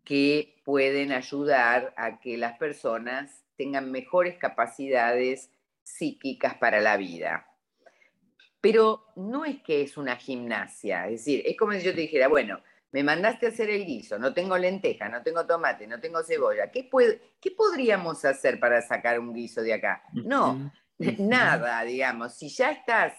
que 0.04 0.60
pueden 0.64 1.12
ayudar 1.12 1.94
a 1.96 2.18
que 2.20 2.36
las 2.36 2.58
personas 2.58 3.44
tengan 3.56 3.90
mejores 3.90 4.38
capacidades 4.38 5.50
psíquicas 5.82 6.54
para 6.54 6.80
la 6.80 6.96
vida. 6.96 7.46
Pero 8.60 9.06
no 9.16 9.44
es 9.44 9.62
que 9.62 9.82
es 9.82 9.96
una 9.96 10.16
gimnasia, 10.16 11.06
es 11.06 11.24
decir, 11.24 11.42
es 11.46 11.56
como 11.56 11.72
si 11.72 11.82
yo 11.82 11.94
te 11.94 12.00
dijera, 12.00 12.28
bueno, 12.28 12.60
me 12.92 13.02
mandaste 13.02 13.46
a 13.46 13.48
hacer 13.50 13.70
el 13.70 13.86
guiso, 13.86 14.18
no 14.18 14.34
tengo 14.34 14.58
lenteja, 14.58 15.08
no 15.08 15.22
tengo 15.22 15.46
tomate, 15.46 15.86
no 15.86 16.00
tengo 16.00 16.22
cebolla, 16.22 16.70
¿qué, 16.70 16.88
¿qué 17.40 17.50
podríamos 17.52 18.24
hacer 18.24 18.58
para 18.58 18.82
sacar 18.82 19.18
un 19.20 19.32
guiso 19.32 19.62
de 19.62 19.74
acá? 19.74 20.02
No, 20.12 20.72
nada, 21.18 21.82
digamos, 21.84 22.36
si 22.36 22.48
ya 22.48 22.72
estás 22.72 23.14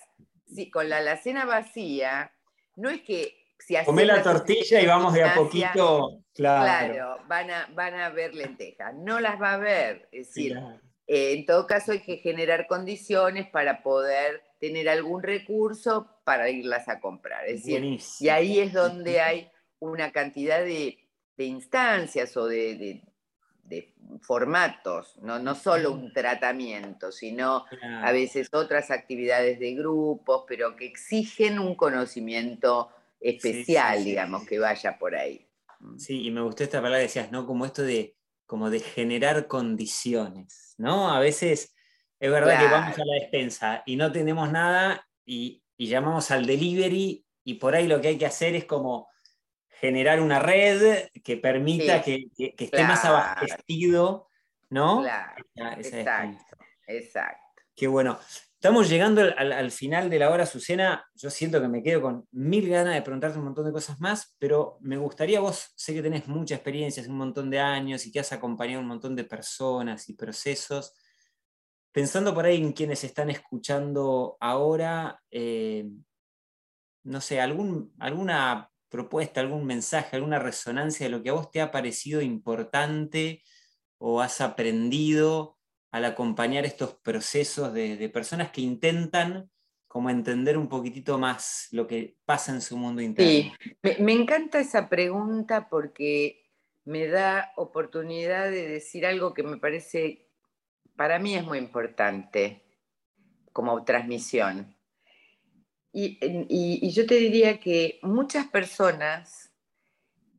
si, 0.46 0.70
con 0.70 0.90
la 0.90 0.98
alacena 0.98 1.46
vacía, 1.46 2.32
no 2.76 2.90
es 2.90 3.02
que... 3.02 3.38
Si 3.60 3.76
Come 3.86 4.06
la 4.06 4.24
tortilla 4.24 4.82
y 4.82 4.88
vamos 4.88 5.14
de 5.14 5.24
a 5.24 5.36
poquito, 5.36 6.24
claro. 6.34 6.64
Claro, 6.64 7.18
van 7.28 7.52
a, 7.52 7.70
van 7.76 7.94
a 7.94 8.10
ver 8.10 8.34
lentejas, 8.34 8.92
no 8.96 9.20
las 9.20 9.40
va 9.40 9.54
a 9.54 9.58
ver, 9.58 10.10
es 10.12 10.30
decir, 10.30 10.58
eh, 11.06 11.34
en 11.34 11.46
todo 11.46 11.68
caso 11.68 11.92
hay 11.92 12.00
que 12.00 12.18
generar 12.18 12.66
condiciones 12.66 13.48
para 13.50 13.84
poder 13.84 14.42
tener 14.60 14.90
algún 14.90 15.22
recurso 15.22 16.08
para 16.24 16.50
irlas 16.50 16.90
a 16.90 17.00
comprar. 17.00 17.46
Es 17.46 17.64
decir, 17.66 18.00
y 18.20 18.30
ahí 18.30 18.60
es 18.60 18.74
donde 18.74 19.22
hay 19.22 19.52
una 19.82 20.12
cantidad 20.12 20.64
de, 20.64 20.98
instancias 21.38 22.38
o 22.38 22.46
de, 22.46 23.04
formatos, 24.22 25.18
¿no? 25.22 25.40
no 25.40 25.56
solo 25.56 25.92
un 25.94 26.12
tratamiento, 26.12 27.12
sino 27.12 27.66
a 27.82 28.12
veces 28.12 28.50
otras 28.52 28.92
actividades 28.92 29.60
de 29.60 29.74
grupos, 29.74 30.44
pero 30.48 30.76
que 30.76 30.86
exigen 30.86 31.58
un 31.58 31.76
conocimiento 31.76 32.90
especial, 33.20 34.04
digamos, 34.04 34.46
que 34.46 34.60
vaya 34.60 34.98
por 35.00 35.16
ahí. 35.16 35.48
Mm. 35.80 35.98
Sí, 35.98 36.28
y 36.28 36.32
me 36.32 36.42
gustó 36.42 36.64
esta 36.64 36.80
palabra 36.80 37.00
que 37.00 37.04
decías, 37.04 37.32
¿no? 37.32 37.48
Como 37.48 37.66
esto 37.66 37.82
de, 37.82 38.16
como 38.46 38.70
de 38.70 38.82
generar 38.82 39.48
condiciones, 39.48 40.76
¿no? 40.78 41.10
A 41.10 41.20
veces 41.20 41.74
es 42.20 42.32
verdad 42.32 42.60
que 42.60 42.68
vamos 42.68 43.00
a 43.00 43.06
la 43.06 43.14
despensa 43.22 43.84
y 43.86 43.96
no 43.96 44.12
tenemos 44.12 44.52
nada 44.52 45.08
y, 45.26 45.64
y 45.78 45.88
llamamos 45.88 46.30
al 46.30 46.46
delivery 46.46 47.26
y 47.44 47.54
por 47.56 47.74
ahí 47.74 47.88
lo 47.88 48.02
que 48.02 48.10
hay 48.10 48.18
que 48.18 48.26
hacer 48.26 48.56
es 48.56 48.66
como 48.66 49.11
generar 49.82 50.22
una 50.22 50.38
red 50.38 51.10
que 51.24 51.38
permita 51.38 52.04
que, 52.04 52.30
esté 52.38 52.84
más 52.84 53.04
abastecido, 53.04 54.30
¿no? 54.70 55.02
Claro, 55.02 55.44
exacto, 55.82 56.56
exacto. 56.86 57.64
Qué 57.76 57.88
bueno. 57.88 58.20
Estamos 58.54 58.88
llegando 58.90 59.24
al, 59.36 59.72
final 59.72 60.08
de 60.08 60.20
la 60.20 60.30
hora, 60.30 60.46
Susana. 60.46 61.04
Yo 61.16 61.32
siento 61.32 61.60
que 61.60 61.68
me 61.68 61.82
quedo 61.82 62.00
con 62.00 62.28
mil 62.32 62.70
ganas 62.70 62.94
de 62.94 63.02
preguntarte 63.02 63.40
un 63.40 63.46
montón 63.46 63.66
de 63.66 63.72
cosas 63.72 64.00
más, 64.00 64.36
pero 64.38 64.78
me 64.82 64.98
gustaría, 64.98 65.40
vos 65.40 65.74
sé 65.76 65.96
que 65.96 66.04
tenés 66.04 66.28
mucha 66.28 66.54
experiencia, 66.54 67.02
hace 67.02 67.10
un 67.10 67.18
montón 67.18 67.50
de 67.50 67.60
años 67.60 68.06
y 68.06 68.12
que 68.12 68.20
has 68.20 68.32
acompañado 68.34 68.82
un 68.82 68.88
montón 68.88 69.16
de 69.16 69.24
personas 69.24 70.08
y 70.10 70.14
procesos. 70.14 70.94
Pensando 71.92 72.36
por 72.36 72.46
ahí 72.46 72.58
en 72.58 72.74
quienes 72.74 73.04
están 73.04 73.32
escuchando 73.32 74.38
ahora, 74.40 75.20
eh, 75.32 75.90
no 77.04 77.20
sé, 77.20 77.42
algún, 77.42 77.96
alguna 77.98 78.71
propuesta, 78.92 79.42
algún 79.42 79.66
mensaje, 79.66 80.18
alguna 80.18 80.38
resonancia 80.38 81.08
de 81.08 81.10
lo 81.10 81.24
que 81.24 81.30
a 81.30 81.34
vos 81.34 81.50
te 81.50 81.62
ha 81.62 81.72
parecido 81.72 82.22
importante 82.22 83.42
o 83.98 84.22
has 84.22 84.42
aprendido 84.42 85.58
al 85.92 86.06
acompañar 86.06 86.66
estos 86.66 86.96
procesos 86.96 87.74
de, 87.74 88.10
personas 88.10 88.52
que 88.52 88.62
intentan 88.62 89.50
como 89.88 90.10
entender 90.10 90.58
un 90.58 90.70
poquitito 90.70 91.18
más 91.18 91.68
lo 91.72 91.88
que 91.88 92.18
pasa 92.26 92.54
en 92.54 92.62
su 92.62 92.78
mundo 92.78 93.02
interno. 93.02 93.32
Sí, 93.32 93.52
me, 94.00 94.14
encanta 94.14 94.60
esa 94.60 94.88
pregunta 94.88 95.68
porque 95.70 96.50
me 96.86 97.08
da 97.08 97.52
oportunidad 97.58 98.50
de 98.50 98.68
decir 98.68 99.06
algo 99.06 99.34
que 99.34 99.44
me 99.44 99.58
parece, 99.58 100.30
para 100.96 101.20
mí 101.20 101.36
es 101.36 101.44
muy 101.44 101.58
importante 101.58 102.64
como 103.52 103.84
transmisión. 103.84 104.76
Y, 105.94 106.90
yo 106.92 107.06
te 107.06 107.16
diría 107.16 107.60
que 107.60 108.00
muchas 108.02 108.48
personas 108.48 109.52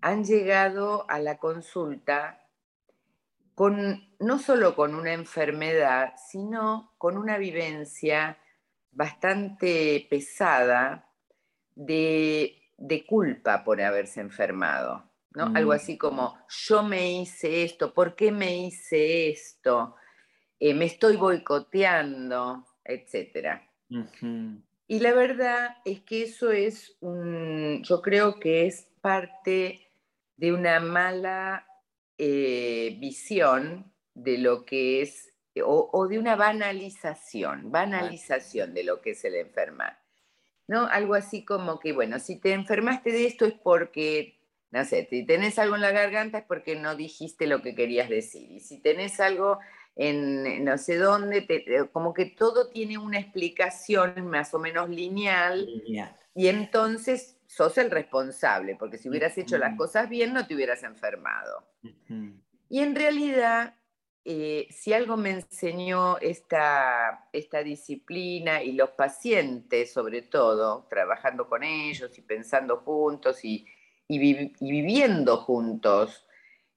han 0.00 0.24
llegado 0.24 1.08
a 1.10 1.18
la 1.18 1.38
consulta 1.38 2.48
con, 3.54 4.08
no 4.18 4.38
solo 4.38 4.74
con 4.74 4.94
una 4.94 5.12
enfermedad, 5.12 6.14
sino 6.30 6.94
con 6.98 7.18
una 7.18 7.36
vivencia 7.36 8.38
bastante 8.90 10.06
pesada 10.08 11.08
de, 11.74 12.58
culpa 13.06 13.62
por 13.62 13.80
haberse 13.80 14.20
enfermado. 14.20 15.04
¿no? 15.34 15.52
Algo 15.54 15.72
mm. 15.72 15.74
así 15.74 15.98
como, 15.98 16.38
yo 16.48 16.82
me 16.82 17.12
hice 17.12 17.64
esto, 17.64 17.92
¿por 17.92 18.16
qué 18.16 18.32
me 18.32 18.56
hice 18.56 19.30
esto? 19.30 19.96
Eh, 20.58 20.74
me 20.74 20.86
estoy 20.86 21.16
boicoteando, 21.16 22.66
etc. 22.84 23.60
Y 24.92 25.00
la 25.00 25.14
verdad 25.14 25.78
es 25.86 26.02
que 26.02 26.24
eso 26.24 26.52
es 26.52 26.98
un, 27.00 27.82
yo 27.82 28.02
creo 28.02 28.38
que 28.38 28.66
es 28.66 28.90
parte 29.00 29.88
de 30.36 30.52
una 30.52 30.80
mala 30.80 31.66
eh, 32.18 32.98
visión 33.00 33.90
de 34.12 34.36
lo 34.36 34.66
que 34.66 35.00
es, 35.00 35.32
o, 35.64 36.06
de 36.08 36.18
una 36.18 36.36
banalización, 36.36 37.72
banalización 37.72 38.74
de 38.74 38.84
lo 38.84 39.00
que 39.00 39.12
es 39.12 39.24
el 39.24 39.36
enfermar. 39.36 39.98
¿No? 40.68 40.86
Algo 40.88 41.14
así 41.14 41.42
como 41.42 41.80
que, 41.80 41.94
bueno, 41.94 42.18
si 42.18 42.38
te 42.38 42.52
enfermaste 42.52 43.12
de 43.12 43.24
esto 43.24 43.46
es 43.46 43.54
porque, 43.54 44.42
no 44.72 44.84
sé, 44.84 45.06
si 45.08 45.24
tenés 45.24 45.58
algo 45.58 45.76
en 45.76 45.80
la 45.80 45.92
garganta 45.92 46.36
es 46.36 46.44
porque 46.44 46.76
no 46.76 46.96
dijiste 46.96 47.46
lo 47.46 47.62
que 47.62 47.74
querías 47.74 48.10
decir. 48.10 48.52
Y 48.52 48.60
si 48.60 48.82
tenés 48.82 49.20
algo 49.20 49.58
en 49.94 50.64
no 50.64 50.78
sé 50.78 50.96
dónde, 50.96 51.88
como 51.92 52.14
que 52.14 52.26
todo 52.26 52.68
tiene 52.68 52.98
una 52.98 53.18
explicación 53.18 54.26
más 54.26 54.54
o 54.54 54.58
menos 54.58 54.88
lineal, 54.88 55.68
y 56.34 56.48
entonces 56.48 57.38
sos 57.46 57.76
el 57.76 57.90
responsable, 57.90 58.76
porque 58.76 58.96
si 58.96 59.08
hubieras 59.08 59.36
hecho 59.36 59.58
las 59.58 59.76
cosas 59.76 60.08
bien 60.08 60.32
no 60.32 60.46
te 60.46 60.54
hubieras 60.54 60.82
enfermado. 60.82 61.66
Y 62.70 62.80
en 62.80 62.94
realidad, 62.94 63.74
eh, 64.24 64.66
si 64.70 64.94
algo 64.94 65.18
me 65.18 65.30
enseñó 65.30 66.16
esta, 66.18 67.28
esta 67.32 67.62
disciplina 67.62 68.62
y 68.62 68.72
los 68.72 68.90
pacientes 68.90 69.92
sobre 69.92 70.22
todo, 70.22 70.86
trabajando 70.88 71.46
con 71.48 71.62
ellos 71.62 72.16
y 72.16 72.22
pensando 72.22 72.78
juntos 72.78 73.44
y, 73.44 73.66
viviendo 74.08 75.38
juntos 75.38 76.26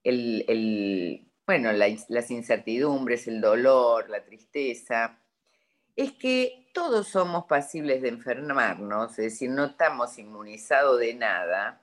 el 0.03 1.25
bueno, 1.45 1.71
las 1.71 2.31
incertidumbres, 2.31 3.27
el 3.27 3.41
dolor, 3.41 4.09
la 4.09 4.23
tristeza, 4.23 5.19
es 5.95 6.11
que 6.13 6.69
todos 6.73 7.07
somos 7.07 7.45
pasibles 7.45 8.01
de 8.01 8.09
enfermarnos, 8.09 9.11
es 9.11 9.17
decir, 9.17 9.49
no 9.49 9.65
estamos 9.65 10.17
inmunizados 10.17 10.99
de 10.99 11.13
nada. 11.13 11.81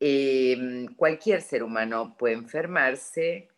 Em, 0.00 0.92
cualquier 0.96 1.42
ser 1.42 1.62
humano 1.62 2.16
puede 2.18 2.34
enfermarse, 2.34 3.48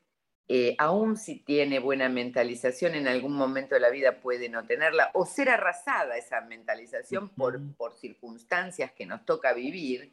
eh, 0.46 0.76
aún 0.78 1.16
si 1.16 1.36
tiene 1.36 1.78
buena 1.78 2.10
mentalización, 2.10 2.94
en 2.94 3.08
algún 3.08 3.32
momento 3.32 3.74
de 3.74 3.80
la 3.80 3.88
vida 3.88 4.20
puede 4.20 4.50
no 4.50 4.66
tenerla, 4.66 5.10
o 5.14 5.24
ser 5.24 5.48
arrasada 5.48 6.18
esa 6.18 6.42
mentalización 6.42 7.30
por, 7.30 7.58
por 7.76 7.94
circunstancias 7.94 8.92
que 8.92 9.06
nos 9.06 9.24
toca 9.24 9.54
vivir. 9.54 10.12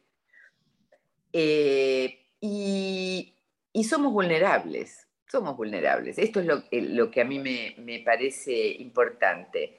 Eh, 1.34 2.18
y, 2.40 3.36
y 3.74 3.84
somos 3.86 4.12
vulnerables, 4.12 5.08
somos 5.30 5.56
vulnerables. 5.56 6.18
Esto 6.18 6.40
es 6.40 6.46
lo, 6.46 6.64
lo 6.72 7.12
que 7.12 7.22
a 7.22 7.26
mí 7.26 7.40
me, 7.40 8.00
parece 8.00 8.68
importante. 8.80 9.78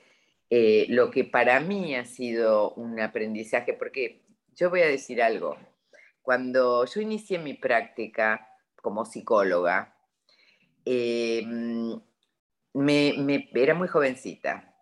Eh, 0.51 0.87
lo 0.89 1.11
que 1.11 1.25
para 1.25 1.61
mí 1.61 1.95
ha 1.95 2.05
sido 2.05 2.73
un 2.75 3.01
aprendizaje, 3.01 3.73
porque 3.73 4.23
yo 4.55 4.71
voy 4.71 4.83
a 4.83 4.87
decir 4.87 5.23
algo, 5.23 5.57
cuando 6.21 6.85
yo 6.85 7.01
inicié 7.01 7.39
mi 7.39 7.55
práctica 7.55 8.49
como 8.81 9.05
psicóloga, 9.05 9.97
eh, 10.85 11.43
me, 12.75 13.49
era 13.55 13.75
muy 13.75 13.89
jovencita 13.89 14.75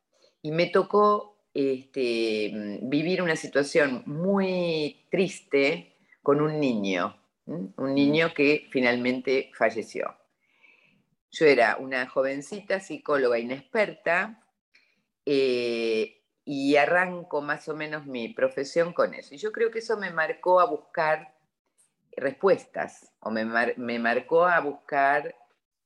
y 0.42 0.52
me 0.52 0.66
tocó 0.66 1.36
este, 1.54 2.78
vivir 2.82 3.22
una 3.22 3.36
situación 3.36 4.02
muy 4.06 5.06
triste 5.10 5.96
con 6.22 6.40
un 6.40 6.58
niño 6.60 7.19
un 7.46 7.94
niño 7.94 8.32
que 8.34 8.68
finalmente 8.70 9.50
falleció. 9.54 10.16
Yo 11.32 11.46
era 11.46 11.76
una 11.76 12.08
jovencita 12.08 12.80
psicóloga 12.80 13.38
inexperta 13.38 14.42
eh, 15.24 16.22
y 16.44 16.76
arranco 16.76 17.40
más 17.40 17.68
o 17.68 17.76
menos 17.76 18.06
mi 18.06 18.30
profesión 18.30 18.92
con 18.92 19.14
eso. 19.14 19.34
Y 19.34 19.38
yo 19.38 19.52
creo 19.52 19.70
que 19.70 19.78
eso 19.78 19.96
me 19.96 20.10
marcó 20.10 20.60
a 20.60 20.66
buscar 20.66 21.34
respuestas 22.16 23.12
o 23.20 23.30
me, 23.30 23.44
me 23.76 23.98
marcó 24.00 24.46
a 24.46 24.58
buscar, 24.60 25.36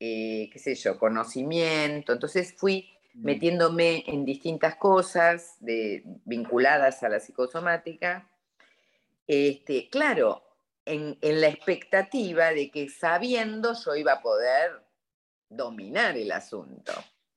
eh, 0.01 0.49
qué 0.51 0.59
sé 0.59 0.75
yo, 0.75 0.99
conocimiento. 0.99 2.15
Entonces 2.15 2.55
fui 2.57 2.89
mm. 3.13 3.25
metiéndome 3.25 4.05
en 4.07 4.25
distintas 4.25 4.77
cosas 4.77 5.57
de, 5.61 6.05
vinculadas 6.25 7.03
a 7.03 7.11
la 7.11 7.21
psicosomática. 7.21 8.31
Este, 9.27 9.91
claro, 9.91 10.44
en, 10.87 11.19
en, 11.21 11.41
la 11.41 11.49
expectativa 11.49 12.51
de 12.51 12.71
que 12.71 12.89
sabiendo 12.89 13.75
yo 13.75 13.97
iba 13.97 14.13
a 14.13 14.23
poder 14.23 14.85
dominar 15.49 16.17
el 16.17 16.33
asunto. 16.33 16.93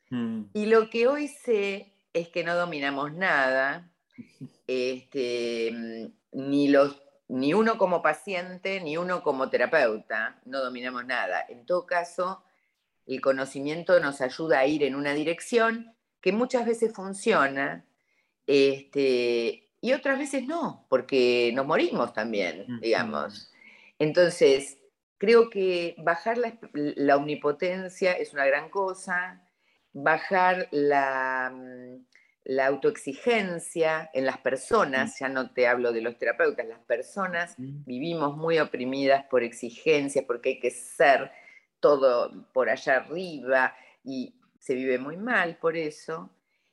Mm. 0.09 0.43
Y 0.53 0.65
lo 0.67 0.89
que 0.89 1.07
hoy 1.07 1.27
sé 1.27 1.93
es 2.13 2.29
que 2.29 2.43
no 2.43 2.55
dominamos 2.55 3.13
nada, 3.13 3.91
este, 4.67 6.11
ni, 6.31 6.67
los, 6.67 7.01
ni 7.27 7.53
uno 7.53 7.77
como 7.77 8.01
paciente, 8.01 8.81
ni 8.81 8.97
uno 8.97 9.23
como 9.23 9.49
terapeuta, 9.49 10.39
no 10.45 10.61
dominamos 10.61 11.05
nada. 11.05 11.45
En 11.47 11.65
todo 11.65 11.85
caso, 11.85 12.43
el 13.05 13.21
conocimiento 13.21 13.99
nos 13.99 14.21
ayuda 14.21 14.59
a 14.59 14.65
ir 14.65 14.83
en 14.83 14.95
una 14.95 15.13
dirección 15.13 15.95
que 16.21 16.31
muchas 16.31 16.65
veces 16.65 16.93
funciona 16.93 17.85
este, 18.47 19.66
y 19.81 19.93
otras 19.93 20.17
veces 20.17 20.45
no, 20.45 20.85
porque 20.89 21.51
nos 21.53 21.65
morimos 21.65 22.13
también, 22.13 22.79
digamos. 22.81 23.53
Entonces, 23.99 24.77
creo 25.17 25.49
que 25.49 25.95
bajar 25.99 26.37
la 26.71 27.17
omnipotencia 27.17 28.13
es 28.13 28.33
una 28.33 28.45
gran 28.45 28.69
cosa, 28.69 29.47
bajar 29.93 30.67
la, 30.71 31.51
mm, 31.53 32.05
la 32.47 32.67
autoexigencia 32.67 34.09
en 34.13 34.25
las 34.25 34.37
personas, 34.37 35.19
ya 35.19 35.27
no 35.27 35.51
te 35.51 35.67
hablo 35.67 35.91
de 35.91 36.01
los 36.01 36.17
terapeutas, 36.17 36.65
las 36.65 36.79
personas 36.79 37.55
vivimos 37.57 38.37
muy 38.37 38.57
oprimidas 38.59 39.25
por 39.25 39.43
exigencias, 39.43 40.23
porque 40.25 40.49
hay 40.49 40.59
que 40.59 40.71
ser 40.71 41.29
todo 41.81 42.47
por 42.53 42.69
allá 42.69 42.97
arriba 42.97 43.75
y 44.01 44.39
se 44.59 44.75
vive 44.75 44.97
muy 44.97 45.17
mal 45.17 45.57
por 45.57 45.75
eso, 45.75 46.29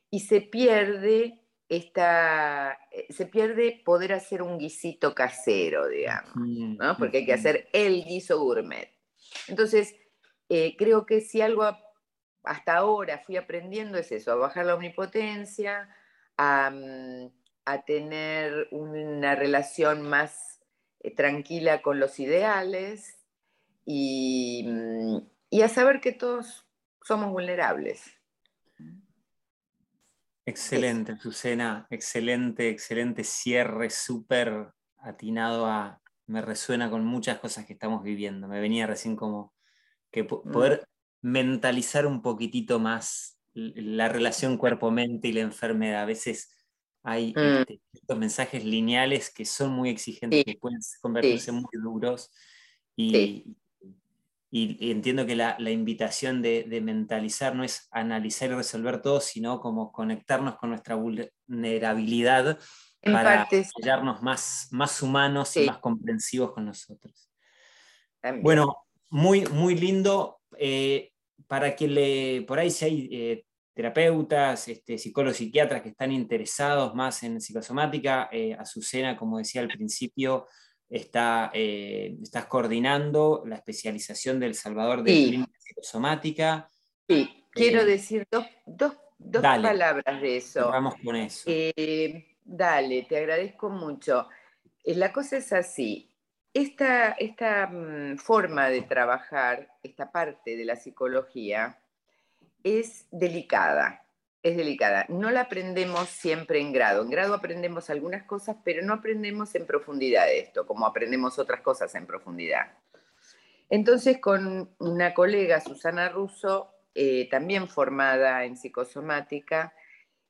y 0.09 0.21
se 0.21 0.39
pierde 0.39 1.41
esta, 1.67 2.77
eh, 2.91 3.07
se 3.11 3.25
pierde 3.25 3.81
poder 3.83 4.13
hacer 4.13 4.41
un 4.41 4.57
guisito 4.57 5.15
casero, 5.15 5.87
digamos, 5.87 6.35
¿no? 6.35 6.97
porque 6.97 7.19
hay 7.19 7.25
que 7.25 7.33
hacer 7.33 7.67
el 7.73 8.03
guiso 8.03 8.39
gourmet. 8.39 8.91
Entonces, 9.47 9.95
eh, 10.49 10.75
creo 10.77 11.05
que 11.05 11.21
si 11.21 11.41
algo 11.41 11.65
hasta 12.43 12.75
ahora 12.75 13.19
fui 13.25 13.37
aprendiendo 13.37 13.97
es 13.97 14.11
eso, 14.11 14.31
a 14.31 14.35
bajar 14.35 14.65
la 14.65 14.75
omnipotencia, 14.75 15.89
a, 16.37 16.69
mm, 16.69 17.31
tener 17.87 18.67
una 18.71 19.33
relación 19.33 20.03
más 20.03 20.61
eh, 20.99 21.13
tranquila 21.15 21.81
con 21.81 21.99
los 21.99 22.19
ideales 22.19 23.17
mm, 23.87 25.17
y, 25.49 25.61
a 25.61 25.67
saber 25.67 25.99
que 25.99 26.11
todos 26.11 26.67
somos 27.01 27.31
vulnerables. 27.31 28.14
Excelente, 30.45 31.17
Susana, 31.17 31.87
excelente, 31.89 32.69
excelente 32.69 33.23
cierre, 33.23 33.89
súper 33.89 34.71
atinado 34.99 35.65
a, 35.65 36.01
me 36.27 36.41
resuena 36.41 36.89
con 36.89 37.03
muchas 37.05 37.39
cosas 37.39 37.65
que 37.65 37.73
estamos 37.73 38.03
viviendo. 38.03 38.47
Me 38.47 38.59
venía 38.59 38.85
recién 38.85 39.15
como 39.15 39.53
que 40.11 40.23
mm. 40.23 40.27
poder 40.27 40.87
mentalizar 41.21 42.05
un 42.05 42.21
poquitito 42.21 42.79
más 42.79 43.39
la 43.53 44.09
relación 44.09 44.57
cuerpo-mente 44.57 45.29
y 45.29 45.33
la 45.33 45.41
enfermedad. 45.41 46.03
A 46.03 46.05
veces 46.05 46.55
hay 47.03 47.33
mm. 47.35 47.39
este, 47.39 47.81
estos 47.93 48.17
mensajes 48.17 48.63
lineales 48.63 49.31
que 49.33 49.45
son 49.45 49.71
muy 49.71 49.89
exigentes, 49.89 50.43
que 50.43 50.57
pueden 50.57 50.79
convertirse 51.01 51.51
muy 51.51 51.69
duros. 51.73 52.31
Y, 52.95 53.55
y, 54.51 54.91
entiendo 54.91 55.25
que 55.25 55.35
la, 55.35 55.57
invitación 55.69 56.41
de, 56.41 56.65
mentalizar 56.81 57.55
no 57.55 57.63
es 57.63 57.87
analizar 57.91 58.49
y 58.51 58.53
resolver 58.53 59.01
todo, 59.01 59.19
sino 59.19 59.59
como 59.59 59.91
conectarnos 59.91 60.55
con 60.57 60.69
nuestra 60.69 60.95
vulnerabilidad 60.95 62.59
para 63.01 63.47
hallarnos 63.81 64.21
más, 64.23 64.67
más 64.71 65.01
humanos 65.01 65.55
y 65.57 65.65
más 65.65 65.79
comprensivos 65.79 66.53
con 66.53 66.65
nosotros. 66.65 67.29
Bueno, 68.41 68.77
muy, 69.09 69.45
muy 69.47 69.75
lindo. 69.75 70.39
Eh, 70.57 71.11
para 71.47 71.75
que 71.75 71.87
le, 71.87 72.41
por 72.43 72.59
ahí 72.59 72.71
si 72.71 72.85
hay 72.85 73.09
eh, 73.11 73.45
terapeutas, 73.73 74.67
este, 74.67 74.97
psicólogos, 74.97 75.37
psiquiatras 75.37 75.81
que 75.81 75.89
están 75.89 76.11
interesados 76.11 76.95
más 76.95 77.21
en 77.23 77.41
psicosomática, 77.41 78.29
eh, 78.31 78.55
Azucena, 78.57 79.17
como 79.17 79.37
decía 79.37 79.61
al 79.61 79.67
principio, 79.67 80.47
está, 80.89 81.51
eh, 81.53 82.17
estás 82.21 82.45
coordinando 82.45 83.43
la 83.45 83.55
especialización 83.55 84.39
del 84.39 84.55
Salvador 84.55 85.03
de 85.03 85.11
Clínica 85.11 85.59
Psicosomática. 85.59 86.69
Sí, 87.07 87.45
quiero 87.51 87.85
decir 87.85 88.27
dos, 88.29 88.95
palabras 89.41 90.21
de 90.21 90.37
eso. 90.37 90.69
Vamos 90.69 90.95
con 91.03 91.15
eso. 91.15 91.49
dale, 92.43 93.03
te 93.09 93.17
agradezco 93.17 93.69
mucho. 93.69 94.27
La 94.85 95.11
cosa 95.11 95.37
es 95.37 95.51
así, 95.51 96.15
esta, 96.55 97.67
mm, 97.67 98.17
forma 98.17 98.69
de 98.69 98.83
trabajar, 98.83 99.67
esta 99.83 100.11
parte 100.11 100.55
de 100.55 100.63
la 100.63 100.77
psicología, 100.77 101.81
es 102.63 103.07
delicada, 103.11 104.04
es 104.45 104.57
delicada. 104.57 105.07
No 105.09 105.31
la 105.31 105.41
aprendemos 105.41 106.07
siempre 106.07 106.59
en 106.59 106.71
grado. 106.71 107.01
En 107.01 107.09
grado 107.09 107.33
aprendemos 107.33 107.89
algunas 107.89 108.23
cosas, 108.23 108.55
pero 108.63 108.83
no 108.83 108.93
aprendemos 108.93 109.55
en 109.55 109.65
profundidad 109.65 110.31
esto, 110.31 110.67
como 110.67 110.85
aprendemos 110.85 111.39
otras 111.39 111.61
cosas 111.61 111.95
en 111.95 112.05
profundidad. 112.05 112.71
Entonces, 113.71 114.19
con 114.19 114.69
una 114.77 115.15
colega, 115.15 115.61
Susana 115.61 116.09
Russo, 116.09 116.69
eh, 116.93 117.27
también 117.31 117.67
formada 117.67 118.45
en 118.45 118.55
psicosomática, 118.55 119.73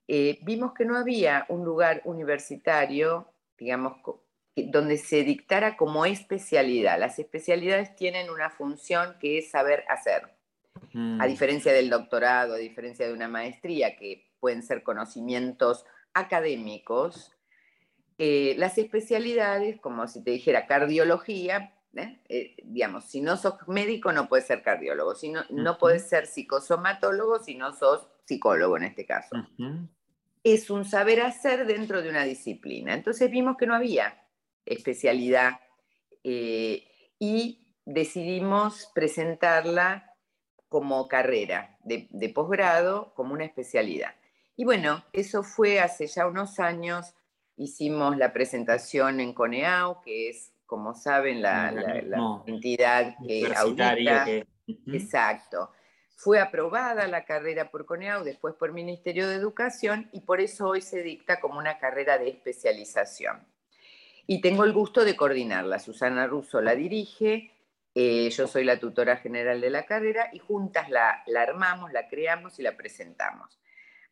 eh, 0.08 0.40
vimos 0.44 0.74
que 0.74 0.86
no 0.86 0.98
había 0.98 1.46
un 1.50 1.66
lugar 1.66 2.02
universitario, 2.06 3.34
digamos, 3.58 3.98
donde 4.56 4.98
se 4.98 5.24
dictara 5.24 5.76
como 5.76 6.06
especialidad. 6.06 6.98
Las 6.98 7.20
especialidades 7.20 7.94
tienen 7.98 8.30
una 8.30 8.50
función 8.50 9.18
que 9.20 9.40
es 9.40 9.52
saber 9.52 9.84
hacer. 9.90 10.35
A 11.20 11.28
diferencia 11.28 11.74
del 11.74 11.90
doctorado, 11.90 12.56
a 12.56 12.58
diferencia 12.58 13.08
de 13.08 13.14
una 13.14 13.28
maestría, 13.28 13.96
que 13.96 14.32
pueden 14.40 14.64
ser 14.64 14.84
conocimientos 14.84 15.86
académicos, 16.14 17.36
eh, 18.18 18.56
las 18.58 18.78
especialidades, 18.78 19.80
como 19.82 20.08
si 20.08 20.24
te 20.24 20.32
dijera 20.32 20.68
cardiología, 20.68 21.74
¿eh? 21.96 22.22
Eh, 22.30 22.56
digamos, 22.64 23.06
si 23.06 23.22
no 23.22 23.36
sos 23.36 23.56
médico 23.68 24.12
no 24.14 24.30
puedes 24.30 24.48
ser 24.48 24.62
cardiólogo, 24.62 25.16
si 25.16 25.30
no, 25.30 25.44
no 25.50 25.78
puedes 25.78 26.08
ser 26.08 26.26
psicosomatólogo 26.26 27.40
si 27.40 27.56
no 27.56 27.74
sos 27.74 28.08
psicólogo 28.26 28.78
en 28.78 28.84
este 28.84 29.06
caso. 29.06 29.36
Es 30.44 30.70
un 30.70 30.86
saber 30.86 31.22
hacer 31.22 31.66
dentro 31.66 32.02
de 32.02 32.10
una 32.10 32.24
disciplina. 32.24 32.94
Entonces 32.94 33.30
vimos 33.30 33.58
que 33.58 33.68
no 33.68 33.76
había 33.76 34.26
especialidad 34.66 35.60
y 36.24 37.68
decidimos 37.86 38.90
presentarla 38.96 40.15
como 40.70 41.08
carrera 41.08 41.78
de, 41.84 42.32
posgrado, 42.34 43.14
como 43.14 43.34
una 43.34 43.46
especialidad. 43.46 44.16
Y 44.56 44.66
bueno, 44.66 45.04
eso 45.14 45.44
fue 45.44 45.80
hace 45.80 46.08
ya 46.08 46.28
unos 46.28 46.60
años, 46.60 47.14
hicimos 47.58 48.18
la 48.18 48.34
presentación 48.34 49.20
en 49.20 49.34
CONEAU, 49.34 50.02
que 50.02 50.30
es, 50.30 50.52
como 50.66 50.96
saben, 50.96 51.42
la, 51.42 51.74
entidad 52.46 53.16
que 53.26 53.52
audita. 53.56 54.26
Exacto. 54.88 55.72
Fue 56.16 56.40
aprobada 56.40 57.08
la 57.08 57.26
carrera 57.26 57.70
por 57.70 57.86
CONEAU, 57.86 58.24
después 58.24 58.56
por 58.56 58.72
Ministerio 58.72 59.28
de 59.28 59.36
Educación, 59.36 60.10
y 60.14 60.22
por 60.22 60.40
eso 60.40 60.68
hoy 60.70 60.82
se 60.82 61.04
dicta 61.04 61.40
como 61.40 61.60
una 61.60 61.78
carrera 61.78 62.18
de 62.18 62.30
especialización 62.30 63.46
y 64.28 64.42
tengo 64.42 64.64
el 64.64 64.74
gusto 64.74 65.06
de 65.06 65.16
coordinarla. 65.16 65.80
Susana 65.80 66.28
Russo 66.28 66.62
la 66.62 66.76
dirige, 66.76 67.52
eh, 67.98 68.30
yo 68.30 68.46
soy 68.46 68.66
la 68.66 68.78
tutora 68.78 69.16
general 69.16 69.62
de 69.62 69.70
la 69.70 69.86
carrera 69.86 70.30
y 70.34 70.40
juntas 70.40 70.90
la, 70.90 71.24
armamos, 71.40 71.94
la 71.94 72.10
creamos 72.10 72.60
y 72.60 72.62
la 72.62 72.76
presentamos. 72.76 73.58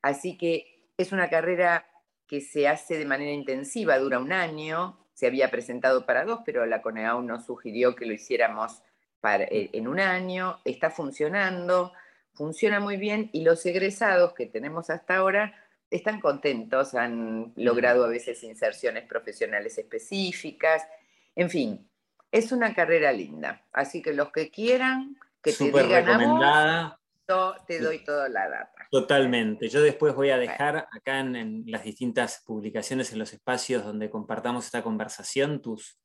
Así 0.02 0.38
que 0.38 0.88
es 0.98 1.12
una 1.12 1.30
carrera 1.30 1.86
que 2.26 2.40
se 2.40 2.70
hace 2.70 2.98
de 2.98 3.06
manera 3.06 3.32
intensiva, 3.32 4.00
dura 4.00 4.20
un 4.20 4.32
año, 4.32 5.06
se 5.14 5.28
había 5.28 5.52
presentado 5.52 6.06
para 6.06 6.24
dos, 6.24 6.40
pero 6.46 6.66
la 6.66 6.82
CONEAU 6.82 7.22
nos 7.24 7.46
sugirió 7.46 7.94
que 7.94 8.06
lo 8.06 8.14
hiciéramos 8.14 8.82
eh, 9.22 9.70
en 9.74 9.90
un 9.90 10.00
año, 10.00 10.62
está 10.64 10.90
funcionando, 10.90 11.92
funciona 12.34 12.80
muy 12.80 12.96
bien 12.96 13.30
y 13.34 13.44
los 13.44 13.66
egresados 13.66 14.34
que 14.34 14.46
tenemos 14.46 14.90
hasta 14.90 15.18
ahora 15.18 15.54
están 15.90 16.22
contentos, 16.22 16.96
han 16.96 17.52
logrado 17.58 18.06
a 18.06 18.08
veces 18.08 18.44
inserciones 18.44 19.04
profesionales 19.04 19.78
específicas, 19.78 20.88
en 21.36 21.50
fin, 21.50 21.90
es 22.34 22.52
una 22.52 22.74
carrera 22.74 23.12
linda. 23.12 23.64
Así 23.72 24.02
que 24.02 24.12
los 24.12 24.32
que 24.32 24.50
quieran, 24.50 25.16
que 25.42 25.54
te 25.54 25.66
digan 25.66 25.88
recomendada. 25.88 27.00
yo 27.30 27.54
te 27.68 27.80
doy 27.80 28.04
toda 28.04 28.28
la 28.28 28.50
data. 28.50 28.88
Totalmente. 28.90 29.70
Yo 29.70 29.84
después 29.84 30.16
voy 30.16 30.32
a 30.32 30.38
dejar 30.38 30.88
acá 30.92 31.20
en, 31.20 31.64
las 31.68 31.84
distintas 31.84 32.42
publicaciones, 32.44 33.14
en 33.14 33.20
los 33.20 33.34
espacios 33.34 33.86
donde 33.86 34.10
compartamos 34.10 34.66
esta 34.66 34.82
conversación, 34.82 35.62
tus, 35.62 36.00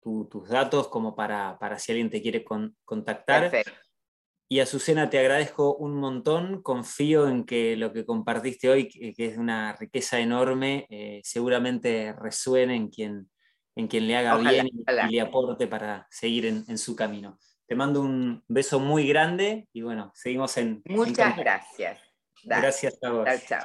tus 0.00 0.48
datos 0.48 0.88
como 0.88 1.14
para, 1.14 1.58
para, 1.58 1.78
si 1.78 1.92
alguien 1.92 2.08
te 2.08 2.22
quiere 2.22 2.42
contactar. 2.84 3.52
Y 4.48 4.60
Azucena, 4.60 5.10
te 5.10 5.18
agradezco 5.18 5.76
un 5.76 5.96
montón, 5.96 6.62
confío 6.62 7.28
en 7.28 7.44
que 7.44 7.76
lo 7.76 7.92
que 7.92 8.06
compartiste 8.06 8.70
hoy, 8.70 8.88
que, 8.88 9.12
es 9.18 9.36
una 9.36 9.74
riqueza 9.74 10.20
enorme, 10.20 10.86
eh, 10.88 11.20
seguramente 11.22 12.14
resuene 12.14 12.76
en 12.76 12.88
quien, 12.88 13.28
en 13.76 13.86
quien 13.86 14.08
le 14.08 14.16
haga 14.16 14.36
bien 14.38 14.68
y, 14.68 15.12
le 15.12 15.20
aporte 15.20 15.66
para 15.66 16.06
seguir 16.10 16.46
en, 16.46 16.78
su 16.78 16.96
camino. 16.96 17.38
Te 17.66 17.74
mando 17.74 18.00
un 18.00 18.42
beso 18.48 18.80
muy 18.80 19.06
grande 19.06 19.68
y 19.72 19.82
bueno, 19.82 20.12
seguimos 20.14 20.56
en... 20.56 20.82
Muchas 20.86 21.36
gracias. 21.36 22.00
Gracias 22.44 22.98
a 23.02 23.10
vos. 23.10 23.28
chao. 23.46 23.62